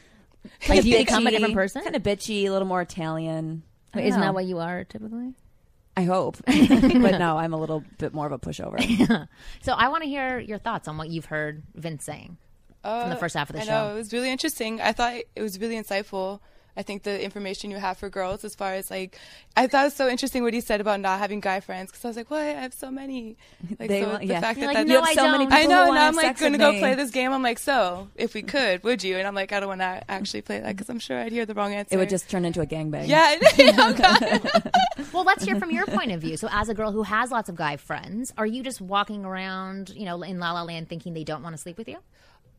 Like, 0.68 0.82
do 0.82 0.88
you 0.88 0.98
become 0.98 1.26
a 1.26 1.30
different 1.30 1.54
person? 1.54 1.82
Kind 1.82 1.94
of 1.94 2.02
bitchy, 2.02 2.44
a 2.44 2.50
little 2.50 2.66
more 2.66 2.80
Italian. 2.80 3.62
Wait, 3.94 4.06
Isn't 4.06 4.20
know. 4.20 4.26
that 4.26 4.34
what 4.34 4.46
you 4.46 4.58
are 4.58 4.84
typically? 4.84 5.34
I 6.00 6.04
hope, 6.04 6.36
but 6.46 7.18
no, 7.18 7.36
I'm 7.36 7.52
a 7.52 7.56
little 7.58 7.84
bit 7.98 8.14
more 8.14 8.26
of 8.26 8.32
a 8.32 8.38
pushover. 8.38 8.78
So 9.62 9.72
I 9.72 9.88
want 9.88 10.02
to 10.04 10.08
hear 10.08 10.38
your 10.38 10.58
thoughts 10.58 10.88
on 10.88 10.96
what 10.98 11.08
you've 11.10 11.26
heard 11.26 11.62
Vince 11.74 12.04
saying 12.04 12.36
from 12.82 13.10
the 13.10 13.16
Uh, 13.16 13.18
first 13.18 13.34
half 13.36 13.50
of 13.50 13.56
the 13.56 13.62
I 13.62 13.64
show. 13.66 13.70
know 13.70 13.90
it 13.92 13.94
was 13.94 14.12
really 14.12 14.30
interesting. 14.30 14.80
I 14.80 14.92
thought 14.92 15.14
it 15.36 15.42
was 15.42 15.58
really 15.60 15.76
insightful. 15.76 16.40
I 16.76 16.82
think 16.82 17.02
the 17.02 17.22
information 17.22 17.70
you 17.70 17.76
have 17.78 17.98
for 17.98 18.08
girls, 18.08 18.44
as 18.44 18.54
far 18.54 18.74
as 18.74 18.90
like, 18.90 19.18
I 19.56 19.66
thought 19.66 19.82
it 19.82 19.84
was 19.86 19.94
so 19.94 20.08
interesting 20.08 20.42
what 20.42 20.54
he 20.54 20.60
said 20.60 20.80
about 20.80 21.00
not 21.00 21.18
having 21.18 21.40
guy 21.40 21.60
friends. 21.60 21.90
Because 21.90 22.04
I 22.04 22.08
was 22.08 22.16
like, 22.16 22.30
what? 22.30 22.40
I 22.42 22.44
have 22.62 22.72
so 22.74 22.90
many. 22.90 23.36
Like, 23.78 23.88
They 23.88 24.02
so 24.02 24.08
want- 24.08 24.20
the 24.20 24.26
yeah. 24.26 24.40
fact 24.40 24.58
You're 24.58 24.68
that 24.72 24.74
like, 24.74 24.86
that 24.86 24.88
"No, 24.88 24.94
You 24.94 25.00
have 25.00 25.08
I 25.08 25.14
so 25.14 25.22
don't." 25.38 25.52
I 25.52 25.60
people 25.62 25.74
know, 25.74 25.88
and 25.90 25.98
I'm 25.98 26.14
like 26.16 26.38
going 26.38 26.52
to 26.52 26.58
go 26.58 26.72
me. 26.72 26.78
play 26.78 26.94
this 26.94 27.10
game. 27.10 27.32
I'm 27.32 27.42
like, 27.42 27.58
so 27.58 28.08
if 28.14 28.34
we 28.34 28.42
could, 28.42 28.82
would 28.84 29.02
you? 29.02 29.16
And 29.18 29.26
I'm 29.26 29.34
like, 29.34 29.52
I 29.52 29.60
don't 29.60 29.68
want 29.68 29.80
to 29.80 30.02
actually 30.10 30.42
play 30.42 30.60
that 30.60 30.76
because 30.76 30.88
I'm 30.88 30.98
sure 31.00 31.18
I'd 31.18 31.32
hear 31.32 31.44
the 31.46 31.54
wrong 31.54 31.74
answer. 31.74 31.94
It 31.94 31.98
would 31.98 32.08
just 32.08 32.30
turn 32.30 32.44
into 32.44 32.60
a 32.60 32.66
gangbang. 32.66 33.08
Yeah. 33.08 33.36
oh, 33.78 33.92
God. 33.98 34.72
well, 35.12 35.24
let's 35.24 35.44
hear 35.44 35.58
from 35.58 35.70
your 35.70 35.86
point 35.86 36.12
of 36.12 36.20
view. 36.20 36.36
So, 36.36 36.48
as 36.50 36.68
a 36.68 36.74
girl 36.74 36.92
who 36.92 37.02
has 37.02 37.30
lots 37.30 37.48
of 37.48 37.56
guy 37.56 37.76
friends, 37.76 38.32
are 38.38 38.46
you 38.46 38.62
just 38.62 38.80
walking 38.80 39.24
around, 39.24 39.90
you 39.90 40.04
know, 40.04 40.22
in 40.22 40.38
La 40.38 40.52
La 40.52 40.62
Land 40.62 40.88
thinking 40.88 41.14
they 41.14 41.24
don't 41.24 41.42
want 41.42 41.54
to 41.54 41.58
sleep 41.60 41.76
with 41.78 41.88
you? 41.88 41.98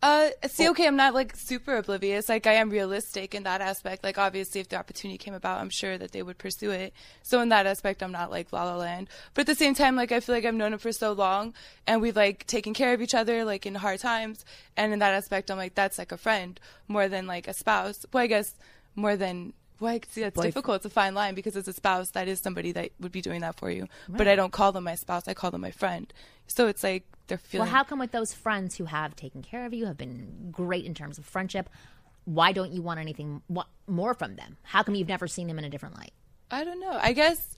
Uh, 0.04 0.30
see, 0.48 0.68
okay, 0.70 0.88
I'm 0.88 0.96
not 0.96 1.14
like 1.14 1.36
super 1.36 1.78
oblivious. 1.78 2.28
Like, 2.28 2.48
I 2.48 2.54
am 2.54 2.72
realistic 2.72 3.36
in 3.36 3.44
that 3.44 3.62
aspect. 3.62 4.04
Like, 4.04 4.18
obviously, 4.18 4.60
if 4.60 4.70
the 4.70 4.78
opportunity 4.78 5.20
came 5.20 5.36
about, 5.36 5.60
I'm 5.62 5.70
sure 5.70 5.96
that 5.96 6.12
they 6.12 6.24
would 6.24 6.40
pursue 6.40 6.72
it. 6.72 6.94
So, 7.22 7.40
in 7.40 7.50
that 7.50 7.68
aspect, 7.68 8.02
I'm 8.02 8.12
not 8.12 8.32
like 8.32 8.52
La 8.52 8.64
La 8.64 8.78
Land. 8.78 9.10
But 9.36 9.42
at 9.42 9.48
the 9.48 9.56
same 9.56 9.76
time, 9.76 9.96
like, 9.96 10.12
I 10.12 10.20
feel 10.20 10.34
like 10.34 10.46
I've 10.46 10.56
known 10.56 10.74
him 10.74 10.80
for 10.80 10.92
so 10.92 11.12
long 11.12 11.54
and 11.86 12.02
we've 12.02 12.16
like 12.16 12.48
taken 12.48 12.74
care 12.74 12.94
of 12.94 13.02
each 13.02 13.14
other, 13.14 13.46
like, 13.46 13.68
in 13.68 13.76
hard 13.76 14.00
times. 14.00 14.44
And 14.76 14.92
in 14.92 15.00
that 15.00 15.14
aspect, 15.14 15.52
I'm 15.52 15.58
like, 15.58 15.76
that's 15.76 16.00
like 16.00 16.12
a 16.12 16.18
friend 16.18 16.60
more 16.88 17.08
than 17.08 17.28
like 17.28 17.48
a 17.48 17.54
spouse. 17.54 18.04
Well, 18.12 18.24
I 18.24 18.28
guess 18.28 18.56
more 18.96 19.16
than. 19.16 19.54
Well, 19.82 19.92
I 19.92 20.00
see 20.08 20.22
that's 20.22 20.38
Boyf- 20.38 20.44
difficult. 20.44 20.78
It's 20.78 20.86
a 20.86 20.92
fine 20.92 21.16
line 21.16 21.34
because 21.34 21.58
as 21.58 21.68
a 21.68 21.74
spouse, 21.74 22.12
that 22.12 22.28
is 22.28 22.40
somebody 22.40 22.72
that 22.74 22.92
would 23.00 23.12
be 23.12 23.22
doing 23.22 23.42
that 23.42 23.56
for 23.56 23.72
you. 23.72 23.88
But 24.08 24.28
I 24.28 24.36
don't 24.36 24.54
call 24.54 24.72
them 24.72 24.84
my 24.84 24.94
spouse. 24.94 25.28
I 25.28 25.34
call 25.34 25.50
them 25.50 25.62
my 25.62 25.72
friend. 25.72 26.14
So 26.46 26.68
it's 26.68 26.84
like 26.84 27.04
they're 27.28 27.40
feeling. 27.40 27.66
Well, 27.66 27.76
how 27.76 27.84
come 27.84 27.98
with 27.98 28.12
those 28.12 28.32
friends 28.32 28.78
who 28.78 28.86
have 28.86 29.16
taken 29.16 29.42
care 29.42 29.66
of 29.66 29.74
you, 29.74 29.88
have 29.88 29.98
been 29.98 30.50
great 30.52 30.86
in 30.86 30.94
terms 30.94 31.18
of 31.18 31.26
friendship, 31.26 31.68
why 32.26 32.52
don't 32.52 32.72
you 32.72 32.84
want 32.84 33.00
anything 33.00 33.42
more 33.88 34.14
from 34.14 34.36
them? 34.36 34.58
How 34.62 34.84
come 34.84 34.94
you've 34.94 35.08
never 35.08 35.28
seen 35.28 35.48
them 35.48 35.58
in 35.58 35.66
a 35.66 35.70
different 35.70 35.98
light? 35.98 36.14
I 36.52 36.64
don't 36.64 36.80
know. 36.80 37.00
I 37.02 37.14
guess 37.14 37.56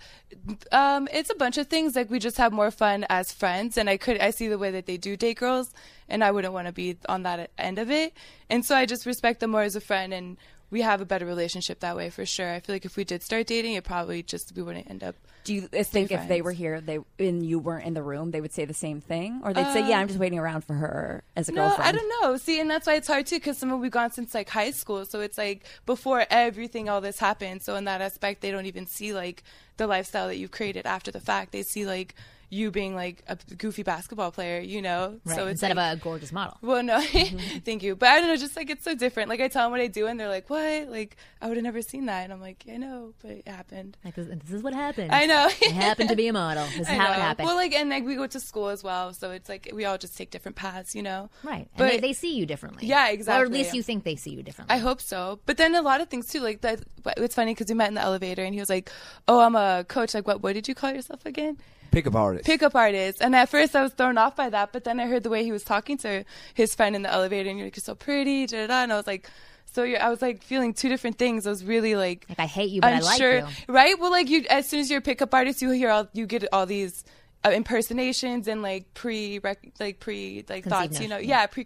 um, 0.71 1.09
it's 1.11 1.29
a 1.29 1.35
bunch 1.35 1.57
of 1.57 1.67
things. 1.67 1.95
Like 1.95 2.09
we 2.09 2.19
just 2.19 2.37
have 2.37 2.53
more 2.53 2.71
fun 2.71 3.05
as 3.09 3.33
friends, 3.33 3.77
and 3.77 3.89
I 3.89 3.97
could 3.97 4.19
I 4.19 4.29
see 4.29 4.47
the 4.47 4.57
way 4.57 4.71
that 4.71 4.85
they 4.85 4.95
do 4.95 5.17
date 5.17 5.39
girls, 5.39 5.73
and 6.07 6.23
I 6.23 6.31
wouldn't 6.31 6.53
want 6.53 6.67
to 6.67 6.73
be 6.73 6.97
on 7.09 7.23
that 7.23 7.51
end 7.57 7.79
of 7.79 7.91
it. 7.91 8.13
And 8.49 8.63
so 8.63 8.75
I 8.75 8.85
just 8.85 9.05
respect 9.05 9.41
them 9.41 9.51
more 9.51 9.63
as 9.63 9.75
a 9.75 9.81
friend, 9.81 10.13
and 10.13 10.37
we 10.73 10.81
have 10.81 11.01
a 11.01 11.05
better 11.05 11.27
relationship 11.27 11.81
that 11.81 11.95
way 11.95 12.09
for 12.09 12.25
sure. 12.25 12.51
I 12.51 12.59
feel 12.59 12.73
like 12.73 12.83
if 12.83 12.97
we 12.97 13.03
did 13.03 13.21
start 13.21 13.45
dating, 13.45 13.73
it 13.73 13.83
probably 13.83 14.23
just 14.23 14.55
we 14.55 14.63
wouldn't 14.63 14.89
end 14.89 15.03
up. 15.03 15.15
Do 15.43 15.53
you 15.53 15.61
think 15.67 16.11
if 16.11 16.27
they 16.27 16.41
were 16.41 16.51
here, 16.51 16.81
they 16.81 16.97
and 17.19 17.45
you 17.45 17.59
weren't 17.59 17.85
in 17.85 17.93
the 17.93 18.01
room, 18.01 18.31
they 18.31 18.41
would 18.41 18.53
say 18.53 18.65
the 18.65 18.73
same 18.73 18.99
thing, 18.99 19.41
or 19.43 19.53
they'd 19.53 19.71
say, 19.71 19.83
Uh, 19.83 19.89
"Yeah, 19.89 19.99
I'm 19.99 20.07
just 20.07 20.19
waiting 20.19 20.39
around 20.39 20.61
for 20.63 20.73
her 20.73 21.23
as 21.35 21.47
a 21.47 21.51
no, 21.51 21.67
girlfriend." 21.67 21.87
I 21.87 21.91
don't 21.91 22.09
know. 22.21 22.37
See, 22.37 22.59
and 22.59 22.67
that's 22.71 22.87
why 22.87 22.95
it's 22.95 23.07
hard 23.07 23.27
too, 23.27 23.35
because 23.35 23.59
some 23.59 23.71
of 23.71 23.79
we've 23.81 23.91
gone 23.91 24.11
since 24.11 24.33
like 24.33 24.49
high 24.49 24.71
school, 24.71 25.05
so 25.05 25.19
it's 25.19 25.37
like 25.37 25.63
before 25.85 26.25
everything, 26.31 26.89
all 26.89 27.01
this 27.01 27.19
happened. 27.19 27.61
So 27.61 27.75
in 27.75 27.83
that 27.83 28.01
aspect, 28.01 28.41
they 28.41 28.49
don't 28.49 28.65
even 28.65 28.87
see 28.87 29.13
like 29.13 29.43
the 29.77 29.85
lifestyle 29.85 30.27
that 30.27 30.37
you've 30.37 30.51
created 30.51 30.87
after 30.87 31.11
the 31.11 31.19
fact. 31.19 31.51
They 31.51 31.61
see 31.61 31.85
like 31.85 32.15
you 32.53 32.71
being 32.71 32.95
like 32.95 33.23
a 33.27 33.37
goofy 33.57 33.83
basketball 33.83 34.31
player, 34.31 34.61
you 34.61 34.81
know. 34.81 35.19
Right. 35.25 35.35
So 35.35 35.43
it's 35.43 35.51
Instead 35.63 35.75
like, 35.75 35.93
of 35.93 35.99
a 35.99 36.01
gorgeous 36.01 36.31
model. 36.31 36.57
Well, 36.61 36.83
no, 36.83 36.99
mm-hmm. 37.01 37.59
thank 37.59 37.83
you, 37.83 37.95
but 37.95 38.09
I 38.09 38.19
don't 38.19 38.27
know. 38.27 38.37
Just 38.37 38.55
like 38.55 38.69
it's 38.69 38.83
so 38.83 38.95
different. 38.95 39.29
Like 39.29 39.41
I 39.41 39.47
tell 39.47 39.63
them 39.63 39.71
what 39.71 39.81
I 39.81 39.87
do, 39.87 40.07
and 40.07 40.19
they're 40.19 40.29
like, 40.29 40.49
"What? 40.49 40.89
Like 40.89 41.17
I 41.41 41.47
would 41.47 41.57
have 41.57 41.63
never 41.63 41.81
seen 41.81 42.05
that." 42.05 42.23
And 42.23 42.31
I'm 42.31 42.41
like, 42.41 42.63
"I 42.71 42.77
know, 42.77 43.13
but 43.21 43.31
it 43.31 43.47
happened." 43.47 43.97
Like 44.05 44.15
this, 44.15 44.27
this 44.27 44.51
is 44.51 44.63
what 44.63 44.73
happened. 44.73 45.11
I 45.11 45.25
know. 45.25 45.49
I 45.49 45.65
happened 45.69 46.09
to 46.09 46.15
be 46.15 46.27
a 46.27 46.33
model. 46.33 46.65
This 46.65 46.81
is 46.81 46.87
I 46.89 46.95
how 46.95 47.11
it 47.11 47.15
happened. 47.15 47.47
Well, 47.47 47.55
like, 47.55 47.73
and 47.73 47.89
like 47.89 48.05
we 48.05 48.15
go 48.15 48.27
to 48.27 48.39
school 48.39 48.69
as 48.69 48.83
well, 48.83 49.13
so 49.13 49.31
it's 49.31 49.49
like 49.49 49.69
we 49.73 49.85
all 49.85 49.97
just 49.97 50.17
take 50.17 50.29
different 50.29 50.55
paths, 50.55 50.95
you 50.95 51.01
know. 51.01 51.29
right. 51.43 51.67
But 51.75 51.83
and 51.85 52.03
they, 52.03 52.07
they 52.07 52.13
see 52.13 52.35
you 52.35 52.45
differently. 52.45 52.87
Yeah, 52.87 53.09
exactly. 53.09 53.41
Or 53.41 53.45
at 53.45 53.51
least 53.51 53.73
you 53.73 53.81
think 53.81 54.03
they 54.03 54.15
see 54.15 54.31
you 54.31 54.43
differently. 54.43 54.75
I 54.75 54.79
hope 54.79 55.01
so. 55.01 55.39
But 55.45 55.57
then 55.57 55.75
a 55.75 55.81
lot 55.81 56.01
of 56.01 56.09
things 56.09 56.27
too, 56.27 56.39
like 56.39 56.61
that. 56.61 56.81
It's 57.17 57.35
funny 57.35 57.53
because 57.53 57.67
we 57.67 57.73
met 57.73 57.87
in 57.87 57.95
the 57.95 58.01
elevator, 58.01 58.43
and 58.43 58.53
he 58.53 58.59
was 58.59 58.69
like, 58.69 58.91
"Oh, 59.27 59.39
I'm 59.39 59.55
a 59.55 59.85
coach. 59.87 60.13
Like, 60.13 60.27
what? 60.27 60.41
What 60.41 60.53
did 60.53 60.67
you 60.67 60.75
call 60.75 60.93
yourself 60.93 61.25
again?" 61.25 61.57
Pickup 61.93 62.15
artist. 62.15 62.45
pickup 62.45 62.75
artist. 62.75 63.21
And 63.21 63.35
at 63.35 63.47
first 63.49 63.75
I 63.75 63.81
was 63.83 63.93
thrown 63.93 64.17
off 64.17 64.35
by 64.35 64.49
that, 64.49 64.73
but 64.73 64.83
then 64.83 64.99
I 64.99 65.07
heard 65.07 65.23
the 65.23 65.29
way 65.29 65.43
he 65.43 65.51
was 65.51 65.63
talking 65.63 65.97
to 65.99 66.25
his 66.53 66.75
friend 66.75 66.95
in 66.95 67.01
the 67.03 67.11
elevator, 67.11 67.49
and 67.49 67.57
you're 67.57 67.67
like, 67.67 67.75
you're 67.77 67.81
so 67.83 67.95
pretty, 67.95 68.45
da 68.47 68.61
da 68.61 68.67
da. 68.67 68.83
And 68.83 68.91
I 68.91 68.97
was 68.97 69.07
like, 69.07 69.29
so 69.71 69.83
you're, 69.83 70.01
I 70.01 70.09
was 70.09 70.21
like 70.21 70.43
feeling 70.43 70.73
two 70.73 70.89
different 70.89 71.17
things. 71.17 71.47
I 71.47 71.49
was 71.49 71.63
really 71.63 71.95
like, 71.95 72.25
like 72.29 72.39
I 72.39 72.45
hate 72.45 72.69
you, 72.71 72.81
but 72.81 72.93
I 72.93 72.99
like 72.99 73.19
you. 73.19 73.47
right? 73.67 73.97
Well, 73.99 74.11
like 74.11 74.29
you, 74.29 74.45
as 74.49 74.67
soon 74.69 74.81
as 74.81 74.89
you're 74.89 74.99
a 74.99 75.01
pickup 75.01 75.33
artist, 75.33 75.61
you 75.61 75.71
hear 75.71 75.89
all, 75.89 76.07
you 76.13 76.25
get 76.25 76.45
all 76.51 76.65
these. 76.65 77.03
Uh, 77.45 77.49
impersonations 77.49 78.47
and 78.47 78.61
like 78.61 78.93
pre 78.93 79.37
like 79.77 79.99
pre 79.99 80.45
like 80.47 80.63
Conceived 80.63 80.69
thoughts 80.69 81.01
you 81.01 81.09
know 81.09 81.15
notion, 81.17 81.27
yeah 81.29 81.45
pre 81.45 81.65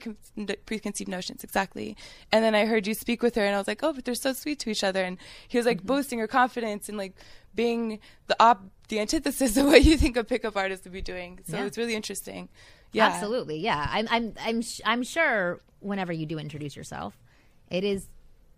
preconceived 0.65 1.07
notions 1.07 1.43
exactly 1.43 1.95
and 2.31 2.43
then 2.43 2.55
i 2.55 2.65
heard 2.65 2.87
you 2.87 2.95
speak 2.95 3.21
with 3.21 3.35
her 3.35 3.43
and 3.45 3.53
i 3.53 3.59
was 3.59 3.67
like 3.67 3.83
oh 3.83 3.93
but 3.93 4.03
they're 4.03 4.15
so 4.15 4.33
sweet 4.33 4.57
to 4.57 4.71
each 4.71 4.83
other 4.83 5.03
and 5.03 5.19
he 5.47 5.55
was 5.59 5.67
like 5.67 5.77
Mm-hmm. 5.77 5.85
boasting 5.85 6.17
her 6.17 6.25
confidence 6.25 6.89
and 6.89 6.97
like 6.97 7.13
being 7.53 7.99
the 8.25 8.35
op 8.39 8.63
the 8.89 8.99
antithesis 8.99 9.57
of 9.57 9.65
what 9.65 9.83
you 9.83 9.97
think 9.97 10.15
a 10.17 10.23
pickup 10.23 10.55
artist 10.55 10.83
would 10.85 10.93
be 10.93 11.01
doing 11.01 11.39
so 11.45 11.57
Yeah. 11.57 11.65
it's 11.65 11.77
really 11.77 11.95
interesting 11.95 12.49
yeah 12.93 13.07
Absolutely, 13.07 13.59
yeah. 13.59 13.85
I'm, 13.89 14.07
I'm, 14.09 14.33
I'm, 14.39 14.61
sh- 14.61 14.79
I'm 14.85 15.03
sure 15.03 15.61
whenever 15.81 16.13
you 16.13 16.25
do 16.25 16.39
introduce 16.39 16.75
yourself, 16.75 17.17
it 17.69 17.83
is 17.83 18.07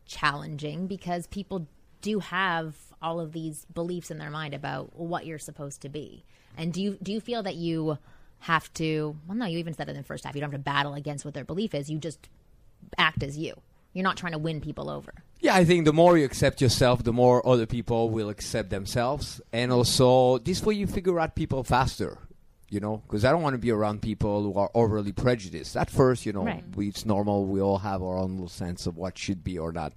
challenging 0.05 0.85
because 0.87 1.25
people 1.27 1.67
do 2.01 2.19
have 2.19 2.75
all 3.01 3.19
of 3.19 3.31
these 3.33 3.65
beliefs 3.73 4.11
in 4.11 4.17
their 4.19 4.29
mind 4.29 4.53
about 4.53 4.95
what 4.95 5.25
you're 5.25 5.39
supposed 5.39 5.81
to 5.81 5.89
be. 5.89 6.23
And 6.57 6.71
do 6.71 6.81
you, 6.81 6.97
do 7.01 7.11
you 7.11 7.19
feel 7.19 7.41
that 7.43 7.55
you 7.55 7.97
have 8.41 8.71
to? 8.75 9.15
Well, 9.27 9.35
no, 9.37 9.45
you 9.47 9.57
even 9.57 9.73
said 9.73 9.87
it 9.87 9.91
in 9.91 9.97
the 9.97 10.03
first 10.03 10.23
half. 10.25 10.35
You 10.35 10.41
don't 10.41 10.51
have 10.51 10.59
to 10.59 10.63
battle 10.63 10.93
against 10.93 11.25
what 11.25 11.33
their 11.33 11.43
belief 11.43 11.73
is. 11.73 11.89
You 11.89 11.97
just 11.97 12.29
act 12.97 13.23
as 13.23 13.37
you. 13.37 13.55
You're 13.93 14.03
not 14.03 14.17
trying 14.17 14.33
to 14.33 14.37
win 14.39 14.61
people 14.61 14.89
over. 14.89 15.13
Yeah, 15.39 15.55
I 15.55 15.63
think 15.65 15.85
the 15.85 15.93
more 15.93 16.17
you 16.17 16.25
accept 16.25 16.61
yourself, 16.61 17.03
the 17.03 17.13
more 17.13 17.45
other 17.47 17.65
people 17.65 18.09
will 18.09 18.29
accept 18.29 18.69
themselves. 18.69 19.39
And 19.53 19.71
also, 19.71 20.37
this 20.39 20.61
way 20.63 20.75
you 20.75 20.85
figure 20.85 21.19
out 21.19 21.33
people 21.35 21.63
faster, 21.63 22.17
you 22.69 22.79
know, 22.81 22.97
because 23.07 23.23
I 23.23 23.31
don't 23.31 23.41
want 23.41 23.53
to 23.53 23.57
be 23.57 23.71
around 23.71 24.01
people 24.01 24.43
who 24.43 24.53
are 24.59 24.69
overly 24.75 25.11
prejudiced. 25.13 25.77
At 25.77 25.89
first, 25.89 26.25
you 26.25 26.33
know, 26.33 26.43
Right. 26.43 26.63
we, 26.75 26.89
it's 26.89 27.05
normal. 27.05 27.45
We 27.45 27.61
all 27.61 27.77
have 27.79 28.03
our 28.03 28.17
own 28.17 28.33
little 28.33 28.49
sense 28.49 28.85
of 28.85 28.97
what 28.97 29.17
should 29.17 29.43
be 29.43 29.57
or 29.57 29.71
not. 29.71 29.93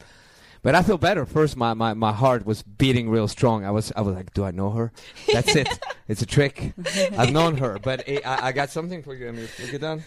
But 0.62 0.76
I 0.76 0.82
feel 0.84 0.96
better. 0.96 1.26
First, 1.26 1.56
my, 1.56 1.74
my, 1.74 1.92
my 1.92 2.12
heart 2.12 2.46
was 2.46 2.62
beating 2.62 3.10
real 3.10 3.26
strong. 3.26 3.64
I 3.64 3.72
was 3.72 3.92
I 3.96 4.00
was 4.00 4.14
like, 4.14 4.32
do 4.32 4.44
I 4.44 4.52
know 4.52 4.70
her? 4.70 4.92
That's 5.32 5.56
it. 5.56 5.68
it's 6.08 6.22
a 6.22 6.26
trick. 6.26 6.72
I've 7.18 7.32
known 7.32 7.56
her. 7.56 7.80
But 7.82 8.04
eh, 8.06 8.20
I, 8.24 8.48
I 8.48 8.52
got 8.52 8.70
something 8.70 9.02
for 9.02 9.12
you. 9.16 9.26
Emily. 9.26 9.48
Look 9.60 9.74
it 9.74 9.80
down. 9.80 10.04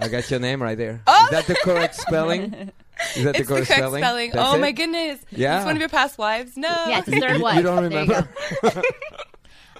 I 0.00 0.06
got 0.08 0.30
your 0.30 0.38
name 0.38 0.62
right 0.62 0.78
there. 0.78 1.02
Is 1.24 1.30
that 1.30 1.46
the 1.48 1.56
correct 1.56 1.96
spelling? 1.96 2.70
Is 3.16 3.24
that 3.24 3.36
it's 3.36 3.48
the 3.48 3.54
correct, 3.54 3.66
spelling. 3.70 4.30
That's 4.32 4.48
oh 4.52 4.56
it? 4.56 4.60
my 4.60 4.72
goodness 4.72 5.20
Yeah. 5.30 5.58
it's 5.58 5.66
one 5.66 5.76
of 5.76 5.80
your 5.80 5.88
past 5.88 6.18
wives 6.18 6.56
no 6.56 6.68
Yeah, 6.68 7.02
it's 7.06 7.08
third 7.20 7.36
You- 7.36 7.42
wife. 7.42 7.56
you 7.56 7.62
don't 7.62 7.88
There 7.90 8.04
you 8.04 8.10
remember? 8.10 8.28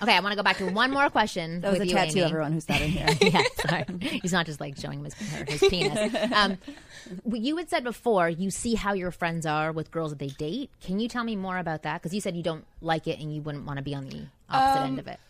Okay, 0.03 0.17
I 0.17 0.21
want 0.21 0.33
to 0.33 0.37
go 0.37 0.43
back 0.43 0.57
to 0.57 0.67
one 0.69 0.91
more 0.91 1.09
question. 1.11 1.61
That 1.61 1.71
was 1.71 1.79
with 1.79 1.87
a 1.87 1.91
you, 1.91 1.95
tattoo, 1.97 2.19
Amy. 2.19 2.29
everyone 2.29 2.53
who's 2.55 2.65
sat 2.65 2.81
in 2.81 2.91
here. 2.91 3.07
yeah, 3.21 3.43
sorry. 3.65 3.85
He's 4.21 4.33
not 4.33 4.47
just 4.47 4.61
like 4.61 4.77
showing 4.77 4.99
him 4.99 5.05
his, 5.05 5.15
her- 5.15 5.45
his 5.45 5.61
penis. 5.61 6.13
Um, 6.33 6.59
you 7.33 7.57
had 7.57 7.71
said 7.71 7.85
before 7.85 8.29
you 8.29 8.51
see 8.51 8.75
how 8.75 8.95
your 8.95 9.13
friends 9.13 9.47
are 9.47 9.71
with 9.71 9.93
girls 9.93 10.11
that 10.11 10.19
they 10.19 10.27
date. 10.27 10.71
Can 10.83 10.99
you 10.99 11.09
tell 11.09 11.23
me 11.23 11.37
more 11.37 11.57
about 11.57 11.85
that? 11.85 12.03
Because 12.03 12.13
you 12.13 12.21
said 12.21 12.35
you 12.35 12.43
don't 12.43 12.65
like 12.81 13.07
it 13.07 13.21
and 13.21 13.33
you 13.33 13.43
wouldn't 13.43 13.65
want 13.65 13.77
to 13.77 13.83
be 13.85 13.95
on 13.95 14.09
the 14.09 14.23
opposite 14.51 14.81
Um, 14.81 14.87
end 14.89 14.99
of 14.99 15.07
it. 15.07 15.21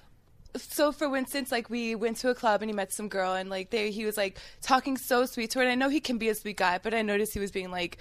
So 0.56 0.92
for 0.92 1.16
instance 1.16 1.50
like 1.50 1.70
we 1.70 1.94
went 1.94 2.16
to 2.18 2.28
a 2.28 2.34
club 2.34 2.60
and 2.62 2.70
he 2.70 2.74
met 2.74 2.92
some 2.92 3.08
girl 3.08 3.32
and 3.32 3.48
like 3.48 3.70
there 3.70 3.86
he 3.86 4.04
was 4.04 4.16
like 4.16 4.38
talking 4.60 4.96
so 4.96 5.24
sweet 5.24 5.50
to 5.50 5.58
her. 5.58 5.62
And 5.64 5.72
i 5.72 5.74
know 5.74 5.88
he 5.88 6.00
can 6.00 6.18
be 6.18 6.28
a 6.28 6.34
sweet 6.34 6.56
guy 6.56 6.78
but 6.82 6.92
i 6.94 7.02
noticed 7.02 7.32
he 7.32 7.40
was 7.40 7.50
being 7.50 7.70
like 7.70 7.98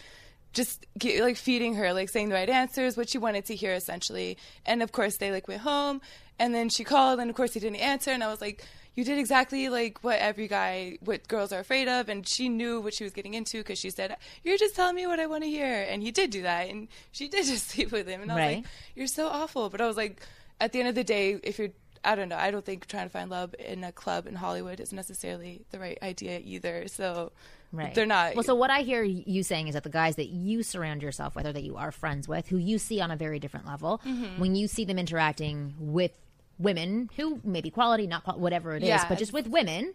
just 0.54 0.86
get, 0.98 1.22
like 1.24 1.38
feeding 1.38 1.76
her 1.76 1.94
like 1.94 2.10
saying 2.10 2.28
the 2.30 2.36
right 2.36 2.50
answers 2.50 2.98
what 2.98 3.08
she 3.10 3.18
wanted 3.18 3.46
to 3.46 3.56
hear 3.56 3.72
essentially. 3.74 4.38
And 4.66 4.84
of 4.84 4.92
course 4.92 5.16
they 5.18 5.32
like 5.32 5.48
went 5.48 5.62
home 5.62 6.02
and 6.40 6.54
then 6.54 6.68
she 6.70 6.84
called 6.84 7.20
and 7.22 7.30
of 7.30 7.36
course 7.38 7.54
he 7.54 7.60
didn't 7.62 7.78
answer. 7.78 8.12
And 8.12 8.22
i 8.24 8.28
was 8.28 8.42
like 8.42 8.66
you 8.94 9.06
did 9.06 9.18
exactly 9.18 9.70
like 9.70 10.04
what 10.04 10.20
every 10.20 10.50
guy 10.50 10.98
what 11.00 11.26
girls 11.30 11.54
are 11.54 11.62
afraid 11.62 11.88
of. 11.88 12.10
And 12.10 12.28
she 12.28 12.50
knew 12.50 12.82
what 12.82 12.94
she 12.94 13.06
was 13.06 13.14
getting 13.14 13.34
into 13.34 13.60
because 13.60 13.80
she 13.80 13.90
said 13.90 14.18
you're 14.44 14.58
just 14.58 14.76
telling 14.76 14.96
me 14.96 15.08
what 15.08 15.22
i 15.22 15.26
want 15.26 15.44
to 15.44 15.50
hear. 15.50 15.86
And 15.90 16.04
he 16.04 16.12
did 16.12 16.32
do 16.32 16.42
that. 16.42 16.68
And 16.68 16.90
she 17.14 17.30
did 17.30 17.46
just 17.54 17.70
sleep 17.70 17.94
with 17.94 18.06
him. 18.10 18.22
And 18.22 18.30
i 18.30 18.36
was 18.36 18.42
Right. 18.42 18.56
like 18.58 18.66
you're 18.94 19.08
so 19.08 19.28
awful. 19.28 19.70
But 19.70 19.80
i 19.80 19.88
was 19.88 19.96
like 19.96 20.22
at 20.60 20.74
the 20.74 20.80
end 20.80 20.90
of 20.90 20.96
the 20.96 21.06
day 21.06 21.40
if 21.44 21.60
you're 21.60 21.70
I 22.04 22.16
don't 22.16 22.30
know. 22.30 22.36
I 22.38 22.50
don't 22.52 22.66
think 22.66 22.88
trying 22.88 23.06
to 23.08 23.12
find 23.12 23.30
love 23.30 23.54
in 23.60 23.84
a 23.84 23.92
club 23.92 24.26
in 24.28 24.36
Hollywood 24.36 24.80
is 24.80 24.92
necessarily 24.92 25.62
the 25.72 25.80
right 25.80 25.98
idea 26.02 26.40
either. 26.44 26.88
So 26.88 27.32
Right. 27.72 27.94
they're 27.96 28.06
not. 28.06 28.36
Well, 28.36 28.44
so 28.44 28.56
what 28.56 28.70
I 28.70 28.82
hear 28.82 29.02
you 29.04 29.44
saying 29.44 29.68
is 29.68 29.76
that 29.76 29.84
the 29.84 29.90
guys 29.90 30.16
that 30.18 30.28
you 30.30 30.62
surround 30.64 31.02
yourself 31.02 31.36
with 31.36 31.46
or 31.46 31.54
that 31.54 31.64
you 31.64 31.78
are 31.78 31.92
friends 31.92 32.28
with, 32.28 32.48
who 32.48 32.58
you 32.58 32.78
see 32.80 33.00
on 33.00 33.12
a 33.12 33.16
very 33.16 33.40
different 33.40 33.66
level, 33.66 34.02
Mhm. 34.06 34.40
when 34.40 34.56
you 34.56 34.68
see 34.68 34.84
them 34.84 34.98
interacting 35.00 35.76
with 35.80 36.12
women 36.60 37.10
who 37.18 37.40
maybe 37.44 37.70
quality, 37.70 38.08
not 38.08 38.24
qual- 38.24 38.40
whatever 38.40 38.76
it 38.76 38.84
is, 38.84 38.90
Yeah. 38.90 39.08
but 39.08 39.18
just 39.18 39.32
with 39.32 39.48
women, 39.48 39.94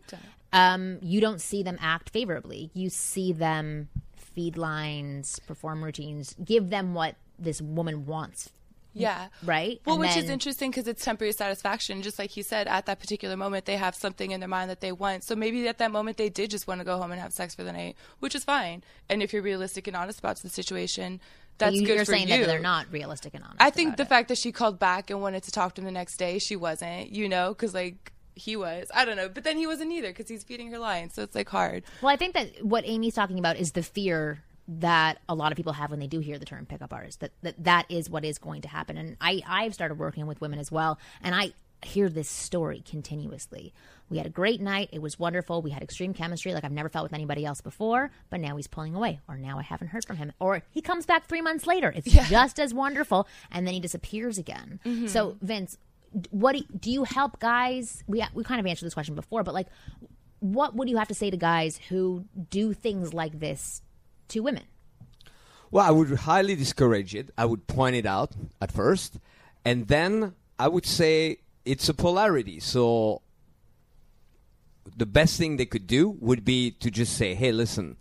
um, 0.53 0.99
you 1.03 1.21
don't 1.21 1.41
see 1.41 1.63
them 1.63 1.77
act 1.81 2.09
favorably. 2.11 2.71
You 2.73 2.89
see 2.89 3.33
them 3.33 3.89
feed 4.17 4.57
lines, 4.57 5.39
perform 5.41 5.85
routines, 5.85 6.35
give 6.45 6.71
them 6.71 6.95
what 6.95 7.17
this 7.39 7.61
woman 7.61 8.07
wants. 8.07 8.51
Yeah. 9.01 9.29
Right? 9.45 9.81
Well, 9.85 9.97
And 9.97 10.01
which 10.01 10.17
is 10.17 10.31
interesting 10.31 10.71
because 10.71 10.89
it's 10.89 11.05
temporary 11.05 11.33
satisfaction. 11.33 12.03
Just 12.03 12.19
like 12.19 12.37
you 12.37 12.43
said, 12.43 12.67
at 12.67 12.87
that 12.87 13.01
particular 13.01 13.37
moment, 13.37 13.67
they 13.67 13.77
have 13.77 13.95
something 13.95 14.31
in 14.31 14.41
their 14.41 14.49
mind 14.49 14.71
that 14.71 14.81
they 14.81 14.93
want. 14.93 15.25
So 15.25 15.37
maybe 15.37 15.67
at 15.69 15.79
that 15.79 15.91
moment, 15.91 16.17
they 16.17 16.29
did 16.29 16.51
just 16.51 16.67
want 16.67 16.81
to 16.81 16.85
go 16.85 16.97
home 16.99 17.13
and 17.13 17.21
have 17.21 17.33
sex 17.33 17.55
for 17.55 17.63
the 17.63 17.73
night, 17.73 17.97
which 18.21 18.35
is 18.35 18.45
fine. 18.45 18.83
And 19.09 19.23
if 19.23 19.33
you're 19.33 19.43
realistic 19.43 19.87
and 19.87 19.97
honest 19.97 20.19
about 20.19 20.41
the 20.41 20.49
situation, 20.49 21.21
that's 21.59 21.75
you, 21.75 21.87
good 21.87 21.97
You're 21.97 22.05
for 22.05 22.13
saying 22.13 22.29
you. 22.29 22.39
that 22.39 22.47
they're 22.47 22.59
not 22.59 22.87
realistic 22.91 23.35
and 23.35 23.43
honest. 23.45 23.61
I 23.61 23.71
think 23.71 23.97
the 23.97 24.03
it. 24.03 24.09
fact 24.09 24.29
that 24.29 24.39
she 24.39 24.53
called 24.53 24.79
back 24.79 25.11
and 25.11 25.23
wanted 25.23 25.43
to 25.45 25.51
talk 25.51 25.75
to 25.75 25.81
him 25.81 25.87
the 25.87 25.91
next 25.91 26.17
day, 26.19 26.39
she 26.39 26.57
wasn't, 26.57 27.11
you 27.11 27.29
know, 27.29 27.51
because 27.51 27.73
like 27.75 28.13
he 28.35 28.57
was. 28.57 28.91
I 28.95 29.05
don't 29.07 29.17
know. 29.17 29.29
But 29.31 29.45
then 29.45 29.57
he 29.57 29.67
wasn't 29.67 29.93
either 29.93 30.09
because 30.09 30.29
he's 30.29 30.45
feeding 30.45 30.71
her 30.73 30.79
lines. 30.79 31.15
So 31.15 31.23
it's 31.23 31.35
like 31.35 31.49
hard. 31.49 31.85
Well, 32.03 32.13
I 32.13 32.17
think 32.17 32.35
that 32.35 32.63
what 32.65 32.85
Amy's 32.87 33.15
talking 33.15 33.39
about 33.39 33.57
is 33.57 33.73
the 33.73 33.83
fear 33.83 34.43
that 34.69 35.19
a 35.29 35.35
lot 35.35 35.53
of 35.53 35.57
people 35.57 35.73
have 35.73 35.91
when 35.91 36.01
they 36.01 36.07
do 36.07 36.21
hear 36.21 36.39
the 36.39 36.45
term 36.45 36.67
pickup 36.67 36.93
artist. 36.93 37.21
That 37.21 37.33
that, 37.43 37.65
that 37.65 37.87
is 37.89 38.11
what 38.11 38.25
is 38.25 38.39
going 38.39 38.63
to 38.63 38.69
happen. 38.69 38.97
And 38.97 39.17
I 39.21 39.43
I've 39.47 39.75
started 39.75 39.99
working 39.99 40.27
with 40.27 40.41
women 40.41 40.59
as 40.59 40.71
well, 40.73 40.99
and 41.23 41.35
I 41.35 41.53
hear 41.85 42.09
this 42.09 42.29
story 42.29 42.83
continuously. 42.89 43.73
We 44.09 44.17
had 44.17 44.27
a 44.27 44.31
great 44.31 44.61
night. 44.61 44.89
It 44.93 45.03
was 45.03 45.19
wonderful. 45.19 45.63
We 45.63 45.71
had 45.71 45.83
extreme 45.83 46.15
chemistry 46.15 46.55
like 46.55 46.65
I've 46.65 46.73
never 46.73 46.89
felt 46.89 47.05
with 47.05 47.13
anybody 47.13 47.45
else 47.45 47.61
before, 47.61 48.11
but 48.31 48.41
now 48.41 48.57
he's 48.57 48.67
pulling 48.67 48.95
away 48.95 49.21
or 49.29 49.37
now 49.37 49.59
I 49.59 49.63
haven't 49.63 49.89
heard 49.89 50.05
from 50.05 50.17
him 50.17 50.33
or 50.41 50.63
he 50.71 50.81
comes 50.81 51.07
back 51.07 51.29
3 51.29 51.43
months 51.43 51.67
later. 51.67 51.93
It's 51.95 52.11
just 52.29 52.59
as 52.59 52.73
wonderful 52.73 53.29
and 53.53 53.67
then 53.67 53.75
he 53.75 53.81
disappears 53.81 54.39
again. 54.39 54.81
Mhm. 54.85 55.09
So, 55.09 55.37
Vince, 55.43 55.77
what 56.31 56.53
do 56.53 56.59
you, 56.59 56.65
do 56.79 56.91
you 56.91 57.05
help 57.05 57.41
guys? 57.41 58.03
We 58.07 58.25
we 58.33 58.43
kind 58.43 58.59
of 58.59 58.67
answered 58.67 58.87
this 58.87 58.95
question 58.95 59.15
before, 59.15 59.43
but 59.43 59.55
like 59.55 59.67
what 60.41 60.75
would 60.75 60.89
you 60.89 60.97
have 60.97 61.09
to 61.09 61.15
say 61.15 61.31
to 61.31 61.37
guys 61.37 61.79
who 61.89 62.25
do 62.51 62.73
things 62.73 63.13
like 63.13 63.39
this 63.39 63.83
to 64.29 64.41
women? 64.41 64.65
Well, 65.71 65.85
I 65.85 65.91
would 65.91 66.11
highly 66.21 66.55
discourage 66.55 67.15
it. 67.15 67.31
I 67.37 67.45
would 67.45 67.67
point 67.67 67.97
it 67.97 68.07
out 68.07 68.33
at 68.61 68.71
first, 68.73 69.19
and 69.65 69.89
then 69.89 70.35
I 70.59 70.69
would 70.69 70.87
say 70.87 71.39
it's 71.65 71.89
a 71.89 71.95
polarity. 71.95 72.61
So 72.61 73.23
the 74.97 75.07
best 75.07 75.39
thing 75.39 75.57
they 75.57 75.67
could 75.67 75.87
do 75.87 76.11
would 76.21 76.45
be 76.45 76.71
to 76.71 76.91
just 76.91 77.17
say, 77.17 77.35
"Hey, 77.35 77.53
listen, 77.53 77.97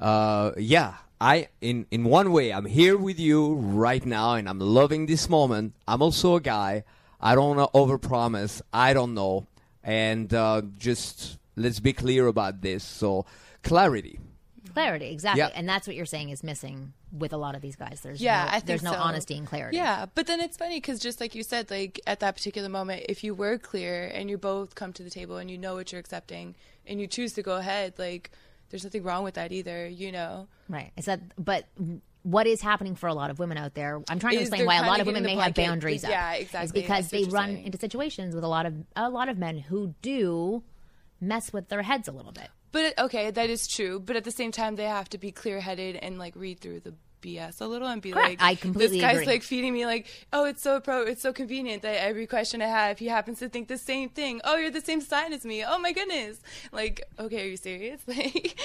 uh, 0.00 0.52
yeah, 0.56 0.94
I 1.20 1.48
in 1.60 1.86
in 1.90 2.04
one 2.04 2.32
way 2.32 2.52
I'm 2.52 2.66
here 2.66 2.96
with 2.96 3.18
you 3.18 3.54
right 3.54 4.04
now, 4.04 4.34
and 4.34 4.48
I'm 4.48 4.58
loving 4.58 5.06
this 5.06 5.28
moment. 5.28 5.74
I'm 5.86 6.02
also 6.02 6.36
a 6.36 6.40
guy. 6.40 6.84
I 7.20 7.34
don't 7.34 7.56
want 7.56 7.72
to 7.72 7.78
overpromise. 7.78 8.60
I 8.72 8.92
don't 8.94 9.14
know, 9.14 9.46
and 9.82 10.32
uh, 10.32 10.62
just 10.78 11.38
let's 11.56 11.80
be 11.80 11.92
clear 11.92 12.26
about 12.26 12.60
this. 12.60 12.84
So 12.84 13.26
clarity. 13.62 14.18
Clarity, 14.76 15.06
exactly. 15.06 15.40
Yeah. 15.40 15.50
And 15.54 15.66
that's 15.66 15.86
what 15.86 15.96
you're 15.96 16.04
saying 16.04 16.28
is 16.28 16.44
missing 16.44 16.92
with 17.10 17.32
a 17.32 17.38
lot 17.38 17.54
of 17.54 17.62
these 17.62 17.76
guys. 17.76 18.00
There's 18.02 18.20
yeah, 18.20 18.44
no, 18.44 18.48
I 18.48 18.52
think 18.52 18.66
there's 18.66 18.82
no 18.82 18.92
so. 18.92 18.98
honesty 18.98 19.34
and 19.38 19.46
clarity. 19.46 19.78
Yeah, 19.78 20.04
but 20.14 20.26
then 20.26 20.38
it's 20.38 20.58
funny 20.58 20.76
because 20.76 21.00
just 21.00 21.18
like 21.18 21.34
you 21.34 21.42
said, 21.42 21.70
like 21.70 21.98
at 22.06 22.20
that 22.20 22.36
particular 22.36 22.68
moment, 22.68 23.06
if 23.08 23.24
you 23.24 23.34
were 23.34 23.56
clear 23.56 24.10
and 24.12 24.28
you 24.28 24.36
both 24.36 24.74
come 24.74 24.92
to 24.92 25.02
the 25.02 25.08
table 25.08 25.38
and 25.38 25.50
you 25.50 25.56
know 25.56 25.76
what 25.76 25.92
you're 25.92 25.98
accepting 25.98 26.54
and 26.86 27.00
you 27.00 27.06
choose 27.06 27.32
to 27.32 27.42
go 27.42 27.56
ahead, 27.56 27.94
like 27.98 28.30
there's 28.68 28.84
nothing 28.84 29.02
wrong 29.02 29.24
with 29.24 29.34
that 29.34 29.50
either, 29.50 29.88
you 29.88 30.12
know. 30.12 30.46
Right. 30.68 30.92
Is 30.98 31.06
that 31.06 31.20
but 31.42 31.64
what 32.22 32.46
is 32.46 32.60
happening 32.60 32.96
for 32.96 33.06
a 33.06 33.14
lot 33.14 33.30
of 33.30 33.38
women 33.38 33.56
out 33.56 33.74
there? 33.74 34.02
I'm 34.10 34.18
trying 34.18 34.34
to 34.34 34.40
Is 34.42 34.48
explain 34.48 34.66
why 34.66 34.76
a 34.76 34.86
lot 34.86 35.00
of 35.00 35.06
women 35.06 35.22
the 35.22 35.28
may 35.28 35.36
have 35.36 35.54
boundaries 35.54 36.04
up. 36.04 36.10
yeah, 36.10 36.34
Is 36.34 36.42
exactly. 36.46 36.82
because 36.82 37.14
I 37.14 37.16
they 37.16 37.24
run 37.24 37.54
saying. 37.54 37.64
into 37.64 37.78
situations 37.78 38.34
with 38.34 38.44
a 38.44 38.48
lot 38.48 38.66
of 38.66 38.74
a 38.94 39.08
lot 39.08 39.28
of 39.28 39.38
men 39.38 39.58
who 39.58 39.94
do 40.02 40.64
mess 41.20 41.52
with 41.52 41.68
their 41.68 41.82
heads 41.82 42.08
a 42.08 42.12
little 42.12 42.32
bit. 42.32 42.48
But 42.76 42.98
okay, 43.06 43.30
that 43.30 43.48
is 43.48 43.66
true. 43.66 43.98
But 43.98 44.16
at 44.16 44.24
the 44.24 44.30
same 44.30 44.52
time, 44.52 44.76
they 44.76 44.84
have 44.84 45.08
to 45.08 45.16
be 45.16 45.32
clear 45.32 45.60
headed 45.60 45.96
and 45.96 46.18
like 46.18 46.34
read 46.36 46.60
through 46.60 46.80
the 46.80 46.92
BS 47.22 47.62
a 47.62 47.64
little 47.64 47.88
and 47.88 48.02
be 48.02 48.12
Correct. 48.12 48.38
like, 48.38 48.42
I 48.42 48.54
completely 48.54 48.98
this 48.98 49.00
guy's 49.00 49.16
agree. 49.16 49.26
like 49.26 49.42
feeding 49.42 49.72
me 49.72 49.86
like, 49.86 50.06
oh, 50.30 50.44
it's 50.44 50.60
so 50.60 50.78
pro, 50.80 51.00
it's 51.04 51.22
so 51.22 51.32
convenient 51.32 51.80
that 51.80 52.02
every 52.02 52.26
question 52.26 52.60
I 52.60 52.66
have, 52.66 52.98
he 52.98 53.06
happens 53.06 53.38
to 53.38 53.48
think 53.48 53.68
the 53.68 53.78
same 53.78 54.10
thing. 54.10 54.42
Oh, 54.44 54.56
you're 54.56 54.70
the 54.70 54.82
same 54.82 55.00
sign 55.00 55.32
as 55.32 55.42
me. 55.46 55.64
Oh 55.64 55.78
my 55.78 55.92
goodness. 55.92 56.38
Like, 56.70 57.00
okay, 57.18 57.44
are 57.46 57.48
you 57.48 57.56
serious? 57.56 58.02
Like, 58.06 58.60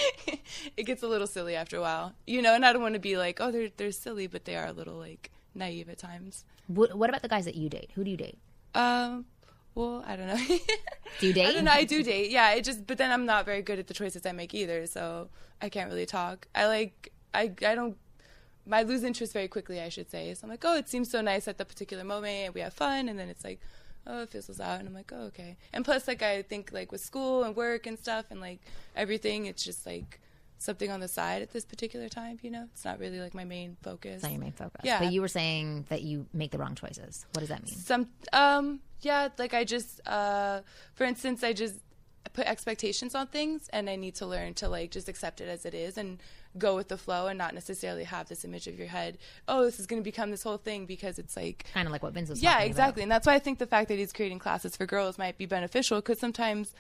it 0.76 0.84
gets 0.84 1.04
a 1.04 1.08
little 1.08 1.26
silly 1.26 1.56
after 1.56 1.78
a 1.78 1.82
while, 1.82 2.12
you 2.28 2.42
know. 2.42 2.54
And 2.54 2.66
I 2.66 2.74
don't 2.74 2.82
want 2.82 2.96
to 2.96 3.00
be 3.00 3.16
like, 3.16 3.40
oh, 3.40 3.50
they're 3.50 3.70
they're 3.78 3.94
silly, 3.94 4.28
but 4.28 4.44
they 4.44 4.58
are 4.58 4.68
a 4.68 4.74
little 4.74 4.96
like 4.96 5.32
naive 5.56 5.88
at 5.88 6.00
times. 6.00 6.44
What, 6.68 6.98
what 6.98 7.10
about 7.10 7.22
the 7.22 7.30
guys 7.30 7.46
that 7.46 7.56
you 7.56 7.70
date? 7.70 7.92
Who 7.96 8.04
do 8.04 8.12
you 8.12 8.18
date? 8.18 8.38
Um, 8.76 9.24
Well, 9.76 10.04
I 10.06 10.16
don't 10.16 10.28
know. 10.28 10.36
Do 11.20 11.28
you 11.28 11.34
date? 11.34 11.48
I 11.48 11.54
don't 11.54 11.66
know. 11.66 11.72
I 11.72 11.84
do 11.84 12.04
date. 12.04 12.32
Yeah. 12.32 12.52
It 12.54 12.64
just, 12.64 12.86
but 12.88 12.98
then 12.98 13.12
I'm 13.12 13.26
not 13.26 13.46
very 13.46 13.62
good 13.62 13.80
at 13.80 13.88
the 13.88 13.94
choices 13.94 14.26
I 14.26 14.32
make 14.32 14.54
either, 14.54 14.86
so 14.86 15.30
I 15.62 15.70
can't 15.70 15.90
really 15.90 16.06
talk. 16.06 16.48
I 16.56 16.68
like, 16.68 17.12
I, 17.34 17.52
I 17.66 17.76
don't. 17.76 17.98
I 18.72 18.84
lose 18.84 19.04
interest 19.04 19.34
very 19.34 19.48
quickly, 19.48 19.82
I 19.82 19.90
should 19.90 20.10
say. 20.10 20.34
So 20.34 20.42
I'm 20.44 20.50
like, 20.50 20.64
oh, 20.64 20.78
it 20.78 20.88
seems 20.88 21.10
so 21.10 21.20
nice 21.22 21.48
at 21.48 21.58
the 21.58 21.66
particular 21.66 22.04
moment, 22.04 22.46
and 22.46 22.54
we 22.54 22.62
have 22.62 22.74
fun, 22.74 23.10
and 23.10 23.18
then 23.18 23.28
it's 23.28 23.44
like, 23.44 23.60
oh, 24.06 24.22
it 24.22 24.30
fizzles 24.30 24.60
out, 24.60 24.80
and 24.80 24.88
I'm 24.88 24.94
like, 24.94 25.12
oh, 25.14 25.24
okay. 25.24 25.58
And 25.74 25.84
plus, 25.84 26.08
like, 26.08 26.22
I 26.22 26.44
think 26.44 26.72
like 26.72 26.92
with 26.92 27.02
school 27.02 27.44
and 27.44 27.56
work 27.56 27.88
and 27.88 27.98
stuff, 27.98 28.26
and 28.30 28.40
like 28.40 28.60
everything, 28.96 29.48
it's 29.48 29.64
just 29.64 29.86
like 29.86 30.22
something 30.62 30.92
on 30.92 31.00
the 31.00 31.08
side 31.08 31.42
at 31.42 31.52
this 31.52 31.66
particular 31.66 32.08
time. 32.08 32.40
You 32.42 32.52
know, 32.52 32.68
it's 32.72 32.86
not 32.86 33.00
really 33.00 33.20
like 33.20 33.34
my 33.34 33.44
main 33.44 33.78
focus. 33.82 34.16
It's 34.16 34.24
not 34.24 34.32
your 34.32 34.42
main 34.42 34.52
focus. 34.52 34.82
Yeah. 34.84 35.00
But 35.00 35.12
you 35.12 35.22
were 35.22 35.28
saying 35.28 35.86
that 35.90 36.04
you 36.04 36.28
make 36.34 36.52
the 36.52 36.58
wrong 36.58 36.76
choices. 36.76 37.26
What 37.34 37.40
does 37.40 37.50
that 37.50 37.64
mean? 37.64 37.76
Some, 37.76 38.08
um, 38.32 38.80
yeah, 39.02 39.30
like 39.38 39.54
I 39.54 39.64
just, 39.64 40.06
uh, 40.08 40.62
for 40.94 41.04
instance, 41.04 41.44
I 41.44 41.54
just 41.54 41.80
put 42.34 42.46
expectations 42.46 43.16
on 43.16 43.28
things, 43.28 43.68
and 43.74 43.90
I 43.90 43.96
need 43.96 44.16
to 44.16 44.28
learn 44.28 44.54
to 44.56 44.70
like 44.70 44.92
just 44.92 45.10
accept 45.10 45.42
it 45.42 45.50
as 45.50 45.66
it 45.66 45.74
is 45.74 45.98
and 45.98 46.20
go 46.58 46.76
with 46.76 46.88
the 46.90 46.98
flow, 46.98 47.28
and 47.28 47.38
not 47.38 47.56
necessarily 47.56 48.04
have 48.04 48.30
this 48.30 48.46
image 48.46 48.68
of 48.68 48.78
your 48.78 48.88
head. 48.88 49.18
Oh, 49.48 49.64
this 49.66 49.80
is 49.80 49.88
going 49.88 50.02
to 50.02 50.04
become 50.04 50.30
this 50.30 50.44
whole 50.44 50.58
thing 50.58 50.86
because 50.86 51.18
it's 51.18 51.36
like 51.36 51.66
kind 51.74 51.88
of 51.88 51.92
like 51.92 52.04
what 52.04 52.14
Vince 52.14 52.30
was. 52.30 52.44
yeah, 52.44 52.60
exactly, 52.60 53.02
and 53.02 53.12
that's 53.12 53.26
why 53.26 53.34
I 53.34 53.40
think 53.40 53.58
the 53.58 53.66
fact 53.66 53.88
that 53.88 53.98
he's 53.98 54.14
creating 54.14 54.40
classes 54.40 54.78
for 54.78 54.86
girls 54.86 55.18
might 55.18 55.38
be 55.38 55.48
beneficial 55.48 55.98
because 55.98 56.20
sometimes 56.20 56.76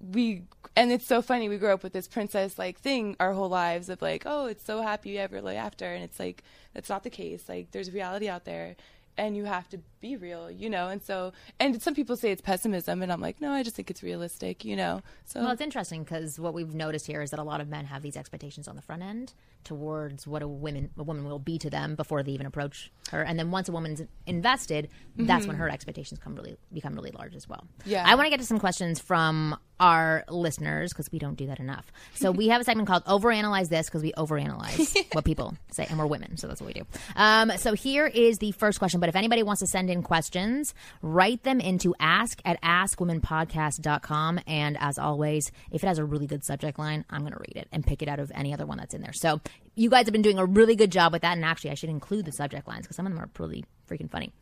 we 0.00 0.42
and 0.76 0.92
it's 0.92 1.06
so 1.06 1.22
funny 1.22 1.48
we 1.48 1.56
grew 1.56 1.72
up 1.72 1.82
with 1.82 1.92
this 1.92 2.06
princess 2.06 2.58
like 2.58 2.78
thing 2.78 3.16
our 3.18 3.32
whole 3.32 3.48
lives 3.48 3.88
of 3.88 4.02
like 4.02 4.24
oh 4.26 4.46
it's 4.46 4.64
so 4.64 4.82
happy 4.82 5.10
you 5.10 5.18
ever 5.18 5.40
like 5.40 5.56
after 5.56 5.86
and 5.86 6.04
it's 6.04 6.18
like 6.20 6.42
that's 6.74 6.88
not 6.88 7.02
the 7.02 7.10
case 7.10 7.48
like 7.48 7.70
there's 7.70 7.90
reality 7.90 8.28
out 8.28 8.44
there 8.44 8.76
and 9.18 9.34
you 9.34 9.46
have 9.46 9.66
to 9.70 9.78
be 10.02 10.14
real 10.14 10.50
you 10.50 10.68
know 10.68 10.88
and 10.88 11.02
so 11.02 11.32
and 11.58 11.80
some 11.80 11.94
people 11.94 12.14
say 12.14 12.30
it's 12.30 12.42
pessimism 12.42 13.02
and 13.02 13.10
i'm 13.10 13.22
like 13.22 13.40
no 13.40 13.50
i 13.52 13.62
just 13.62 13.74
think 13.74 13.90
it's 13.90 14.02
realistic 14.02 14.62
you 14.66 14.76
know 14.76 15.00
so 15.24 15.40
Well, 15.40 15.52
it's 15.52 15.62
interesting 15.62 16.04
because 16.04 16.38
what 16.38 16.52
we've 16.52 16.74
noticed 16.74 17.06
here 17.06 17.22
is 17.22 17.30
that 17.30 17.40
a 17.40 17.42
lot 17.42 17.62
of 17.62 17.68
men 17.68 17.86
have 17.86 18.02
these 18.02 18.18
expectations 18.18 18.68
on 18.68 18.76
the 18.76 18.82
front 18.82 19.02
end 19.02 19.32
towards 19.64 20.26
what 20.26 20.42
a 20.42 20.48
woman 20.48 20.90
a 20.98 21.02
woman 21.02 21.24
will 21.24 21.38
be 21.38 21.58
to 21.58 21.70
them 21.70 21.94
before 21.96 22.22
they 22.22 22.30
even 22.32 22.46
approach 22.46 22.92
her, 23.10 23.22
and 23.22 23.36
then 23.36 23.50
once 23.50 23.68
a 23.68 23.72
woman's 23.72 24.00
invested, 24.26 24.88
that's 25.16 25.44
when 25.46 25.56
Mhm. 25.56 25.60
her 25.60 25.68
expectations 25.70 26.20
come 26.22 26.36
really 26.36 26.56
become 26.72 26.94
really 26.94 27.10
large 27.10 27.34
as 27.34 27.48
well. 27.48 27.66
Yeah. 27.84 28.04
I 28.06 28.14
want 28.14 28.26
to 28.26 28.30
get 28.30 28.38
to 28.38 28.46
some 28.46 28.60
questions 28.60 29.00
from 29.00 29.58
our 29.78 30.24
listeners 30.28 30.92
because 30.92 31.10
we 31.12 31.18
don't 31.18 31.36
do 31.36 31.46
that 31.46 31.60
enough. 31.60 31.90
So 32.14 32.30
we 32.30 32.48
have 32.48 32.60
a 32.60 32.64
segment 32.64 32.88
called 32.88 33.04
"Overanalyze 33.04 33.68
This" 33.68 33.86
because 33.86 34.02
we 34.02 34.12
overanalyze 34.12 34.96
what 35.14 35.24
people 35.24 35.56
say, 35.70 35.86
and 35.88 35.98
we're 35.98 36.06
women, 36.06 36.36
so 36.36 36.46
that's 36.48 36.60
what 36.60 36.68
we 36.68 36.72
do. 36.74 36.86
Um, 37.14 37.52
so 37.56 37.74
here 37.74 38.06
is 38.06 38.38
the 38.38 38.52
first 38.52 38.78
question. 38.78 39.00
But 39.00 39.08
if 39.08 39.16
anybody 39.16 39.42
wants 39.42 39.60
to 39.60 39.66
send 39.66 39.90
in 39.90 40.02
questions, 40.02 40.74
write 41.02 41.42
them 41.42 41.60
into 41.60 41.94
ask 42.00 42.40
at 42.44 42.60
askwomenpodcast.com. 42.62 44.40
And 44.46 44.76
as 44.80 44.98
always, 44.98 45.50
if 45.70 45.82
it 45.82 45.86
has 45.86 45.98
a 45.98 46.04
really 46.04 46.26
good 46.26 46.44
subject 46.44 46.78
line, 46.78 47.04
I'm 47.10 47.20
going 47.20 47.32
to 47.32 47.40
read 47.40 47.56
it 47.56 47.68
and 47.72 47.86
pick 47.86 48.02
it 48.02 48.08
out 48.08 48.18
of 48.18 48.32
any 48.34 48.52
other 48.52 48.66
one 48.66 48.78
that's 48.78 48.94
in 48.94 49.02
there. 49.02 49.12
So 49.12 49.40
you 49.74 49.90
guys 49.90 50.06
have 50.06 50.12
been 50.12 50.22
doing 50.22 50.38
a 50.38 50.44
really 50.44 50.76
good 50.76 50.90
job 50.92 51.12
with 51.12 51.22
that. 51.22 51.36
And 51.36 51.44
actually, 51.44 51.70
I 51.70 51.74
should 51.74 51.90
include 51.90 52.24
the 52.24 52.32
subject 52.32 52.66
lines 52.66 52.82
because 52.82 52.96
some 52.96 53.06
of 53.06 53.12
them 53.12 53.22
are 53.22 53.28
pretty 53.28 53.64
freaking 53.88 54.10
funny. 54.10 54.32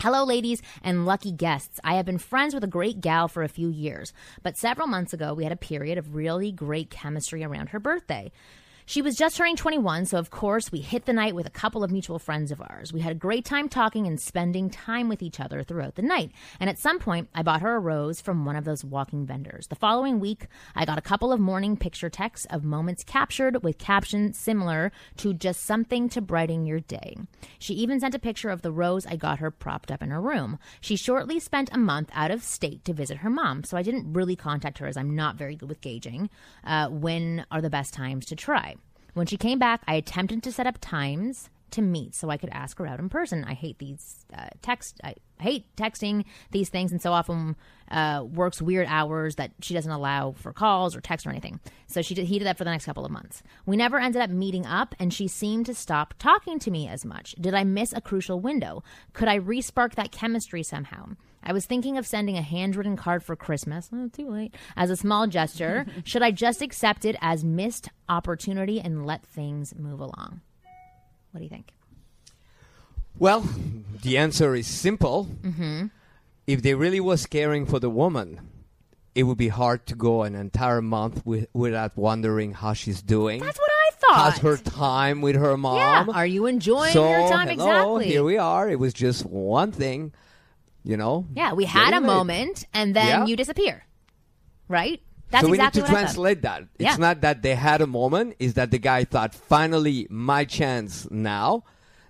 Hello, 0.00 0.24
ladies 0.24 0.62
and 0.82 1.06
lucky 1.06 1.32
guests. 1.32 1.80
I 1.84 1.94
have 1.94 2.06
been 2.06 2.18
friends 2.18 2.54
with 2.54 2.64
a 2.64 2.68
great 2.68 3.00
gal 3.00 3.28
for 3.28 3.42
a 3.42 3.48
few 3.48 3.68
years, 3.68 4.12
but 4.42 4.56
several 4.56 4.86
months 4.86 5.12
ago, 5.12 5.34
we 5.34 5.44
had 5.44 5.52
a 5.52 5.56
period 5.56 5.98
of 5.98 6.14
really 6.14 6.52
great 6.52 6.90
chemistry 6.90 7.44
around 7.44 7.68
her 7.68 7.80
birthday. 7.80 8.32
She 8.84 9.00
was 9.00 9.14
just 9.14 9.36
turning 9.36 9.54
21, 9.54 10.06
so 10.06 10.18
of 10.18 10.30
course, 10.30 10.72
we 10.72 10.80
hit 10.80 11.04
the 11.04 11.12
night 11.12 11.36
with 11.36 11.46
a 11.46 11.50
couple 11.50 11.84
of 11.84 11.92
mutual 11.92 12.18
friends 12.18 12.50
of 12.50 12.60
ours. 12.60 12.92
We 12.92 13.00
had 13.00 13.12
a 13.12 13.14
great 13.14 13.44
time 13.44 13.68
talking 13.68 14.08
and 14.08 14.20
spending 14.20 14.68
time 14.70 15.08
with 15.08 15.22
each 15.22 15.38
other 15.38 15.62
throughout 15.62 15.94
the 15.94 16.02
night. 16.02 16.32
And 16.58 16.68
at 16.68 16.80
some 16.80 16.98
point, 16.98 17.28
I 17.32 17.42
bought 17.42 17.62
her 17.62 17.76
a 17.76 17.78
rose 17.78 18.20
from 18.20 18.44
one 18.44 18.56
of 18.56 18.64
those 18.64 18.84
walking 18.84 19.24
vendors. 19.24 19.68
The 19.68 19.76
following 19.76 20.18
week, 20.18 20.46
I 20.74 20.84
got 20.84 20.98
a 20.98 21.02
couple 21.02 21.32
of 21.32 21.38
morning 21.38 21.76
picture 21.76 22.10
texts 22.10 22.46
of 22.50 22.64
moments 22.64 23.04
captured 23.04 23.62
with 23.62 23.78
captions 23.78 24.36
similar 24.36 24.90
to 25.18 25.32
just 25.32 25.62
something 25.62 26.08
to 26.10 26.20
brighten 26.20 26.66
your 26.66 26.80
day. 26.80 27.16
She 27.60 27.74
even 27.74 28.00
sent 28.00 28.16
a 28.16 28.18
picture 28.18 28.50
of 28.50 28.62
the 28.62 28.72
rose 28.72 29.06
I 29.06 29.14
got 29.14 29.38
her 29.38 29.52
propped 29.52 29.92
up 29.92 30.02
in 30.02 30.10
her 30.10 30.20
room. 30.20 30.58
She 30.80 30.96
shortly 30.96 31.38
spent 31.38 31.70
a 31.72 31.78
month 31.78 32.10
out 32.14 32.32
of 32.32 32.42
state 32.42 32.84
to 32.86 32.92
visit 32.92 33.18
her 33.18 33.30
mom, 33.30 33.62
so 33.62 33.76
I 33.76 33.82
didn't 33.82 34.12
really 34.12 34.34
contact 34.34 34.78
her 34.78 34.88
as 34.88 34.96
I'm 34.96 35.14
not 35.14 35.36
very 35.36 35.54
good 35.54 35.68
with 35.68 35.80
gauging 35.80 36.30
uh, 36.64 36.88
when 36.88 37.46
are 37.50 37.60
the 37.60 37.70
best 37.70 37.94
times 37.94 38.26
to 38.26 38.36
try. 38.36 38.76
When 39.14 39.26
she 39.26 39.36
came 39.36 39.58
back, 39.58 39.82
I 39.86 39.94
attempted 39.94 40.42
to 40.42 40.52
set 40.52 40.66
up 40.66 40.78
times 40.80 41.50
to 41.72 41.82
meet 41.82 42.14
so 42.14 42.30
I 42.30 42.36
could 42.36 42.50
ask 42.50 42.78
her 42.78 42.86
out 42.86 42.98
in 42.98 43.08
person. 43.08 43.44
I 43.44 43.54
hate 43.54 43.78
these 43.78 44.24
uh, 44.36 44.48
text. 44.60 45.00
I 45.02 45.14
hate 45.40 45.74
texting 45.76 46.24
these 46.50 46.68
things, 46.68 46.92
and 46.92 47.02
so 47.02 47.12
often 47.12 47.56
uh, 47.90 48.24
works 48.26 48.62
weird 48.62 48.86
hours 48.88 49.36
that 49.36 49.52
she 49.60 49.74
doesn't 49.74 49.90
allow 49.90 50.32
for 50.32 50.52
calls 50.52 50.94
or 50.94 51.00
text 51.00 51.26
or 51.26 51.30
anything. 51.30 51.60
So 51.86 52.00
she 52.00 52.14
did, 52.14 52.26
he 52.26 52.38
did 52.38 52.44
that 52.46 52.58
for 52.58 52.64
the 52.64 52.70
next 52.70 52.84
couple 52.84 53.04
of 53.04 53.10
months. 53.10 53.42
We 53.66 53.76
never 53.76 53.98
ended 53.98 54.22
up 54.22 54.30
meeting 54.30 54.66
up, 54.66 54.94
and 54.98 55.12
she 55.12 55.28
seemed 55.28 55.66
to 55.66 55.74
stop 55.74 56.14
talking 56.18 56.58
to 56.60 56.70
me 56.70 56.88
as 56.88 57.04
much. 57.04 57.34
Did 57.40 57.54
I 57.54 57.64
miss 57.64 57.92
a 57.92 58.00
crucial 58.00 58.38
window? 58.38 58.82
Could 59.12 59.28
I 59.28 59.38
respark 59.38 59.94
that 59.94 60.12
chemistry 60.12 60.62
somehow? 60.62 61.16
I 61.42 61.52
was 61.52 61.66
thinking 61.66 61.98
of 61.98 62.06
sending 62.06 62.36
a 62.36 62.42
handwritten 62.42 62.96
card 62.96 63.22
for 63.22 63.34
Christmas. 63.36 63.88
Oh, 63.92 64.08
too 64.08 64.30
late. 64.30 64.54
As 64.76 64.90
a 64.90 64.96
small 64.96 65.26
gesture. 65.26 65.86
Should 66.04 66.22
I 66.22 66.30
just 66.30 66.62
accept 66.62 67.04
it 67.04 67.16
as 67.20 67.44
missed 67.44 67.88
opportunity 68.08 68.80
and 68.80 69.04
let 69.04 69.24
things 69.24 69.74
move 69.76 70.00
along? 70.00 70.40
What 71.32 71.38
do 71.38 71.44
you 71.44 71.50
think? 71.50 71.72
Well, 73.18 73.44
the 74.02 74.18
answer 74.18 74.54
is 74.54 74.66
simple. 74.66 75.26
Mhm. 75.42 75.90
If 76.46 76.62
they 76.62 76.74
really 76.74 77.00
was 77.00 77.26
caring 77.26 77.66
for 77.66 77.78
the 77.78 77.90
woman, 77.90 78.40
it 79.14 79.24
would 79.24 79.38
be 79.38 79.48
hard 79.48 79.86
to 79.86 79.94
go 79.94 80.22
an 80.22 80.34
entire 80.34 80.80
month 80.82 81.24
with, 81.24 81.46
without 81.52 81.96
wondering 81.96 82.52
how 82.52 82.72
she's 82.72 83.02
doing. 83.02 83.40
That's 83.40 83.58
what 83.58 83.70
I 83.70 83.90
thought. 83.96 84.32
How's 84.32 84.38
her 84.38 84.56
time 84.56 85.20
with 85.20 85.36
her 85.36 85.56
mom? 85.56 85.76
Yeah. 85.76 86.06
Are 86.14 86.26
you 86.26 86.46
enjoying 86.46 86.92
so, 86.92 87.08
your 87.08 87.28
time? 87.28 87.48
hello, 87.48 87.96
exactly. 87.96 88.06
Here 88.12 88.24
we 88.24 88.38
are. 88.38 88.68
It 88.68 88.78
was 88.78 88.92
just 88.92 89.26
one 89.26 89.70
thing, 89.70 90.12
you 90.84 90.96
know. 90.96 91.26
yeah, 91.34 91.52
we 91.52 91.64
had 91.64 91.94
a 91.94 92.00
moment, 92.00 92.66
and 92.74 92.94
then 92.96 93.06
Yeah. 93.06 93.26
you 93.26 93.36
disappear. 93.36 93.84
Right? 94.68 95.00
That's 95.30 95.44
so 95.44 95.50
we 95.50 95.56
exactly 95.56 95.82
need 95.82 95.86
to 95.86 95.92
what 95.92 95.98
I 95.98 96.02
thought. 96.02 96.06
translate 96.14 96.42
that. 96.42 96.62
It's 96.78 96.82
Yeah. 96.82 96.96
not 96.96 97.20
that 97.22 97.42
they 97.42 97.54
had 97.54 97.80
a 97.80 97.86
moment; 97.86 98.36
is 98.38 98.54
that 98.54 98.70
the 98.70 98.78
guy 98.78 99.04
thought, 99.04 99.34
"Finally, 99.34 100.06
my 100.10 100.44
chance 100.44 101.08
now." 101.10 101.64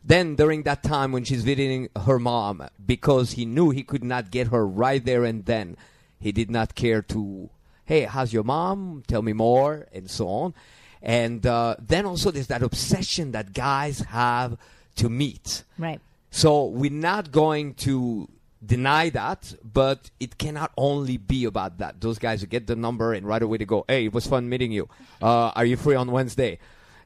Then, 0.04 0.34
during 0.34 0.64
that 0.64 0.82
time 0.82 1.12
when 1.12 1.22
she's 1.22 1.44
visiting 1.44 1.88
her 2.06 2.18
mom, 2.18 2.66
because 2.84 3.32
he 3.32 3.44
knew 3.44 3.70
he 3.70 3.84
could 3.84 4.02
not 4.02 4.32
get 4.32 4.48
her 4.48 4.66
right 4.66 5.04
there 5.04 5.24
and 5.24 5.44
then, 5.46 5.76
he 6.18 6.32
did 6.32 6.50
not 6.50 6.74
care 6.74 7.00
to, 7.02 7.50
"Hey, 7.84 8.02
how's 8.04 8.32
your 8.32 8.42
mom? 8.42 9.04
Tell 9.06 9.22
me 9.22 9.32
more," 9.32 9.86
and 9.92 10.10
so 10.10 10.26
on. 10.28 10.54
And 11.00 11.46
uh, 11.46 11.76
then 11.78 12.06
also, 12.06 12.30
there's 12.32 12.48
that 12.48 12.62
obsession 12.62 13.30
that 13.32 13.52
guys 13.52 14.00
have 14.10 14.56
to 14.96 15.08
meet. 15.08 15.62
Right. 15.78 16.00
So 16.30 16.64
we're 16.66 16.90
not 16.90 17.30
going 17.30 17.74
to 17.86 18.28
deny 18.64 19.10
that, 19.10 19.54
but 19.64 20.10
it 20.20 20.38
cannot 20.38 20.72
only 20.76 21.16
be 21.16 21.44
about 21.44 21.78
that. 21.78 22.00
Those 22.00 22.18
guys 22.18 22.44
get 22.44 22.66
the 22.66 22.76
number 22.76 23.12
and 23.12 23.26
right 23.26 23.42
away 23.42 23.58
they 23.58 23.64
go, 23.64 23.84
"Hey, 23.88 24.06
it 24.06 24.12
was 24.12 24.26
fun 24.26 24.48
meeting 24.48 24.72
you. 24.72 24.88
Uh, 25.20 25.48
are 25.54 25.64
you 25.64 25.76
free 25.76 25.94
on 25.94 26.10
Wednesday?" 26.10 26.58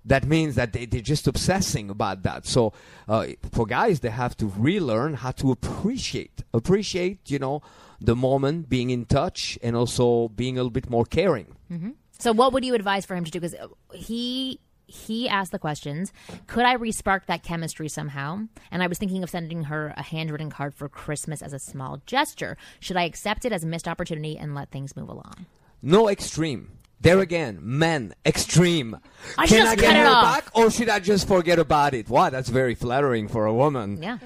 That 0.05 0.25
means 0.25 0.55
that 0.55 0.73
they, 0.73 0.87
they're 0.87 1.01
just 1.01 1.27
obsessing 1.27 1.91
about 1.91 2.23
that. 2.23 2.47
So 2.47 2.73
uh, 3.09 3.27
for 3.51 3.67
guys, 3.67 4.01
they 4.01 4.11
have 4.11 4.37
to 4.37 4.47
relearn 4.57 5.15
how 5.15 5.33
to 5.33 5.51
appreciate, 5.51 6.45
appreciate, 6.55 7.29
you 7.29 7.41
know, 7.41 7.61
the 8.01 8.15
moment, 8.15 8.69
being 8.69 8.91
in 8.91 9.07
touch, 9.07 9.59
and 9.65 9.75
also 9.75 10.29
being 10.29 10.59
a 10.59 10.61
little 10.61 10.71
bit 10.71 10.89
more 10.89 11.05
caring. 11.05 11.57
hmm 11.69 11.91
So, 12.19 12.33
what 12.33 12.53
would 12.53 12.65
you 12.65 12.75
advise 12.75 13.05
for 13.05 13.17
him 13.17 13.25
to 13.25 13.31
do? 13.31 13.41
Because 13.41 13.57
he 13.93 14.61
he 14.87 15.29
asked 15.29 15.53
the 15.53 15.59
questions. 15.59 16.13
Could 16.47 16.65
I 16.65 16.77
respark 16.77 17.27
that 17.27 17.43
chemistry 17.43 17.89
somehow? 17.89 18.41
And 18.71 18.83
I 18.83 18.87
was 18.87 18.99
thinking 18.99 19.23
of 19.23 19.31
sending 19.31 19.65
her 19.65 19.93
a 19.97 20.03
handwritten 20.03 20.51
card 20.51 20.75
for 20.75 20.89
Christmas 20.89 21.43
as 21.43 21.53
a 21.53 21.59
small 21.59 22.01
gesture. 22.07 22.57
Should 22.81 22.97
I 22.97 23.03
accept 23.05 23.45
it 23.45 23.53
as 23.53 23.65
a 23.65 23.67
missed 23.67 23.89
opportunity 23.89 24.39
and 24.39 24.55
let 24.55 24.71
things 24.71 24.97
move 24.97 25.09
along? 25.09 25.47
No 25.83 26.09
extreme. 26.09 26.71
There 27.01 27.21
again, 27.21 27.59
men, 27.61 28.15
extreme. 28.25 28.99
I 29.37 29.47
Can 29.47 29.67
I 29.67 29.77
get 29.77 29.97
her 29.97 30.07
off. 30.07 30.45
back 30.45 30.57
or 30.57 30.71
should 30.71 30.89
I 30.89 30.99
just 30.99 31.29
forget 31.29 31.59
about 31.59 31.93
it? 31.93 32.09
Wow, 32.09 32.31
that's 32.31 32.49
very 32.49 32.75
flattering 32.75 33.29
for 33.29 33.45
a 33.45 33.53
woman. 33.53 34.03
Yeah. 34.03 34.19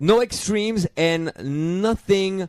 No 0.00 0.20
extremes 0.20 0.86
and 0.96 1.30
nothing 1.82 2.48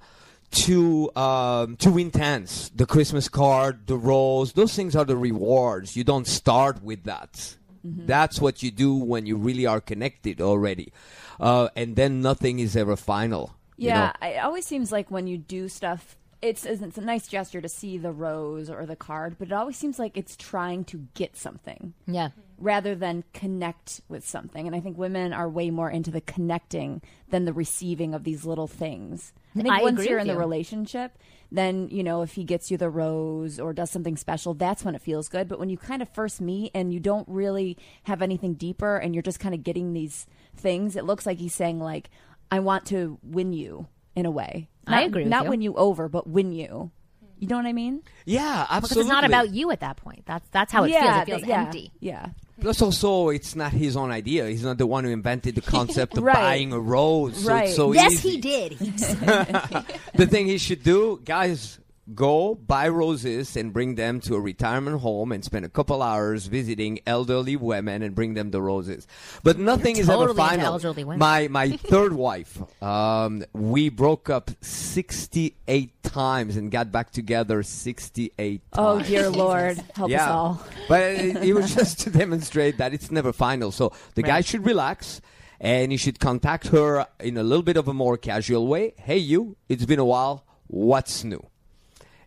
too 0.55 1.11
um, 1.15 1.75
too 1.75 1.97
intense. 1.97 2.71
The 2.73 2.85
Christmas 2.85 3.27
card, 3.29 3.87
the 3.87 3.97
rose, 3.97 4.53
those 4.53 4.73
things 4.75 4.95
are 4.95 5.05
the 5.05 5.17
rewards. 5.17 5.95
You 5.95 6.03
don't 6.03 6.25
start 6.27 6.81
with 6.81 7.03
that. 7.03 7.57
That's 7.83 8.41
what 8.41 8.63
you 8.63 8.71
do 8.71 8.95
when 8.95 9.27
you 9.27 9.37
really 9.37 9.67
are 9.67 9.79
connected 9.79 10.41
already, 10.41 10.91
uh, 11.39 11.69
and 11.75 11.95
then 11.95 12.19
nothing 12.21 12.57
is 12.57 12.75
ever 12.75 12.95
final. 12.95 13.53
you 13.77 13.89
Yeah, 13.89 14.11
know? 14.21 14.27
it 14.27 14.37
always 14.43 14.65
seems 14.65 14.91
like 14.91 15.11
when 15.11 15.27
you 15.27 15.37
do 15.37 15.69
stuff 15.69 16.17
it's 16.41 16.65
it's 16.65 16.97
a 16.97 17.01
nice 17.01 17.27
gesture 17.27 17.61
to 17.61 17.69
see 17.69 17.97
the 17.97 18.11
rose 18.11 18.69
or 18.69 18.85
the 18.85 18.95
card, 18.95 19.37
but 19.39 19.47
it 19.47 19.53
always 19.53 19.77
seems 19.77 19.97
like 19.99 20.17
it's 20.17 20.35
trying 20.35 20.83
to 20.85 21.07
get 21.13 21.35
something. 21.35 21.93
Yeah. 22.07 22.29
Rather 22.57 22.95
than 22.95 23.23
connect 23.33 24.01
with 24.07 24.25
something. 24.25 24.65
And 24.65 24.75
I 24.75 24.79
think 24.79 24.97
women 24.97 25.33
are 25.33 25.49
way 25.49 25.69
more 25.71 25.89
into 25.89 26.11
the 26.11 26.21
connecting 26.21 27.01
than 27.29 27.45
the 27.45 27.51
receiving 27.51 28.13
of 28.13 28.23
these 28.23 28.45
little 28.45 28.67
things. 28.67 29.33
I 29.55 29.61
think 29.61 29.73
I 29.73 29.81
once 29.81 29.99
agree 29.99 30.09
you're 30.09 30.19
in 30.19 30.27
the 30.27 30.33
you. 30.33 30.39
relationship, 30.39 31.17
then, 31.51 31.89
you 31.89 32.03
know, 32.03 32.21
if 32.21 32.33
he 32.33 32.43
gets 32.43 32.71
you 32.71 32.77
the 32.77 32.89
rose 32.89 33.59
or 33.59 33.73
does 33.73 33.91
something 33.91 34.15
special, 34.15 34.53
that's 34.53 34.83
when 34.83 34.95
it 34.95 35.01
feels 35.01 35.27
good. 35.27 35.47
But 35.47 35.59
when 35.59 35.69
you 35.69 35.77
kind 35.77 36.01
of 36.01 36.09
first 36.09 36.39
meet 36.39 36.71
and 36.73 36.93
you 36.93 36.99
don't 36.99 37.27
really 37.27 37.77
have 38.03 38.21
anything 38.21 38.53
deeper 38.53 38.97
and 38.97 39.13
you're 39.13 39.21
just 39.21 39.39
kind 39.39 39.55
of 39.55 39.63
getting 39.63 39.93
these 39.93 40.25
things, 40.55 40.95
it 40.95 41.05
looks 41.05 41.25
like 41.25 41.39
he's 41.39 41.53
saying 41.53 41.79
like, 41.79 42.09
I 42.51 42.59
want 42.59 42.85
to 42.87 43.17
win 43.23 43.53
you 43.53 43.87
in 44.15 44.25
a 44.25 44.31
way. 44.31 44.69
I 44.87 44.91
Not- 45.01 45.05
agree 45.07 45.23
with 45.23 45.29
Not 45.31 45.43
you. 45.45 45.49
win 45.51 45.61
you 45.61 45.75
over, 45.75 46.07
but 46.09 46.27
win 46.27 46.51
you. 46.51 46.91
You 47.37 47.47
know 47.49 47.57
what 47.57 47.65
I 47.65 47.73
mean? 47.73 48.01
Yeah, 48.25 48.65
Because 48.75 48.95
it's 48.95 49.09
not 49.09 49.25
about 49.25 49.49
you 49.53 49.69
at 49.71 49.81
that 49.81 49.97
point. 49.97 50.25
That's 50.25 50.47
that's 50.49 50.71
how 50.71 50.85
it 50.85 50.91
Yeah, 50.91 51.23
feels. 51.25 51.27
It 51.27 51.31
feels 51.41 51.49
yeah, 51.49 51.61
empty. 51.63 51.91
Yeah. 51.99 52.27
Plus, 52.61 52.81
also, 52.81 53.27
it's 53.29 53.53
not 53.57 53.73
his 53.73 53.97
own 53.97 54.09
idea. 54.11 54.47
He's 54.47 54.63
not 54.63 54.77
the 54.77 54.87
one 54.87 55.03
who 55.03 55.09
invented 55.11 55.55
the 55.55 55.61
concept 55.75 56.17
of 56.17 56.23
Right. 56.23 56.33
buying 56.35 56.71
a 56.71 56.79
rose. 56.79 57.43
So 57.43 57.49
Right. 57.49 57.65
it's 57.67 57.75
so 57.75 57.91
yes, 57.91 58.13
easy. 58.13 58.29
he 58.29 58.37
did. 58.37 58.77
The 60.15 60.25
thing 60.29 60.47
he 60.47 60.57
should 60.57 60.81
do, 60.83 61.19
guys, 61.25 61.77
go 62.13 62.53
buy 62.53 62.87
roses 62.87 63.55
and 63.57 63.73
bring 63.73 63.95
them 63.95 64.19
to 64.21 64.35
a 64.35 64.39
retirement 64.39 65.01
home 65.01 65.31
and 65.31 65.43
spend 65.43 65.65
a 65.65 65.69
couple 65.69 66.03
hours 66.03 66.45
visiting 66.45 66.99
elderly 67.07 67.55
women 67.55 68.03
and 68.03 68.13
bring 68.13 68.35
them 68.35 68.51
the 68.51 68.61
roses. 68.61 69.07
But 69.43 69.57
nothing 69.57 69.97
is 69.97 70.05
totally 70.05 70.25
ever 70.25 70.33
final. 70.35 70.65
elderly 70.67 71.03
women. 71.03 71.19
My 71.19 71.47
my 71.47 71.71
third 71.77 72.13
wife, 72.13 72.61
um, 72.83 73.43
we 73.53 73.89
broke 73.89 74.29
up 74.29 74.51
sixty 74.61 75.55
eight 75.67 75.91
times 76.03 76.57
and 76.57 76.69
got 76.69 76.91
back 76.91 77.11
together 77.11 77.63
sixty 77.63 78.31
eight 78.37 78.61
Oh, 78.73 78.97
times. 78.97 79.07
Oh 79.07 79.09
dear 79.09 79.29
Lord. 79.29 79.77
Help 79.95 80.11
us 80.11 80.21
all. 80.21 80.61
But 80.87 81.01
it, 81.01 81.37
it 81.37 81.53
was 81.53 81.73
just 81.73 81.99
to 82.01 82.09
demonstrate 82.11 82.77
that 82.77 82.93
it's 82.93 83.09
never 83.09 83.33
final. 83.33 83.71
So 83.71 83.91
the 84.13 84.21
guy 84.23 84.41
should 84.41 84.65
relax 84.65 85.21
and 85.59 85.91
he 85.91 85.97
should 85.97 86.19
contact 86.19 86.67
her 86.67 87.07
in 87.19 87.37
a 87.37 87.43
little 87.43 87.63
bit 87.63 87.77
of 87.77 87.87
a 87.87 87.93
more 87.93 88.17
casual 88.17 88.67
way. 88.67 88.93
Hey, 88.97 89.17
you, 89.17 89.55
it's 89.69 89.85
been 89.85 89.99
a 89.99 90.05
while. 90.05 90.45
What's 90.67 91.23
new? 91.23 91.45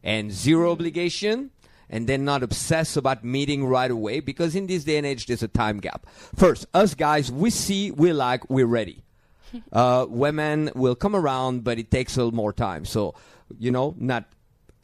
And 0.08 0.32
zero 0.32 0.72
obligation. 0.72 1.50
And 1.90 2.06
then 2.06 2.24
not 2.24 2.42
obsess 2.42 2.96
about 2.96 3.24
meeting 3.24 3.64
right 3.64 3.90
away 3.90 4.20
because 4.20 4.54
in 4.54 4.66
this 4.66 4.84
day 4.84 4.98
and 4.98 5.06
age, 5.06 5.26
there's 5.26 5.42
a 5.42 5.48
time 5.48 5.78
gap. 5.80 6.06
First, 6.36 6.66
us 6.74 6.94
guys, 6.94 7.32
we 7.32 7.48
see, 7.50 7.90
we 7.90 8.12
like, 8.12 8.48
we're 8.48 8.66
ready. 8.66 9.04
Uh, 9.72 10.04
women 10.06 10.70
will 10.74 10.94
come 10.94 11.16
around, 11.16 11.64
but 11.64 11.78
it 11.78 11.90
takes 11.90 12.16
a 12.16 12.20
little 12.20 12.34
more 12.34 12.52
time. 12.52 12.84
So, 12.84 13.14
you 13.58 13.70
know, 13.70 13.94
not 13.98 14.24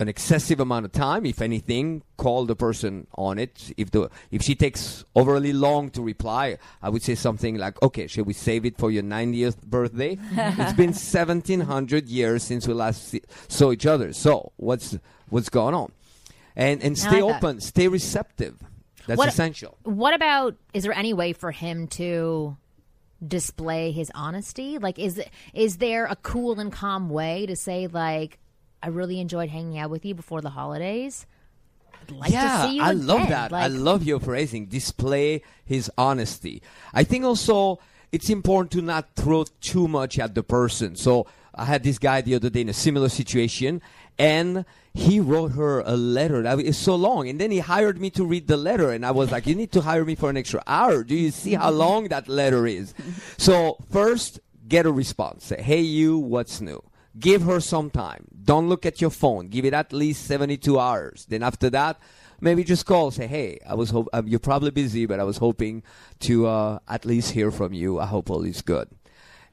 an 0.00 0.08
excessive 0.08 0.58
amount 0.60 0.84
of 0.84 0.92
time. 0.92 1.24
If 1.24 1.40
anything, 1.40 2.02
call 2.16 2.46
the 2.46 2.56
person 2.56 3.06
on 3.16 3.38
it. 3.38 3.72
If 3.76 3.90
the 3.92 4.10
if 4.30 4.42
she 4.42 4.54
takes 4.54 5.04
overly 5.14 5.52
long 5.52 5.90
to 5.90 6.02
reply, 6.02 6.58
I 6.82 6.88
would 6.90 7.02
say 7.02 7.14
something 7.14 7.56
like, 7.56 7.80
"Okay, 7.82 8.06
shall 8.08 8.24
we 8.24 8.32
save 8.32 8.64
it 8.64 8.76
for 8.76 8.90
your 8.90 9.02
90th 9.04 9.62
birthday? 9.62 10.18
it's 10.32 10.72
been 10.72 10.92
1700 10.94 12.08
years 12.08 12.42
since 12.42 12.66
we 12.66 12.74
last 12.74 13.08
see- 13.08 13.22
saw 13.48 13.70
each 13.72 13.86
other. 13.86 14.12
So, 14.12 14.52
what's 14.56 14.98
what's 15.30 15.48
going 15.48 15.74
on?" 15.74 15.92
And 16.56 16.82
and 16.82 16.98
stay 16.98 17.22
like 17.22 17.40
that. 17.40 17.46
open, 17.46 17.60
stay 17.60 17.88
receptive. 17.88 18.56
That's 19.06 19.18
What- 19.18 19.28
essential. 19.28 19.76
What 19.84 20.14
about? 20.14 20.56
Is 20.72 20.82
there 20.82 20.92
any 20.92 21.12
way 21.12 21.32
for 21.32 21.50
him 21.52 21.86
to 21.88 22.56
display 23.26 23.92
his 23.92 24.10
honesty? 24.14 24.78
Like, 24.78 24.98
is 24.98 25.22
is 25.52 25.76
there 25.78 26.06
a 26.06 26.16
cool 26.16 26.58
and 26.58 26.72
calm 26.72 27.10
way 27.10 27.46
to 27.46 27.54
say 27.56 27.86
like, 27.86 28.38
I 28.84 28.88
really 28.88 29.18
enjoyed 29.18 29.48
hanging 29.48 29.78
out 29.78 29.88
with 29.88 30.04
you 30.04 30.14
before 30.14 30.42
the 30.42 30.50
holidays. 30.50 31.24
I'd 32.02 32.10
like 32.10 32.30
yeah, 32.30 32.64
to 32.64 32.68
see 32.68 32.76
you 32.76 32.82
I 32.82 32.90
again. 32.90 33.06
love 33.06 33.28
that. 33.28 33.52
I 33.54 33.68
love 33.68 34.02
your 34.04 34.20
phrasing. 34.20 34.66
Display 34.66 35.40
his 35.64 35.90
honesty. 35.96 36.60
I 36.92 37.02
think 37.02 37.24
also 37.24 37.78
it's 38.12 38.28
important 38.28 38.72
to 38.72 38.82
not 38.82 39.14
throw 39.16 39.44
too 39.62 39.88
much 39.88 40.18
at 40.18 40.34
the 40.34 40.42
person. 40.42 40.96
So 40.96 41.26
I 41.54 41.64
had 41.64 41.82
this 41.82 41.98
guy 41.98 42.20
the 42.20 42.34
other 42.34 42.50
day 42.50 42.60
in 42.60 42.68
a 42.68 42.74
similar 42.74 43.08
situation, 43.08 43.80
and 44.18 44.66
he 44.92 45.18
wrote 45.18 45.52
her 45.52 45.80
a 45.80 45.96
letter 45.96 46.42
that 46.42 46.60
is 46.60 46.76
so 46.76 46.94
long, 46.94 47.26
and 47.26 47.40
then 47.40 47.50
he 47.50 47.60
hired 47.60 47.98
me 47.98 48.10
to 48.10 48.24
read 48.26 48.48
the 48.48 48.58
letter, 48.58 48.90
and 48.90 49.06
I 49.06 49.12
was 49.12 49.32
like, 49.32 49.46
"You 49.46 49.54
need 49.54 49.72
to 49.72 49.80
hire 49.80 50.04
me 50.04 50.14
for 50.14 50.28
an 50.28 50.36
extra 50.36 50.62
hour. 50.66 51.04
Do 51.04 51.14
you 51.16 51.30
see 51.30 51.54
how 51.54 51.70
long 51.70 52.08
that 52.08 52.28
letter 52.28 52.66
is?" 52.66 52.92
So 53.38 53.78
first, 53.90 54.40
get 54.68 54.84
a 54.84 54.92
response. 54.92 55.46
Say, 55.46 55.62
"Hey, 55.62 55.80
you, 55.80 56.18
what's 56.18 56.60
new?" 56.60 56.82
Give 57.18 57.42
her 57.42 57.60
some 57.60 57.90
time. 57.90 58.26
Don't 58.42 58.68
look 58.68 58.84
at 58.84 59.00
your 59.00 59.10
phone. 59.10 59.48
Give 59.48 59.64
it 59.64 59.72
at 59.72 59.92
least 59.92 60.26
72 60.26 60.78
hours. 60.78 61.26
Then 61.28 61.42
after 61.42 61.70
that, 61.70 61.98
maybe 62.40 62.64
just 62.64 62.86
call. 62.86 63.10
Say, 63.10 63.26
hey, 63.26 63.60
I 63.66 63.74
was 63.74 63.90
hope 63.90 64.08
um, 64.12 64.26
you're 64.26 64.40
probably 64.40 64.70
busy, 64.70 65.06
but 65.06 65.20
I 65.20 65.24
was 65.24 65.38
hoping 65.38 65.82
to 66.20 66.46
uh, 66.46 66.78
at 66.88 67.04
least 67.04 67.30
hear 67.30 67.50
from 67.50 67.72
you. 67.72 68.00
I 68.00 68.06
hope 68.06 68.30
all 68.30 68.42
is 68.42 68.62
good. 68.62 68.88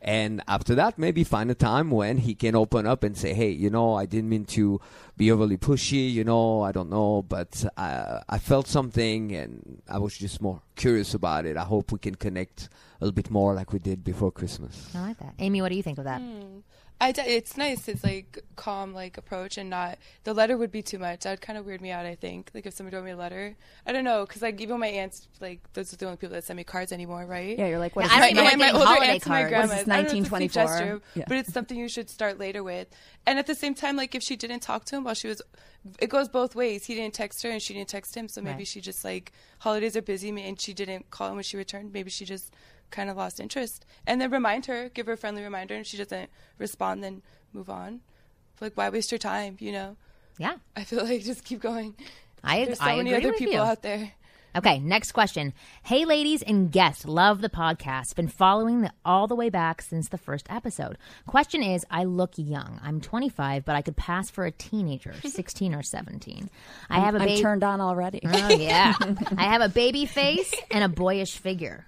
And 0.04 0.42
after 0.48 0.74
that, 0.76 0.98
maybe 0.98 1.24
find 1.24 1.52
a 1.52 1.56
time 1.56 1.92
when 1.92 2.18
he 2.18 2.34
can 2.34 2.56
open 2.56 2.88
up 2.88 3.04
and 3.04 3.16
say, 3.16 3.34
hey, 3.34 3.52
you 3.52 3.70
know, 3.70 3.94
I 3.94 4.08
didn't 4.08 4.30
mean 4.30 4.46
to 4.46 4.82
be 5.16 5.32
overly 5.32 5.58
pushy. 5.58 6.12
You 6.12 6.24
know, 6.24 6.64
I 6.64 6.72
don't 6.72 6.90
know, 6.90 7.22
but 7.22 7.64
I, 7.78 8.24
I 8.28 8.40
felt 8.40 8.68
something 8.68 9.32
and 9.36 9.84
I 9.88 10.00
was 10.00 10.18
just 10.18 10.42
more 10.42 10.64
curious 10.76 11.14
about 11.14 11.46
it. 11.46 11.56
I 11.56 11.64
hope 11.64 11.92
we 11.92 12.00
can 12.00 12.16
connect 12.16 12.70
a 13.00 13.06
little 13.06 13.14
bit 13.14 13.30
more 13.30 13.54
like 13.54 13.72
we 13.72 13.78
did 13.78 14.04
before 14.04 14.32
Christmas. 14.32 14.90
I 14.96 15.02
like 15.02 15.20
that. 15.20 15.36
Amy, 15.38 15.62
what 15.62 15.70
do 15.70 15.76
you 15.76 15.84
think 15.84 16.00
of 16.00 16.06
that? 16.06 16.22
I 17.02 17.12
d- 17.12 17.22
it's 17.24 17.58
nice. 17.58 17.88
It's 17.88 18.04
like 18.04 18.40
calm, 18.56 18.94
like 18.94 19.18
approach, 19.18 19.58
and 19.58 19.70
not 19.72 19.98
the 20.24 20.34
letter 20.36 20.56
would 20.56 20.72
be 20.72 20.84
too 20.84 21.00
much. 21.00 21.22
That 21.22 21.32
would 21.32 21.42
kind 21.42 21.58
of 21.58 21.66
weird 21.66 21.82
me 21.82 21.90
out. 21.90 22.06
I 22.06 22.14
think, 22.14 22.52
like 22.54 22.66
if 22.68 22.76
somebody 22.76 22.96
wrote 22.96 23.06
me 23.06 23.12
a 23.12 23.18
letter, 23.18 23.56
I 23.88 23.92
don't 23.92 24.04
know, 24.04 24.24
because 24.26 24.44
like 24.44 24.62
even 24.62 24.80
my 24.80 24.88
aunts, 24.88 25.28
like 25.40 25.62
those 25.74 25.92
are 25.92 25.98
the 25.98 26.06
only 26.06 26.18
people 26.18 26.36
that 26.36 26.44
send 26.44 26.58
me 26.58 26.64
cards 26.64 26.92
anymore, 26.92 27.26
right? 27.26 27.58
Yeah, 27.58 27.68
you're 27.68 27.80
like, 27.80 27.96
what 27.96 28.06
Yeah, 28.06 28.12
is 28.12 28.14
I 28.14 28.20
don't 28.20 28.30
even 28.30 28.44
my, 28.44 28.50
like 28.52 28.58
my 28.60 28.66
getting 28.68 28.82
older 28.88 29.04
aunts 29.12 29.26
and 29.26 29.30
my 29.34 29.40
cards. 29.42 29.50
grandmas. 29.50 29.70
What 29.70 29.80
is 29.80 29.86
this, 29.86 29.94
I 29.94 29.96
don't 29.96 30.04
know 30.04 30.12
if 30.12 30.16
it's 30.20 30.28
a 30.28 30.30
sweet 30.30 30.56
1924? 30.56 30.78
gesture, 30.80 31.02
Yeah. 31.16 31.26
but 31.28 31.38
it's 31.38 31.54
something 31.54 31.78
you 31.78 31.90
should 31.90 32.10
start 32.10 32.38
later 32.40 32.64
with. 32.64 32.88
And 33.26 33.40
at 33.40 33.48
the 33.48 33.56
same 33.56 33.74
time, 33.74 33.96
like 33.96 34.14
if 34.14 34.22
she 34.22 34.36
didn't 34.36 34.60
talk 34.60 34.86
to 34.86 34.96
him 34.98 35.04
while 35.04 35.16
she 35.16 35.28
was, 35.28 35.42
it 36.00 36.08
goes 36.12 36.30
both 36.30 36.56
ways. 36.56 36.86
He 36.86 36.94
didn't 36.94 37.16
text 37.16 37.42
her 37.42 37.50
and 37.50 37.60
she 37.62 37.74
didn't 37.74 37.90
text 37.90 38.16
him, 38.16 38.28
so 38.28 38.42
maybe 38.42 38.58
Right. 38.60 38.68
she 38.68 38.80
just 38.80 39.04
like 39.04 39.32
holidays 39.60 39.98
are 39.98 40.04
busy 40.04 40.30
and 40.30 40.62
she 40.62 40.74
didn't 40.74 41.10
call 41.10 41.30
him 41.30 41.36
when 41.36 41.44
she 41.44 41.58
returned. 41.58 41.92
Maybe 41.94 42.12
she 42.12 42.26
just 42.26 42.54
kind 42.92 43.10
of 43.10 43.18
lost 43.18 43.40
interest. 43.40 43.86
And 44.06 44.22
then 44.22 44.30
remind 44.32 44.68
her, 44.68 44.90
give 44.90 45.08
her 45.08 45.14
a 45.14 45.18
friendly 45.18 45.42
reminder, 45.44 45.76
and 45.76 45.88
she 45.88 45.98
doesn't 45.98 46.30
respond, 46.58 47.04
then 47.04 47.22
move 47.54 47.70
on. 47.70 48.02
Like 48.60 48.78
why 48.78 48.90
waste 48.90 49.12
your 49.12 49.18
time? 49.20 49.58
You 49.60 49.72
know. 49.72 49.98
Yeah. 50.38 50.56
I 50.76 50.84
feel 50.84 51.04
like 51.04 51.24
just 51.24 51.44
keep 51.44 51.62
going. 51.62 51.96
I, 52.44 52.66
There's 52.66 52.80
so 52.80 52.86
I 52.86 52.98
many 52.98 53.14
agree 53.14 53.30
other 53.30 53.38
people 53.38 53.54
you. 53.54 53.60
out 53.60 53.82
there. 53.82 54.12
Okay, 54.54 54.80
next 54.80 55.14
question. 55.14 55.54
Hey, 55.82 56.04
ladies 56.04 56.42
and 56.42 56.70
guests, 56.72 57.06
love 57.06 57.42
the 57.42 57.50
podcast. 57.50 58.16
Been 58.16 58.28
following 58.28 58.82
the, 58.82 58.92
all 59.06 59.26
the 59.26 59.36
way 59.36 59.50
back 59.50 59.82
since 59.82 60.10
the 60.10 60.18
first 60.18 60.46
episode. 60.50 60.98
Question 61.26 61.64
is 61.64 61.86
I 61.90 62.04
look 62.04 62.34
young. 62.36 62.80
I'm 62.84 63.00
25, 63.00 63.64
but 63.64 63.78
I 63.78 63.82
could 63.82 63.96
pass 63.96 64.30
for 64.30 64.46
a 64.46 64.52
teenager, 64.52 65.14
16 65.24 65.74
or 65.74 65.84
17. 65.84 66.50
I 66.90 67.00
have 67.00 67.16
a 67.16 67.20
I'm 67.20 67.28
baby. 67.28 67.42
turned 67.42 67.64
on 67.64 67.80
already. 67.80 68.20
Oh, 68.26 68.50
yeah. 68.50 68.94
I 69.38 69.44
have 69.44 69.62
a 69.62 69.70
baby 69.70 70.06
face 70.06 70.54
and 70.70 70.84
a 70.84 70.90
boyish 70.90 71.38
figure. 71.38 71.86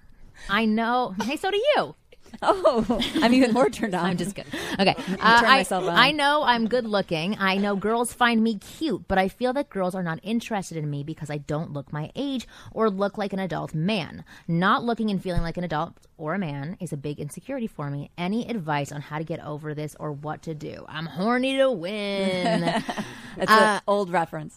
I 0.48 0.64
know. 0.64 1.14
Hey, 1.22 1.36
so 1.36 1.50
do 1.50 1.56
you. 1.56 1.94
Oh, 2.42 3.00
I'm 3.16 3.32
even 3.34 3.52
more 3.52 3.70
turned 3.70 3.94
on. 3.94 4.04
I'm 4.10 4.16
just 4.16 4.34
good. 4.34 4.46
Okay. 4.78 4.94
Uh, 4.96 5.16
I. 5.20 5.64
I 6.08 6.12
know 6.12 6.42
I'm 6.42 6.68
good 6.68 6.84
looking. 6.86 7.36
I 7.38 7.56
know 7.56 7.76
girls 7.76 8.12
find 8.12 8.42
me 8.42 8.58
cute, 8.58 9.06
but 9.08 9.18
I 9.18 9.28
feel 9.28 9.52
that 9.54 9.70
girls 9.70 9.94
are 9.94 10.02
not 10.02 10.20
interested 10.22 10.76
in 10.78 10.90
me 10.90 11.02
because 11.04 11.30
I 11.30 11.38
don't 11.38 11.72
look 11.72 11.92
my 11.92 12.10
age 12.14 12.46
or 12.72 12.90
look 12.90 13.16
like 13.18 13.32
an 13.32 13.38
adult 13.38 13.74
man. 13.74 14.24
Not 14.48 14.84
looking 14.84 15.10
and 15.10 15.22
feeling 15.22 15.42
like 15.42 15.56
an 15.56 15.64
adult 15.64 15.94
or 16.16 16.34
a 16.34 16.38
man 16.38 16.76
is 16.80 16.92
a 16.92 16.96
big 16.96 17.18
insecurity 17.18 17.66
for 17.66 17.90
me. 17.90 18.10
Any 18.16 18.48
advice 18.48 18.92
on 18.92 19.00
how 19.00 19.18
to 19.18 19.24
get 19.24 19.40
over 19.44 19.74
this 19.74 19.96
or 19.98 20.12
what 20.12 20.42
to 20.42 20.54
do? 20.54 20.84
I'm 20.88 21.06
horny 21.06 21.56
to 21.58 21.70
win. 21.70 22.60
That's 23.36 23.50
Uh, 23.50 23.74
an 23.76 23.80
old 23.88 24.10
reference. 24.10 24.56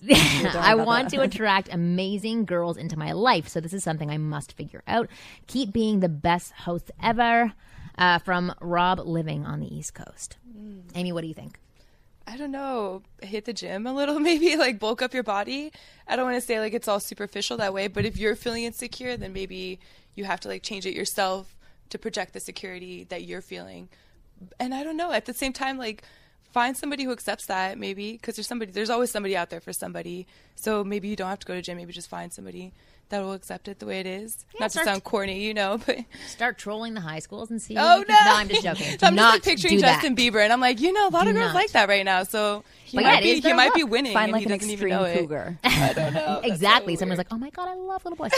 I 0.55 0.75
want 0.75 1.09
to 1.11 1.21
attract 1.21 1.69
amazing 1.73 2.45
girls 2.45 2.77
into 2.77 2.97
my 2.97 3.11
life, 3.13 3.47
so 3.47 3.59
this 3.59 3.73
is 3.73 3.83
something 3.83 4.11
I 4.11 4.17
must 4.17 4.53
figure 4.53 4.83
out. 4.87 5.09
Keep 5.47 5.73
being 5.73 5.99
the 5.99 6.09
best 6.09 6.51
host 6.53 6.91
ever. 7.01 7.53
Uh, 7.97 8.19
from 8.19 8.53
Rob 8.61 8.99
living 8.99 9.45
on 9.45 9.59
the 9.59 9.75
East 9.75 9.95
Coast. 9.95 10.37
Amy, 10.93 11.11
what 11.11 11.21
do 11.21 11.27
you 11.27 11.33
think? 11.33 11.59
I 12.27 12.35
don't 12.35 12.51
know, 12.51 13.03
hit 13.21 13.45
the 13.45 13.53
gym 13.53 13.87
a 13.87 13.93
little, 13.93 14.19
maybe 14.29 14.55
like 14.57 14.79
bulk 14.79 15.01
up 15.01 15.13
your 15.13 15.23
body. 15.23 15.71
I 16.07 16.15
don't 16.15 16.25
want 16.25 16.35
to 16.35 16.45
say 16.45 16.59
like 16.59 16.73
it's 16.73 16.87
all 16.87 16.99
superficial 16.99 17.57
that 17.57 17.73
way, 17.73 17.87
but 17.87 18.05
if 18.05 18.17
you're 18.17 18.35
feeling 18.35 18.65
insecure, 18.65 19.15
then 19.15 19.31
maybe 19.33 19.79
you 20.13 20.25
have 20.25 20.41
to 20.41 20.47
like 20.49 20.61
change 20.61 20.85
it 20.85 20.93
yourself 20.93 21.55
to 21.89 21.97
project 21.97 22.33
the 22.33 22.39
security 22.39 23.05
that 23.05 23.23
you're 23.23 23.41
feeling. 23.41 23.87
And 24.59 24.73
I 24.73 24.83
don't 24.83 24.97
know, 24.97 25.11
at 25.11 25.25
the 25.25 25.33
same 25.33 25.53
time, 25.53 25.77
like 25.77 26.03
find 26.51 26.75
somebody 26.75 27.03
who 27.03 27.11
accepts 27.11 27.45
that 27.45 27.77
maybe 27.77 28.13
because 28.13 28.35
there's 28.35 28.47
somebody, 28.47 28.71
there's 28.71 28.89
always 28.89 29.09
somebody 29.09 29.37
out 29.37 29.49
there 29.49 29.61
for 29.61 29.73
somebody. 29.73 30.27
So 30.55 30.83
maybe 30.83 31.07
you 31.07 31.15
don't 31.15 31.29
have 31.29 31.39
to 31.39 31.47
go 31.47 31.55
to 31.55 31.61
gym, 31.61 31.77
maybe 31.77 31.93
just 31.93 32.09
find 32.09 32.33
somebody 32.33 32.73
that 33.09 33.21
will 33.23 33.33
accept 33.33 33.67
it 33.67 33.79
the 33.79 33.85
way 33.85 33.99
it 33.99 34.05
is. 34.05 34.45
Yeah, 34.53 34.59
Not 34.61 34.71
to 34.71 34.83
sound 34.83 35.03
corny, 35.03 35.43
you 35.43 35.53
know, 35.53 35.77
but 35.85 35.99
Start 36.27 36.57
trolling 36.57 36.93
the 36.93 37.01
high 37.01 37.19
schools 37.19 37.49
and 37.51 37.61
see. 37.61 37.75
oh 37.77 37.99
what 37.99 38.07
no, 38.09 38.13
you 38.15 38.19
I'm 38.21 38.47
just 38.49 38.63
joking. 38.63 38.99
So 38.99 39.07
I'm 39.07 39.15
not 39.15 39.35
just 39.35 39.47
like 39.47 39.55
picturing 39.57 39.79
Justin 39.79 40.15
that. 40.15 40.21
Bieber, 40.21 40.43
and 40.43 40.51
I'm 40.51 40.59
like, 40.59 40.79
you 40.81 40.91
know, 40.93 41.07
a 41.07 41.11
lot 41.11 41.23
Do 41.23 41.29
of 41.29 41.35
girls 41.35 41.53
not. 41.53 41.55
like 41.55 41.71
that 41.71 41.87
right 41.89 42.03
now. 42.05 42.23
So 42.23 42.63
he 42.83 42.97
But 42.97 43.03
might 43.05 43.11
yeah, 43.13 43.19
it 43.19 43.23
be 43.23 43.33
he 43.35 43.39
their 43.41 43.55
might 43.55 43.73
be 43.73 43.83
winning, 43.83 44.13
Find 44.13 44.25
and 44.25 44.33
like 44.33 44.39
he 44.41 44.45
an 44.51 44.57
doesn't 44.57 44.71
even 44.71 44.87
extreme 44.91 45.03
know 45.13 45.19
cougar. 45.21 45.57
I 45.63 45.93
don't 45.93 46.13
know. 46.13 46.41
exactly. 46.43 46.95
Someone's 46.95 47.17
like, 47.17 47.27
"Oh 47.31 47.37
my 47.37 47.49
god, 47.49 47.69
I 47.69 47.75
love 47.75 48.03
little 48.05 48.17
boys." 48.17 48.31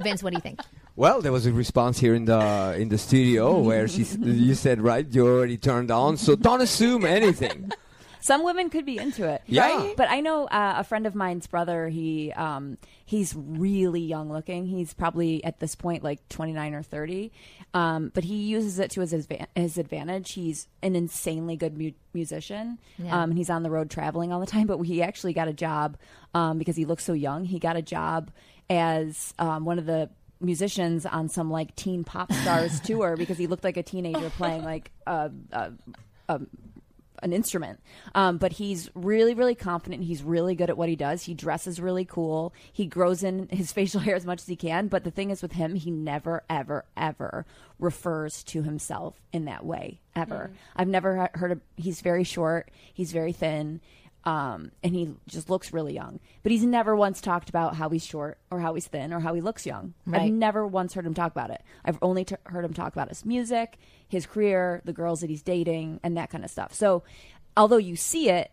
Vince, 0.00 0.22
what 0.22 0.30
do 0.30 0.36
you 0.36 0.40
think? 0.42 0.60
Well, 0.96 1.20
there 1.22 1.32
was 1.32 1.46
a 1.46 1.52
response 1.52 1.98
here 2.00 2.14
in 2.14 2.24
the 2.26 2.74
in 2.78 2.88
the 2.88 2.98
studio 2.98 3.58
where 3.60 3.88
she 3.88 4.02
you 4.20 4.54
said 4.54 4.80
right, 4.80 5.06
you 5.10 5.26
already 5.26 5.56
turned 5.56 5.90
on, 5.90 6.16
so 6.16 6.34
don't 6.36 6.60
assume 6.60 7.04
anything. 7.04 7.72
Some 8.22 8.44
women 8.44 8.70
could 8.70 8.86
be 8.86 8.96
into 8.98 9.28
it, 9.28 9.42
Yeah. 9.46 9.66
Right? 9.66 9.96
But 9.96 10.08
I 10.08 10.20
know 10.20 10.44
uh, 10.46 10.74
a 10.78 10.84
friend 10.84 11.06
of 11.06 11.14
mine's 11.14 11.46
brother. 11.46 11.88
He 11.88 12.32
um, 12.32 12.78
he's 13.04 13.34
really 13.36 14.00
young 14.00 14.32
looking. 14.32 14.64
He's 14.66 14.94
probably 14.94 15.42
at 15.44 15.58
this 15.60 15.74
point 15.74 16.02
like 16.02 16.26
twenty 16.28 16.52
nine 16.52 16.72
or 16.72 16.82
thirty, 16.82 17.32
um, 17.74 18.10
but 18.14 18.24
he 18.24 18.36
uses 18.44 18.78
it 18.78 18.92
to 18.92 19.00
his 19.00 19.12
adva- 19.12 19.46
his 19.56 19.76
advantage. 19.76 20.32
He's 20.32 20.68
an 20.82 20.94
insanely 20.96 21.56
good 21.56 21.76
mu- 21.76 21.90
musician. 22.14 22.78
Yeah. 22.96 23.22
Um, 23.22 23.30
and 23.30 23.38
he's 23.38 23.50
on 23.50 23.62
the 23.64 23.70
road 23.70 23.90
traveling 23.90 24.32
all 24.32 24.40
the 24.40 24.46
time. 24.46 24.66
But 24.68 24.78
he 24.82 25.02
actually 25.02 25.32
got 25.32 25.48
a 25.48 25.52
job 25.52 25.96
um, 26.32 26.58
because 26.58 26.76
he 26.76 26.84
looks 26.84 27.04
so 27.04 27.12
young. 27.12 27.44
He 27.44 27.58
got 27.58 27.76
a 27.76 27.82
job 27.82 28.30
as 28.70 29.34
um, 29.38 29.64
one 29.64 29.78
of 29.78 29.86
the 29.86 30.08
musicians 30.40 31.06
on 31.06 31.28
some 31.28 31.50
like 31.50 31.74
teen 31.76 32.04
pop 32.04 32.32
stars 32.32 32.80
tour 32.84 33.16
because 33.16 33.38
he 33.38 33.46
looked 33.46 33.64
like 33.64 33.76
a 33.76 33.82
teenager 33.82 34.30
playing 34.30 34.64
like 34.64 34.90
a, 35.06 35.30
a, 35.52 35.72
a 36.28 36.40
an 37.22 37.32
instrument. 37.32 37.80
Um, 38.14 38.38
but 38.38 38.52
he's 38.52 38.90
really, 38.94 39.34
really 39.34 39.54
confident. 39.54 40.04
He's 40.04 40.22
really 40.22 40.54
good 40.54 40.70
at 40.70 40.76
what 40.76 40.88
he 40.88 40.96
does. 40.96 41.22
He 41.22 41.34
dresses 41.34 41.80
really 41.80 42.04
cool. 42.04 42.52
He 42.72 42.86
grows 42.86 43.22
in 43.22 43.48
his 43.50 43.72
facial 43.72 44.00
hair 44.00 44.16
as 44.16 44.26
much 44.26 44.40
as 44.40 44.46
he 44.46 44.56
can. 44.56 44.88
But 44.88 45.04
the 45.04 45.10
thing 45.10 45.30
is 45.30 45.42
with 45.42 45.52
him, 45.52 45.74
he 45.74 45.90
never, 45.90 46.44
ever, 46.50 46.84
ever 46.96 47.46
refers 47.78 48.42
to 48.44 48.62
himself 48.62 49.20
in 49.32 49.46
that 49.46 49.64
way 49.64 50.00
ever. 50.14 50.52
I've 50.76 50.88
never 50.88 51.30
heard 51.34 51.52
of. 51.52 51.60
He's 51.76 52.00
very 52.00 52.24
short. 52.24 52.70
He's 52.92 53.12
very 53.12 53.32
thin. 53.32 53.80
Um, 54.24 54.70
and 54.84 54.94
he 54.94 55.14
just 55.26 55.50
looks 55.50 55.72
really 55.72 55.94
young. 55.94 56.20
But 56.44 56.52
he's 56.52 56.62
never 56.64 56.94
once 56.94 57.20
talked 57.20 57.48
about 57.48 57.74
how 57.74 57.88
he's 57.88 58.06
short 58.06 58.38
or 58.52 58.60
how 58.60 58.74
he's 58.74 58.86
thin 58.86 59.12
or 59.12 59.18
how 59.18 59.34
he 59.34 59.40
looks 59.40 59.66
young. 59.66 59.94
Right. 60.06 60.22
I've 60.22 60.32
never 60.32 60.64
once 60.66 60.94
heard 60.94 61.04
him 61.06 61.14
talk 61.14 61.32
about 61.32 61.50
it. 61.50 61.60
I've 61.84 61.98
only 62.02 62.24
t- 62.24 62.36
heard 62.46 62.64
him 62.64 62.72
talk 62.72 62.92
about 62.92 63.08
his 63.08 63.24
music, 63.24 63.78
his 64.08 64.24
career, 64.26 64.80
the 64.84 64.92
girls 64.92 65.22
that 65.22 65.30
he's 65.30 65.42
dating, 65.42 65.98
and 66.04 66.16
that 66.16 66.30
kind 66.30 66.44
of 66.44 66.50
stuff. 66.52 66.72
So, 66.72 67.02
although 67.56 67.78
you 67.78 67.96
see 67.96 68.30
it, 68.30 68.52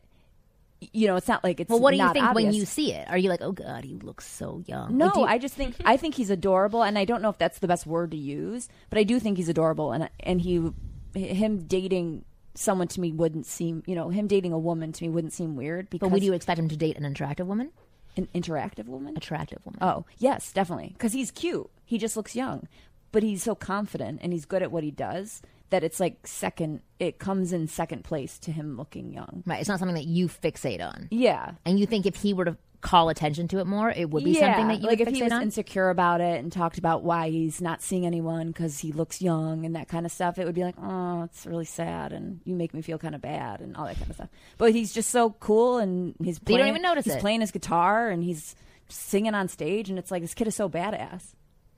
you 0.94 1.08
know, 1.08 1.18
it's 1.18 1.28
not 1.28 1.44
like 1.44 1.60
it's. 1.60 1.70
Well, 1.70 1.80
what 1.82 1.92
do 1.92 1.98
you 1.98 2.14
think 2.14 2.34
when 2.34 2.46
you 2.54 2.66
see 2.66 2.94
it? 2.94 3.08
Are 3.10 3.18
you 3.18 3.30
like, 3.30 3.42
"Oh 3.42 3.52
God, 3.52 3.84
he 3.84 3.96
looks 3.96 4.26
so 4.26 4.64
young"? 4.66 4.98
No, 4.98 5.08
Like, 5.08 5.16
you- 5.18 5.24
I 5.26 5.38
just 5.38 5.54
think 5.54 5.76
I 5.86 5.98
think 5.98 6.16
he's 6.16 6.30
adorable, 6.30 6.84
and 6.84 6.98
I 6.98 7.04
don't 7.06 7.22
know 7.22 7.30
if 7.30 7.38
that's 7.38 7.60
the 7.60 7.68
best 7.68 7.86
word 7.86 8.12
to 8.12 8.18
use, 8.18 8.70
but 8.90 8.98
I 8.98 9.04
do 9.04 9.20
think 9.20 9.38
he's 9.38 9.50
adorable, 9.50 9.92
and 9.92 10.10
and 10.22 10.40
he 10.42 10.72
him 11.14 11.64
dating 11.68 12.24
someone 12.60 12.90
to 12.90 13.00
me 13.00 13.12
wouldn't 13.12 13.46
seem, 13.46 13.84
you 13.88 13.96
know, 13.96 14.10
him 14.10 14.28
dating 14.28 14.52
a 14.52 14.60
woman 14.60 14.92
to 14.92 15.04
me 15.04 15.10
wouldn't 15.10 15.32
seem 15.34 15.56
weird. 15.56 15.90
Because 15.90 16.08
But 16.08 16.14
would 16.14 16.24
you 16.24 16.34
expect 16.34 16.60
him 16.60 16.68
to 16.68 16.76
date 16.76 16.98
an 16.98 17.06
attractive 17.06 17.48
woman? 17.48 17.72
An 18.18 18.28
interactive 18.36 18.86
woman? 18.86 19.16
Attractive 19.16 19.60
woman. 19.66 19.80
Oh, 19.82 20.06
yes, 20.18 20.52
definitely. 20.52 20.90
Because 20.90 21.14
he's 21.14 21.32
cute. 21.32 21.70
He 21.86 21.98
just 21.98 22.18
looks 22.18 22.36
young. 22.36 22.68
But 23.12 23.24
he's 23.24 23.44
so 23.44 23.56
confident 23.56 24.20
and 24.22 24.34
he's 24.34 24.46
good 24.46 24.62
at 24.62 24.72
what 24.72 24.84
he 24.84 24.92
does 24.92 25.42
that 25.70 25.84
it's 25.84 26.00
like 26.00 26.28
second, 26.28 26.82
it 27.00 27.18
comes 27.18 27.54
in 27.54 27.68
second 27.68 28.04
place 28.04 28.38
to 28.40 28.52
him 28.52 28.76
looking 28.76 29.14
young. 29.14 29.44
Right. 29.46 29.60
It's 29.60 29.70
not 29.70 29.80
something 29.80 29.96
that 29.96 30.08
you 30.08 30.28
fixate 30.28 30.82
on. 30.82 31.08
Yeah. 31.12 31.52
And 31.66 31.80
you 31.80 31.86
think 31.86 32.06
if 32.06 32.18
he 32.18 32.34
were 32.34 32.46
to 32.46 32.58
call 32.82 33.10
attention 33.10 33.48
to 33.50 33.60
it 33.60 33.66
more, 33.68 33.90
it 33.90 34.10
would 34.10 34.24
be 34.24 34.32
yeah, 34.32 34.54
something 34.56 34.68
that 34.70 34.82
you 34.82 34.88
like 34.88 35.00
would 35.00 35.08
if 35.10 35.14
he 35.14 35.22
was 35.24 35.32
on? 35.34 35.42
insecure 35.42 35.90
about 35.90 36.22
it 36.22 36.40
and 36.40 36.52
talked 36.52 36.78
about 36.78 37.04
why 37.04 37.30
he's 37.30 37.62
not 37.62 37.82
seeing 37.82 38.06
anyone 38.06 38.48
because 38.48 38.80
he 38.80 38.92
looks 38.92 39.22
young 39.22 39.66
and 39.66 39.76
that 39.76 39.88
kind 39.90 40.06
of 40.06 40.12
stuff, 40.12 40.38
it 40.40 40.46
would 40.46 40.56
be 40.56 40.64
like, 40.64 40.76
oh, 40.82 41.24
it's 41.24 41.46
really 41.46 41.66
sad 41.66 42.14
and 42.14 42.40
you 42.46 42.56
make 42.56 42.74
me 42.74 42.82
feel 42.82 42.98
kind 42.98 43.16
of 43.16 43.22
bad 43.22 43.60
and 43.62 43.76
all 43.76 43.86
that 43.86 43.98
kind 43.98 44.10
of 44.10 44.16
stuff. 44.16 44.30
But 44.58 44.74
he's 44.74 44.94
just 44.94 45.10
so 45.10 45.32
cool 45.40 45.78
and 45.80 46.16
he's 46.24 46.40
But 46.40 46.52
you 46.52 46.58
don't 46.58 46.64
playing, 46.64 46.74
even 46.76 46.82
notice 46.84 47.06
he's 47.06 47.16
it. 47.16 47.22
playing 47.22 47.42
his 47.42 47.52
guitar 47.52 48.10
and 48.10 48.24
he's 48.24 48.56
singing 48.88 49.36
on 49.36 49.48
stage 49.50 49.90
and 49.90 50.00
it's 50.00 50.10
like 50.12 50.22
this 50.22 50.34
kid 50.34 50.48
is 50.48 50.56
so 50.56 50.70
badass. 50.70 51.24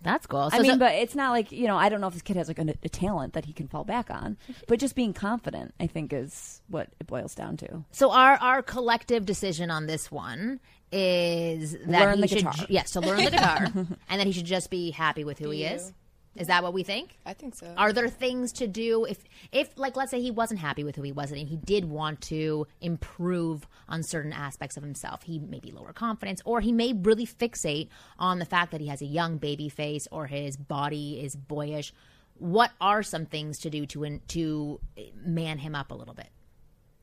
That's 0.03 0.25
cool. 0.25 0.49
I 0.51 0.59
mean, 0.61 0.71
so- 0.71 0.77
but 0.79 0.95
it's 0.95 1.13
not 1.13 1.29
like 1.29 1.51
you 1.51 1.67
know. 1.67 1.77
I 1.77 1.89
don't 1.89 2.01
know 2.01 2.07
if 2.07 2.13
this 2.13 2.23
kid 2.23 2.35
has 2.35 2.47
like 2.47 2.57
a, 2.57 2.73
a 2.81 2.89
talent 2.89 3.33
that 3.33 3.45
he 3.45 3.53
can 3.53 3.67
fall 3.67 3.83
back 3.83 4.09
on, 4.09 4.35
but 4.67 4.79
just 4.79 4.95
being 4.95 5.13
confident, 5.13 5.75
I 5.79 5.85
think, 5.85 6.11
is 6.11 6.59
what 6.69 6.87
it 6.99 7.05
boils 7.05 7.35
down 7.35 7.55
to. 7.57 7.85
So 7.91 8.09
our 8.11 8.33
our 8.37 8.63
collective 8.63 9.27
decision 9.27 9.69
on 9.69 9.85
this 9.85 10.09
one 10.09 10.59
is 10.91 11.71
that 11.85 11.87
Learn 11.87 12.15
he 12.17 12.21
the 12.21 12.27
should 12.27 12.37
guitar. 12.45 12.65
yes 12.69 12.91
to 12.91 12.99
learn 13.01 13.23
the 13.23 13.31
guitar, 13.31 13.67
and 14.09 14.19
that 14.19 14.27
he 14.27 14.33
should 14.33 14.45
just 14.45 14.69
be 14.69 14.91
happy 14.91 15.23
with 15.23 15.39
who 15.39 15.49
he 15.49 15.63
is. 15.63 15.93
Is 16.33 16.47
that 16.47 16.63
what 16.63 16.71
we 16.73 16.83
think? 16.83 17.17
I 17.25 17.33
think 17.33 17.55
so. 17.55 17.73
Are 17.75 17.91
there 17.91 18.07
things 18.07 18.53
to 18.53 18.67
do 18.67 19.03
if 19.03 19.17
if 19.51 19.77
like 19.77 19.97
let's 19.97 20.11
say 20.11 20.21
he 20.21 20.31
wasn't 20.31 20.61
happy 20.61 20.83
with 20.85 20.95
who 20.95 21.01
he 21.01 21.11
was 21.11 21.29
and 21.31 21.45
he 21.47 21.57
did 21.57 21.83
want 21.85 22.21
to 22.21 22.67
improve 22.79 23.67
on 23.89 24.01
certain 24.01 24.31
aspects 24.31 24.77
of 24.77 24.83
himself. 24.83 25.23
He 25.23 25.39
may 25.39 25.59
be 25.59 25.71
lower 25.71 25.91
confidence 25.91 26.41
or 26.45 26.61
he 26.61 26.71
may 26.71 26.93
really 26.93 27.25
fixate 27.25 27.89
on 28.17 28.39
the 28.39 28.45
fact 28.45 28.71
that 28.71 28.79
he 28.79 28.87
has 28.87 29.01
a 29.01 29.05
young 29.05 29.39
baby 29.39 29.67
face 29.67 30.07
or 30.09 30.27
his 30.27 30.55
body 30.55 31.19
is 31.21 31.35
boyish. 31.35 31.93
What 32.35 32.71
are 32.79 33.03
some 33.03 33.25
things 33.25 33.59
to 33.59 33.69
do 33.69 33.85
to 33.87 34.05
in, 34.05 34.21
to 34.29 34.79
man 35.25 35.57
him 35.57 35.75
up 35.75 35.91
a 35.91 35.95
little 35.95 36.13
bit? 36.13 36.29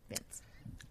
Vince. 0.09 0.41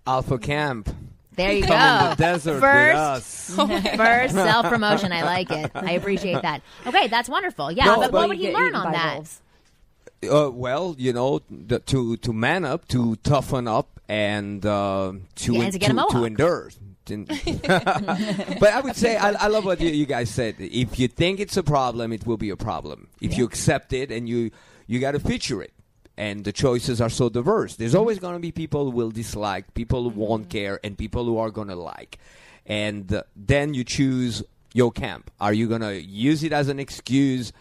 Alpha 0.06 0.38
Camp. 0.38 0.90
There 1.38 1.52
you 1.54 1.62
go. 1.62 1.68
the 1.70 2.16
desert 2.18 2.60
first, 2.60 3.50
with 3.58 3.60
us. 3.60 3.96
first 3.96 4.34
self 4.34 4.66
promotion. 4.68 5.12
I 5.12 5.24
like 5.24 5.50
it. 5.52 5.72
I 5.76 5.92
appreciate 5.92 6.42
that. 6.42 6.62
Okay, 6.86 7.08
that's 7.08 7.30
wonderful. 7.30 7.72
Yeah, 7.72 7.86
No, 7.86 7.96
but, 7.98 8.12
but- 8.12 8.14
what 8.14 8.30
would 8.30 8.38
he 8.38 8.52
learn 8.54 8.76
on 8.76 8.92
that? 8.92 9.22
Uh, 10.28 10.50
well, 10.52 10.96
you 10.98 11.14
know, 11.14 11.42
the, 11.50 11.78
to 11.80 12.18
to 12.18 12.34
man 12.34 12.66
up, 12.66 12.88
to 12.88 13.16
toughen 13.18 13.68
up, 13.68 14.00
and 14.10 14.66
uh, 14.66 15.14
to 15.36 15.54
Yeah, 15.54 15.62
and 15.62 15.74
to 15.74 15.78
get 15.80 15.90
a 15.90 15.92
to, 15.92 15.96
mohawk. 15.96 16.12
to 16.14 16.26
endure. 16.26 16.72
Didn't- 17.06 17.28
but 17.68 18.64
I 18.74 18.82
would 18.82 18.96
say 18.96 19.16
I, 19.16 19.30
I 19.34 19.48
love 19.48 19.64
what 19.64 19.80
you, 19.80 19.90
you 19.90 20.08
guys 20.08 20.32
said. 20.32 20.56
If 20.58 20.98
you 21.00 21.08
think 21.08 21.40
it's 21.40 21.56
a 21.56 21.64
problem, 21.64 22.12
it 22.12 22.26
will 22.26 22.38
be 22.38 22.50
a 22.50 22.58
problem. 22.58 23.10
If 23.22 23.38
you 23.38 23.46
accept 23.46 23.94
it 23.94 24.12
and 24.12 24.28
you 24.28 24.50
you 24.88 25.00
got 25.00 25.12
to 25.12 25.20
feature 25.20 25.62
it, 25.62 25.72
and 26.18 26.44
the 26.44 26.52
choices 26.52 27.00
are 27.00 27.10
so 27.10 27.30
diverse, 27.30 27.76
there's 27.76 27.96
always 27.96 28.20
going 28.20 28.34
to 28.34 28.40
be 28.40 28.52
people 28.52 28.86
who 28.86 28.92
will 28.92 29.12
dislike, 29.12 29.74
people 29.74 30.10
who 30.10 30.20
won't 30.20 30.50
care, 30.50 30.80
and 30.84 30.98
people 30.98 31.26
who 31.26 31.38
are 31.38 31.52
going 31.52 31.68
to 31.68 31.76
like. 31.76 32.18
And 32.66 33.12
uh, 33.14 33.24
then 33.36 33.74
you 33.74 33.84
choose 33.84 34.44
your 34.74 34.92
camp. 34.92 35.32
Are 35.40 35.54
you 35.54 35.68
going 35.68 35.82
to 35.82 36.02
use 36.02 36.44
it 36.44 36.52
as 36.54 36.68
an 36.70 36.80
excuse 36.80 37.54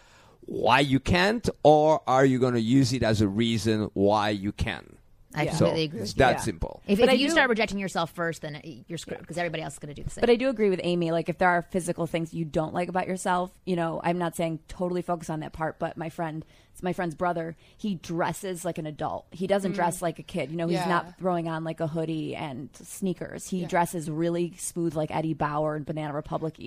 why 0.46 0.80
you 0.80 1.00
can't, 1.00 1.48
or 1.64 2.00
are 2.06 2.24
you 2.24 2.38
going 2.38 2.54
to 2.54 2.60
use 2.60 2.92
it 2.92 3.02
as 3.02 3.20
a 3.20 3.26
reason 3.28 3.90
why 3.94 4.30
you 4.30 4.52
can? 4.52 4.96
I 5.34 5.46
So 5.46 5.66
completely 5.66 5.84
agree. 5.84 6.00
it's 6.00 6.12
that 6.14 6.36
you. 6.38 6.42
simple. 6.44 6.82
If, 6.86 6.98
But 6.98 7.10
if 7.12 7.20
you 7.20 7.26
do- 7.26 7.32
start 7.32 7.50
rejecting 7.50 7.78
yourself 7.78 8.10
first, 8.12 8.42
then 8.42 8.60
you're 8.88 8.96
screwed 8.96 9.18
because 9.20 9.36
everybody 9.38 9.62
else 9.62 9.74
is 9.74 9.78
going 9.80 9.94
to 9.94 10.00
do 10.00 10.02
the 10.04 10.10
same. 10.10 10.22
But 10.22 10.30
I 10.30 10.36
do 10.36 10.48
agree 10.48 10.70
with 10.70 10.80
Amy. 10.82 11.10
Like, 11.10 11.28
if 11.28 11.36
there 11.38 11.48
are 11.50 11.62
physical 11.62 12.06
things 12.06 12.32
you 12.32 12.44
don't 12.46 12.72
like 12.72 12.88
about 12.88 13.06
yourself, 13.06 13.50
you 13.66 13.76
know, 13.76 14.00
I'm 14.02 14.18
not 14.18 14.34
saying 14.36 14.60
totally 14.68 15.02
focus 15.02 15.28
on 15.28 15.40
that 15.40 15.52
part. 15.52 15.78
But 15.78 15.96
my 15.98 16.08
friend, 16.08 16.44
it's 16.76 16.82
my 16.82 16.92
friend's 16.92 17.14
brother. 17.14 17.56
He 17.78 17.94
dresses 17.94 18.62
like 18.62 18.76
an 18.76 18.84
adult. 18.84 19.24
He 19.30 19.46
doesn't 19.46 19.72
Mm. 19.72 19.76
dress 19.76 20.02
like 20.02 20.18
a 20.18 20.22
kid. 20.22 20.50
You 20.50 20.58
know, 20.58 20.66
he's 20.68 20.74
Yeah. 20.80 20.88
not 20.88 21.18
throwing 21.18 21.48
on 21.48 21.64
like 21.64 21.80
a 21.80 21.86
hoodie 21.86 22.36
and 22.36 22.68
sneakers. 22.74 23.48
He 23.48 23.64
dresses 23.64 24.10
really 24.10 24.52
smooth, 24.58 24.94
like 24.94 25.10
Eddie 25.10 25.32
Bauer 25.32 25.74
and 25.74 25.86
Banana 25.86 26.12
Republic. 26.12 26.58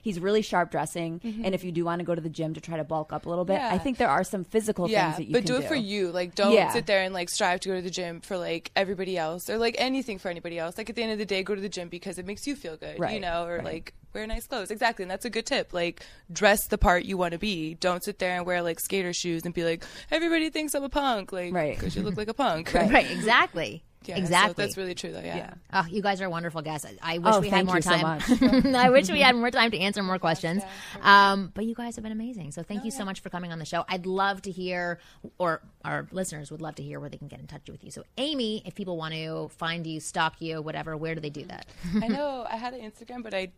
He's 0.00 0.18
really 0.20 0.40
sharp 0.40 0.70
dressing. 0.70 1.20
Mhm. 1.20 1.42
And 1.44 1.54
if 1.54 1.64
you 1.64 1.70
do 1.70 1.84
want 1.84 1.98
to 1.98 2.06
go 2.06 2.14
to 2.14 2.20
the 2.22 2.30
gym 2.30 2.54
to 2.54 2.62
try 2.62 2.78
to 2.78 2.84
bulk 2.84 3.12
up 3.12 3.26
a 3.26 3.28
little 3.28 3.44
bit, 3.44 3.56
Yeah. 3.58 3.68
I 3.70 3.76
think 3.76 3.98
there 3.98 4.08
are 4.08 4.24
some 4.24 4.42
physical 4.44 4.88
yeah, 4.88 5.12
things 5.12 5.16
that 5.18 5.24
you 5.26 5.32
but 5.34 5.44
can 5.44 5.56
do 5.56 5.56
it 5.62 5.68
for 5.68 5.74
you. 5.74 6.12
Like, 6.12 6.34
don't 6.34 6.52
Yeah. 6.54 6.70
sit 6.72 6.86
there 6.86 7.02
and 7.02 7.12
like 7.12 7.28
strive 7.28 7.60
to 7.60 7.68
go 7.68 7.74
to 7.74 7.82
the 7.82 7.90
gym 7.90 8.22
for 8.22 8.38
like 8.38 8.70
everybody 8.74 9.18
else 9.18 9.50
or 9.50 9.58
like 9.58 9.74
anything 9.78 10.16
for 10.16 10.30
anybody 10.30 10.58
else. 10.58 10.78
Like 10.78 10.88
at 10.88 10.96
the 10.96 11.02
end 11.02 11.12
of 11.12 11.18
the 11.18 11.26
day, 11.26 11.42
go 11.42 11.54
to 11.54 11.60
the 11.60 11.68
gym 11.68 11.90
because 11.90 12.18
it 12.18 12.24
makes 12.24 12.46
you 12.46 12.56
feel 12.56 12.78
good, 12.78 12.98
you 13.12 13.20
know, 13.20 13.44
or 13.44 13.56
right. 13.56 13.64
like 13.64 13.92
wear 14.12 14.26
nice 14.26 14.46
clothes. 14.46 14.70
Exactly, 14.70 15.02
and 15.02 15.10
that's 15.10 15.24
a 15.24 15.30
good 15.30 15.46
tip. 15.46 15.72
Like, 15.72 16.04
dress 16.32 16.66
the 16.68 16.78
part 16.78 17.04
you 17.04 17.16
want 17.16 17.32
to 17.32 17.38
be. 17.38 17.74
Don't 17.74 18.02
sit 18.02 18.18
there 18.18 18.36
and 18.36 18.46
wear 18.46 18.62
like 18.62 18.80
skater 18.80 19.12
shoes 19.12 19.42
and 19.44 19.54
be 19.54 19.64
like, 19.64 19.84
everybody 20.10 20.50
thinks 20.50 20.74
I'm 20.74 20.84
a 20.84 20.88
punk, 20.88 21.32
like, 21.32 21.52
right? 21.52 21.76
because 21.78 21.96
you 21.96 22.02
look 22.02 22.16
like 22.16 22.28
a 22.28 22.34
punk. 22.34 22.72
right. 22.74 23.10
exactly. 23.10 23.82
Yeah, 24.04 24.14
so 24.16 24.20
exactly. 24.22 24.64
that's 24.64 24.76
really 24.76 24.94
true, 24.94 25.12
though. 25.12 25.20
Yeah. 25.20 25.54
Oh, 25.72 25.84
you 25.90 26.00
guys 26.02 26.22
are 26.22 26.30
wonderful 26.30 26.62
guests. 26.62 26.86
I- 27.02 27.14
I 27.14 27.18
wish 27.18 27.34
Oh, 27.34 27.40
we 27.40 27.48
had 27.48 27.56
thank 27.56 27.66
more 27.66 27.76
you 27.76 27.82
so 27.82 27.90
time. 27.90 28.62
much. 28.62 28.64
I 28.74 28.90
wish 28.90 29.10
we 29.10 29.20
had 29.20 29.34
more 29.36 29.50
time 29.50 29.70
to 29.72 29.78
answer 29.78 30.02
more 30.02 30.18
questions. 30.18 30.62
Um, 31.02 31.50
but 31.54 31.64
you 31.66 31.74
guys 31.74 31.96
have 31.96 32.02
been 32.04 32.12
amazing. 32.12 32.52
So 32.52 32.62
thank 32.62 32.84
you 32.84 32.90
so 32.90 33.04
much 33.04 33.20
for 33.20 33.28
coming 33.28 33.52
on 33.52 33.58
the 33.58 33.64
show. 33.64 33.84
I'd 33.88 34.06
love 34.06 34.42
to 34.42 34.50
hear, 34.50 34.98
or 35.38 35.60
our 35.84 36.06
listeners 36.12 36.50
would 36.50 36.62
love 36.62 36.76
to 36.76 36.82
hear 36.82 37.00
where 37.00 37.10
they 37.10 37.18
can 37.18 37.28
get 37.28 37.40
in 37.40 37.46
touch 37.46 37.68
with 37.68 37.84
you. 37.84 37.90
So, 37.90 38.04
Amy, 38.16 38.62
if 38.64 38.74
people 38.74 38.96
want 38.96 39.14
to 39.14 39.48
find 39.56 39.86
you, 39.86 40.00
stalk 40.00 40.40
you, 40.40 40.62
whatever, 40.62 40.96
where 40.96 41.14
do 41.14 41.20
they 41.20 41.30
do 41.30 41.44
that? 41.46 41.66
I 42.00 42.08
know 42.08 42.46
I 42.48 42.56
had 42.56 42.74
an 42.74 42.80
Instagram, 42.90 43.22
but 43.22 43.34
I 43.34 43.50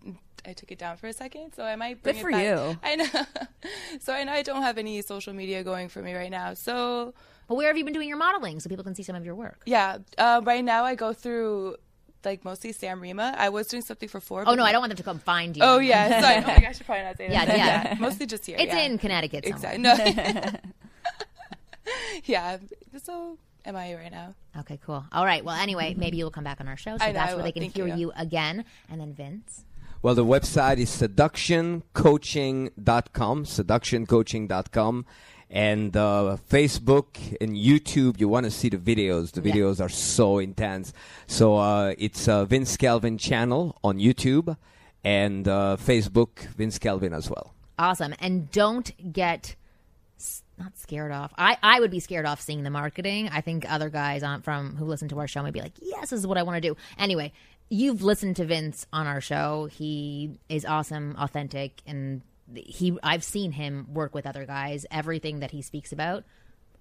I 0.46 0.54
took 0.54 0.72
it 0.72 0.78
down 0.78 0.96
for 0.96 1.06
a 1.06 1.12
second, 1.12 1.52
so 1.54 1.64
I 1.64 1.76
might 1.76 2.02
bring 2.02 2.14
Good 2.14 2.18
it 2.20 2.22
for 2.22 2.30
back. 2.30 2.42
you. 2.42 2.78
I 2.82 2.96
know. 2.96 3.26
so 4.00 4.14
I 4.14 4.24
know 4.24 4.32
I 4.32 4.42
don't 4.42 4.62
have 4.62 4.78
any 4.78 5.02
social 5.02 5.34
media 5.34 5.62
going 5.62 5.90
for 5.90 6.00
me 6.00 6.14
right 6.14 6.30
now. 6.30 6.54
So, 6.54 7.12
but 7.50 7.56
where 7.56 7.66
have 7.66 7.76
you 7.76 7.82
been 7.82 7.92
doing 7.92 8.08
your 8.08 8.16
modeling 8.16 8.60
so 8.60 8.68
people 8.68 8.84
can 8.84 8.94
see 8.94 9.02
some 9.02 9.16
of 9.16 9.24
your 9.24 9.34
work? 9.34 9.62
Yeah, 9.66 9.98
uh, 10.16 10.40
right 10.44 10.64
now 10.64 10.84
I 10.84 10.94
go 10.94 11.12
through 11.12 11.78
like 12.24 12.44
mostly 12.44 12.70
Sam 12.70 13.00
Rima. 13.00 13.34
I 13.36 13.48
was 13.48 13.66
doing 13.66 13.82
something 13.82 14.08
for 14.08 14.20
four. 14.20 14.44
Oh 14.46 14.54
no, 14.54 14.62
I 14.62 14.70
don't 14.70 14.80
want 14.80 14.90
them 14.90 14.98
to 14.98 15.02
come 15.02 15.18
find 15.18 15.56
you. 15.56 15.64
Oh 15.64 15.78
yeah, 15.78 16.08
sorry. 16.20 16.36
Oh 16.36 16.40
my 16.42 16.60
gosh, 16.60 16.64
I 16.64 16.70
should 16.70 16.86
probably 16.86 17.02
not 17.02 17.16
say 17.16 17.28
that. 17.28 17.48
Yeah, 17.48 17.56
yeah. 17.56 17.96
mostly 17.98 18.26
just 18.26 18.46
here. 18.46 18.54
It's 18.56 18.72
yeah. 18.72 18.82
in 18.82 18.98
Connecticut 18.98 19.46
somewhere. 19.46 19.74
Exactly. 19.74 20.14
No. 20.14 20.58
yeah. 22.24 22.58
So 23.02 23.36
am 23.64 23.74
I 23.74 23.96
right 23.96 24.12
now? 24.12 24.36
Okay, 24.60 24.78
cool. 24.86 25.04
All 25.10 25.24
right. 25.24 25.44
Well, 25.44 25.56
anyway, 25.56 25.96
maybe 25.98 26.18
you'll 26.18 26.30
come 26.30 26.44
back 26.44 26.60
on 26.60 26.68
our 26.68 26.76
show, 26.76 26.98
so 26.98 27.04
I 27.04 27.08
know, 27.08 27.14
that's 27.14 27.32
I 27.32 27.34
where 27.34 27.38
will. 27.38 27.44
they 27.46 27.52
can 27.52 27.62
Thank 27.62 27.74
hear 27.74 27.88
you. 27.88 27.96
you 27.96 28.12
again. 28.16 28.64
And 28.88 29.00
then 29.00 29.12
Vince. 29.12 29.64
Well, 30.02 30.14
the 30.14 30.24
website 30.24 30.78
is 30.78 30.88
seductioncoaching.com, 30.88 33.44
seductioncoaching.com. 33.44 35.06
And 35.50 35.96
uh, 35.96 36.36
Facebook 36.48 37.36
and 37.40 37.56
YouTube, 37.56 38.20
you 38.20 38.28
want 38.28 38.44
to 38.44 38.52
see 38.52 38.68
the 38.68 38.76
videos. 38.76 39.32
The 39.32 39.40
videos 39.40 39.80
are 39.80 39.88
so 39.88 40.38
intense. 40.38 40.92
So 41.26 41.56
uh, 41.56 41.94
it's 41.98 42.28
uh, 42.28 42.44
Vince 42.44 42.76
Kelvin 42.76 43.18
channel 43.18 43.76
on 43.82 43.98
YouTube 43.98 44.56
and 45.02 45.48
uh, 45.48 45.76
Facebook, 45.80 46.46
Vince 46.56 46.78
Kelvin 46.78 47.12
as 47.12 47.28
well. 47.28 47.52
Awesome. 47.78 48.14
And 48.20 48.50
don't 48.52 49.12
get 49.12 49.56
not 50.58 50.76
scared 50.78 51.10
off. 51.10 51.32
I, 51.36 51.56
I 51.62 51.80
would 51.80 51.90
be 51.90 52.00
scared 52.00 52.26
off 52.26 52.40
seeing 52.40 52.62
the 52.62 52.70
marketing. 52.70 53.30
I 53.32 53.40
think 53.40 53.70
other 53.70 53.88
guys 53.88 54.22
on 54.22 54.42
from 54.42 54.76
who 54.76 54.84
listen 54.84 55.08
to 55.08 55.18
our 55.18 55.26
show 55.26 55.42
may 55.42 55.50
be 55.50 55.60
like, 55.60 55.72
yes, 55.80 56.10
this 56.10 56.20
is 56.20 56.26
what 56.26 56.38
I 56.38 56.42
want 56.42 56.62
to 56.62 56.68
do. 56.68 56.76
Anyway, 56.98 57.32
you've 57.70 58.02
listened 58.02 58.36
to 58.36 58.44
Vince 58.44 58.86
on 58.92 59.06
our 59.06 59.20
show. 59.20 59.68
He 59.72 60.38
is 60.48 60.64
awesome, 60.64 61.16
authentic, 61.18 61.80
and 61.86 62.20
he 62.54 62.96
I've 63.02 63.24
seen 63.24 63.52
him 63.52 63.88
work 63.92 64.14
with 64.14 64.26
other 64.26 64.46
guys. 64.46 64.86
Everything 64.90 65.40
that 65.40 65.50
he 65.50 65.62
speaks 65.62 65.92
about 65.92 66.24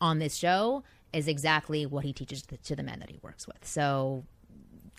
on 0.01 0.19
this 0.19 0.35
show 0.35 0.83
is 1.13 1.27
exactly 1.27 1.85
what 1.85 2.05
he 2.05 2.13
teaches 2.13 2.43
to, 2.43 2.75
the 2.75 2.83
men 2.83 2.99
that 2.99 3.09
he 3.09 3.19
works 3.21 3.47
with. 3.47 3.65
So 3.65 4.25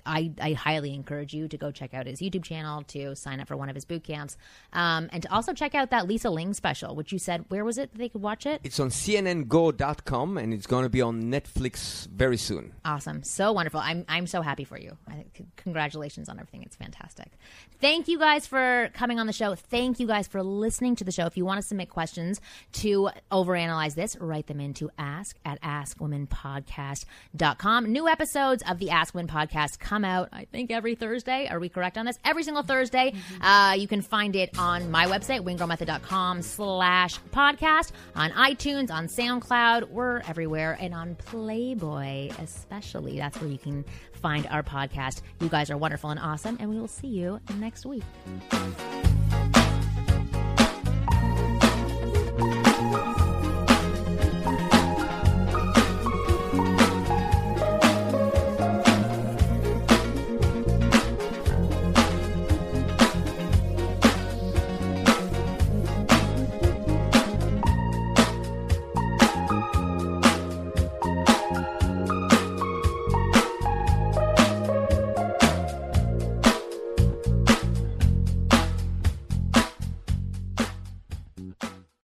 I, 0.06 0.32
I 0.40 0.52
highly 0.52 0.94
encourage 0.94 1.34
you 1.34 1.48
to 1.48 1.56
go 1.56 1.70
check 1.70 1.94
out 1.94 2.06
his 2.06 2.20
YouTube 2.20 2.44
channel, 2.44 2.82
to 2.88 3.14
sign 3.16 3.40
up 3.40 3.48
for 3.48 3.56
one 3.56 3.68
of 3.68 3.74
his 3.74 3.84
boot 3.84 4.04
camps, 4.04 4.36
um, 4.72 5.08
and 5.12 5.22
to 5.22 5.32
also 5.32 5.52
check 5.52 5.74
out 5.74 5.90
that 5.90 6.08
Lisa 6.08 6.30
Ling 6.30 6.54
special, 6.54 6.94
which 6.94 7.12
you 7.12 7.18
said, 7.18 7.44
where 7.48 7.64
was 7.64 7.78
it 7.78 7.92
that 7.92 7.98
they 7.98 8.08
could 8.08 8.22
watch 8.22 8.46
it? 8.46 8.60
It's 8.64 8.80
on 8.80 8.90
cnngo.com 8.90 10.38
and 10.38 10.54
it's 10.54 10.66
going 10.66 10.84
to 10.84 10.90
be 10.90 11.02
on 11.02 11.24
Netflix 11.24 12.06
very 12.08 12.36
soon. 12.36 12.72
Awesome. 12.84 13.22
So 13.22 13.52
wonderful. 13.52 13.80
I'm, 13.80 14.04
I'm 14.08 14.26
so 14.26 14.42
happy 14.42 14.64
for 14.64 14.78
you. 14.78 14.96
I, 15.08 15.24
c- 15.36 15.46
congratulations 15.56 16.28
on 16.28 16.38
everything. 16.38 16.62
It's 16.62 16.76
fantastic. 16.76 17.28
Thank 17.80 18.08
you 18.08 18.18
guys 18.18 18.46
for 18.46 18.90
coming 18.94 19.18
on 19.18 19.26
the 19.26 19.32
show. 19.32 19.54
Thank 19.54 20.00
you 20.00 20.06
guys 20.06 20.28
for 20.28 20.42
listening 20.42 20.96
to 20.96 21.04
the 21.04 21.12
show. 21.12 21.26
If 21.26 21.36
you 21.36 21.44
want 21.44 21.60
to 21.60 21.66
submit 21.66 21.90
questions 21.90 22.40
to 22.72 23.10
overanalyze 23.30 23.94
this, 23.94 24.16
write 24.20 24.46
them 24.46 24.60
into 24.60 24.90
ask 24.98 25.36
at 25.44 25.60
askwomenpodcast.com. 25.62 27.92
New 27.92 28.08
episodes 28.08 28.62
of 28.68 28.78
the 28.78 28.90
Ask 28.90 29.14
Women 29.14 29.28
podcast 29.28 29.78
come 29.90 30.04
out, 30.04 30.28
I 30.32 30.44
think, 30.44 30.70
every 30.70 30.94
Thursday. 30.94 31.48
Are 31.48 31.58
we 31.58 31.68
correct 31.68 31.98
on 31.98 32.06
this? 32.06 32.16
Every 32.24 32.44
single 32.44 32.62
Thursday. 32.62 33.12
Uh, 33.40 33.74
you 33.76 33.88
can 33.88 34.02
find 34.02 34.36
it 34.36 34.56
on 34.56 34.88
my 34.88 35.06
website, 35.06 35.40
wingirlmethod.com 35.40 36.42
slash 36.42 37.18
podcast, 37.34 37.90
on 38.14 38.30
iTunes, 38.30 38.92
on 38.92 39.08
SoundCloud. 39.08 39.90
We're 39.90 40.20
everywhere. 40.28 40.78
And 40.80 40.94
on 40.94 41.16
Playboy, 41.16 42.30
especially. 42.38 43.18
That's 43.18 43.40
where 43.40 43.50
you 43.50 43.58
can 43.58 43.84
find 44.12 44.46
our 44.46 44.62
podcast. 44.62 45.22
You 45.40 45.48
guys 45.48 45.70
are 45.70 45.76
wonderful 45.76 46.10
and 46.10 46.20
awesome. 46.20 46.56
And 46.60 46.70
we 46.70 46.78
will 46.78 46.86
see 46.86 47.08
you 47.08 47.40
next 47.58 47.84
week. 47.84 48.04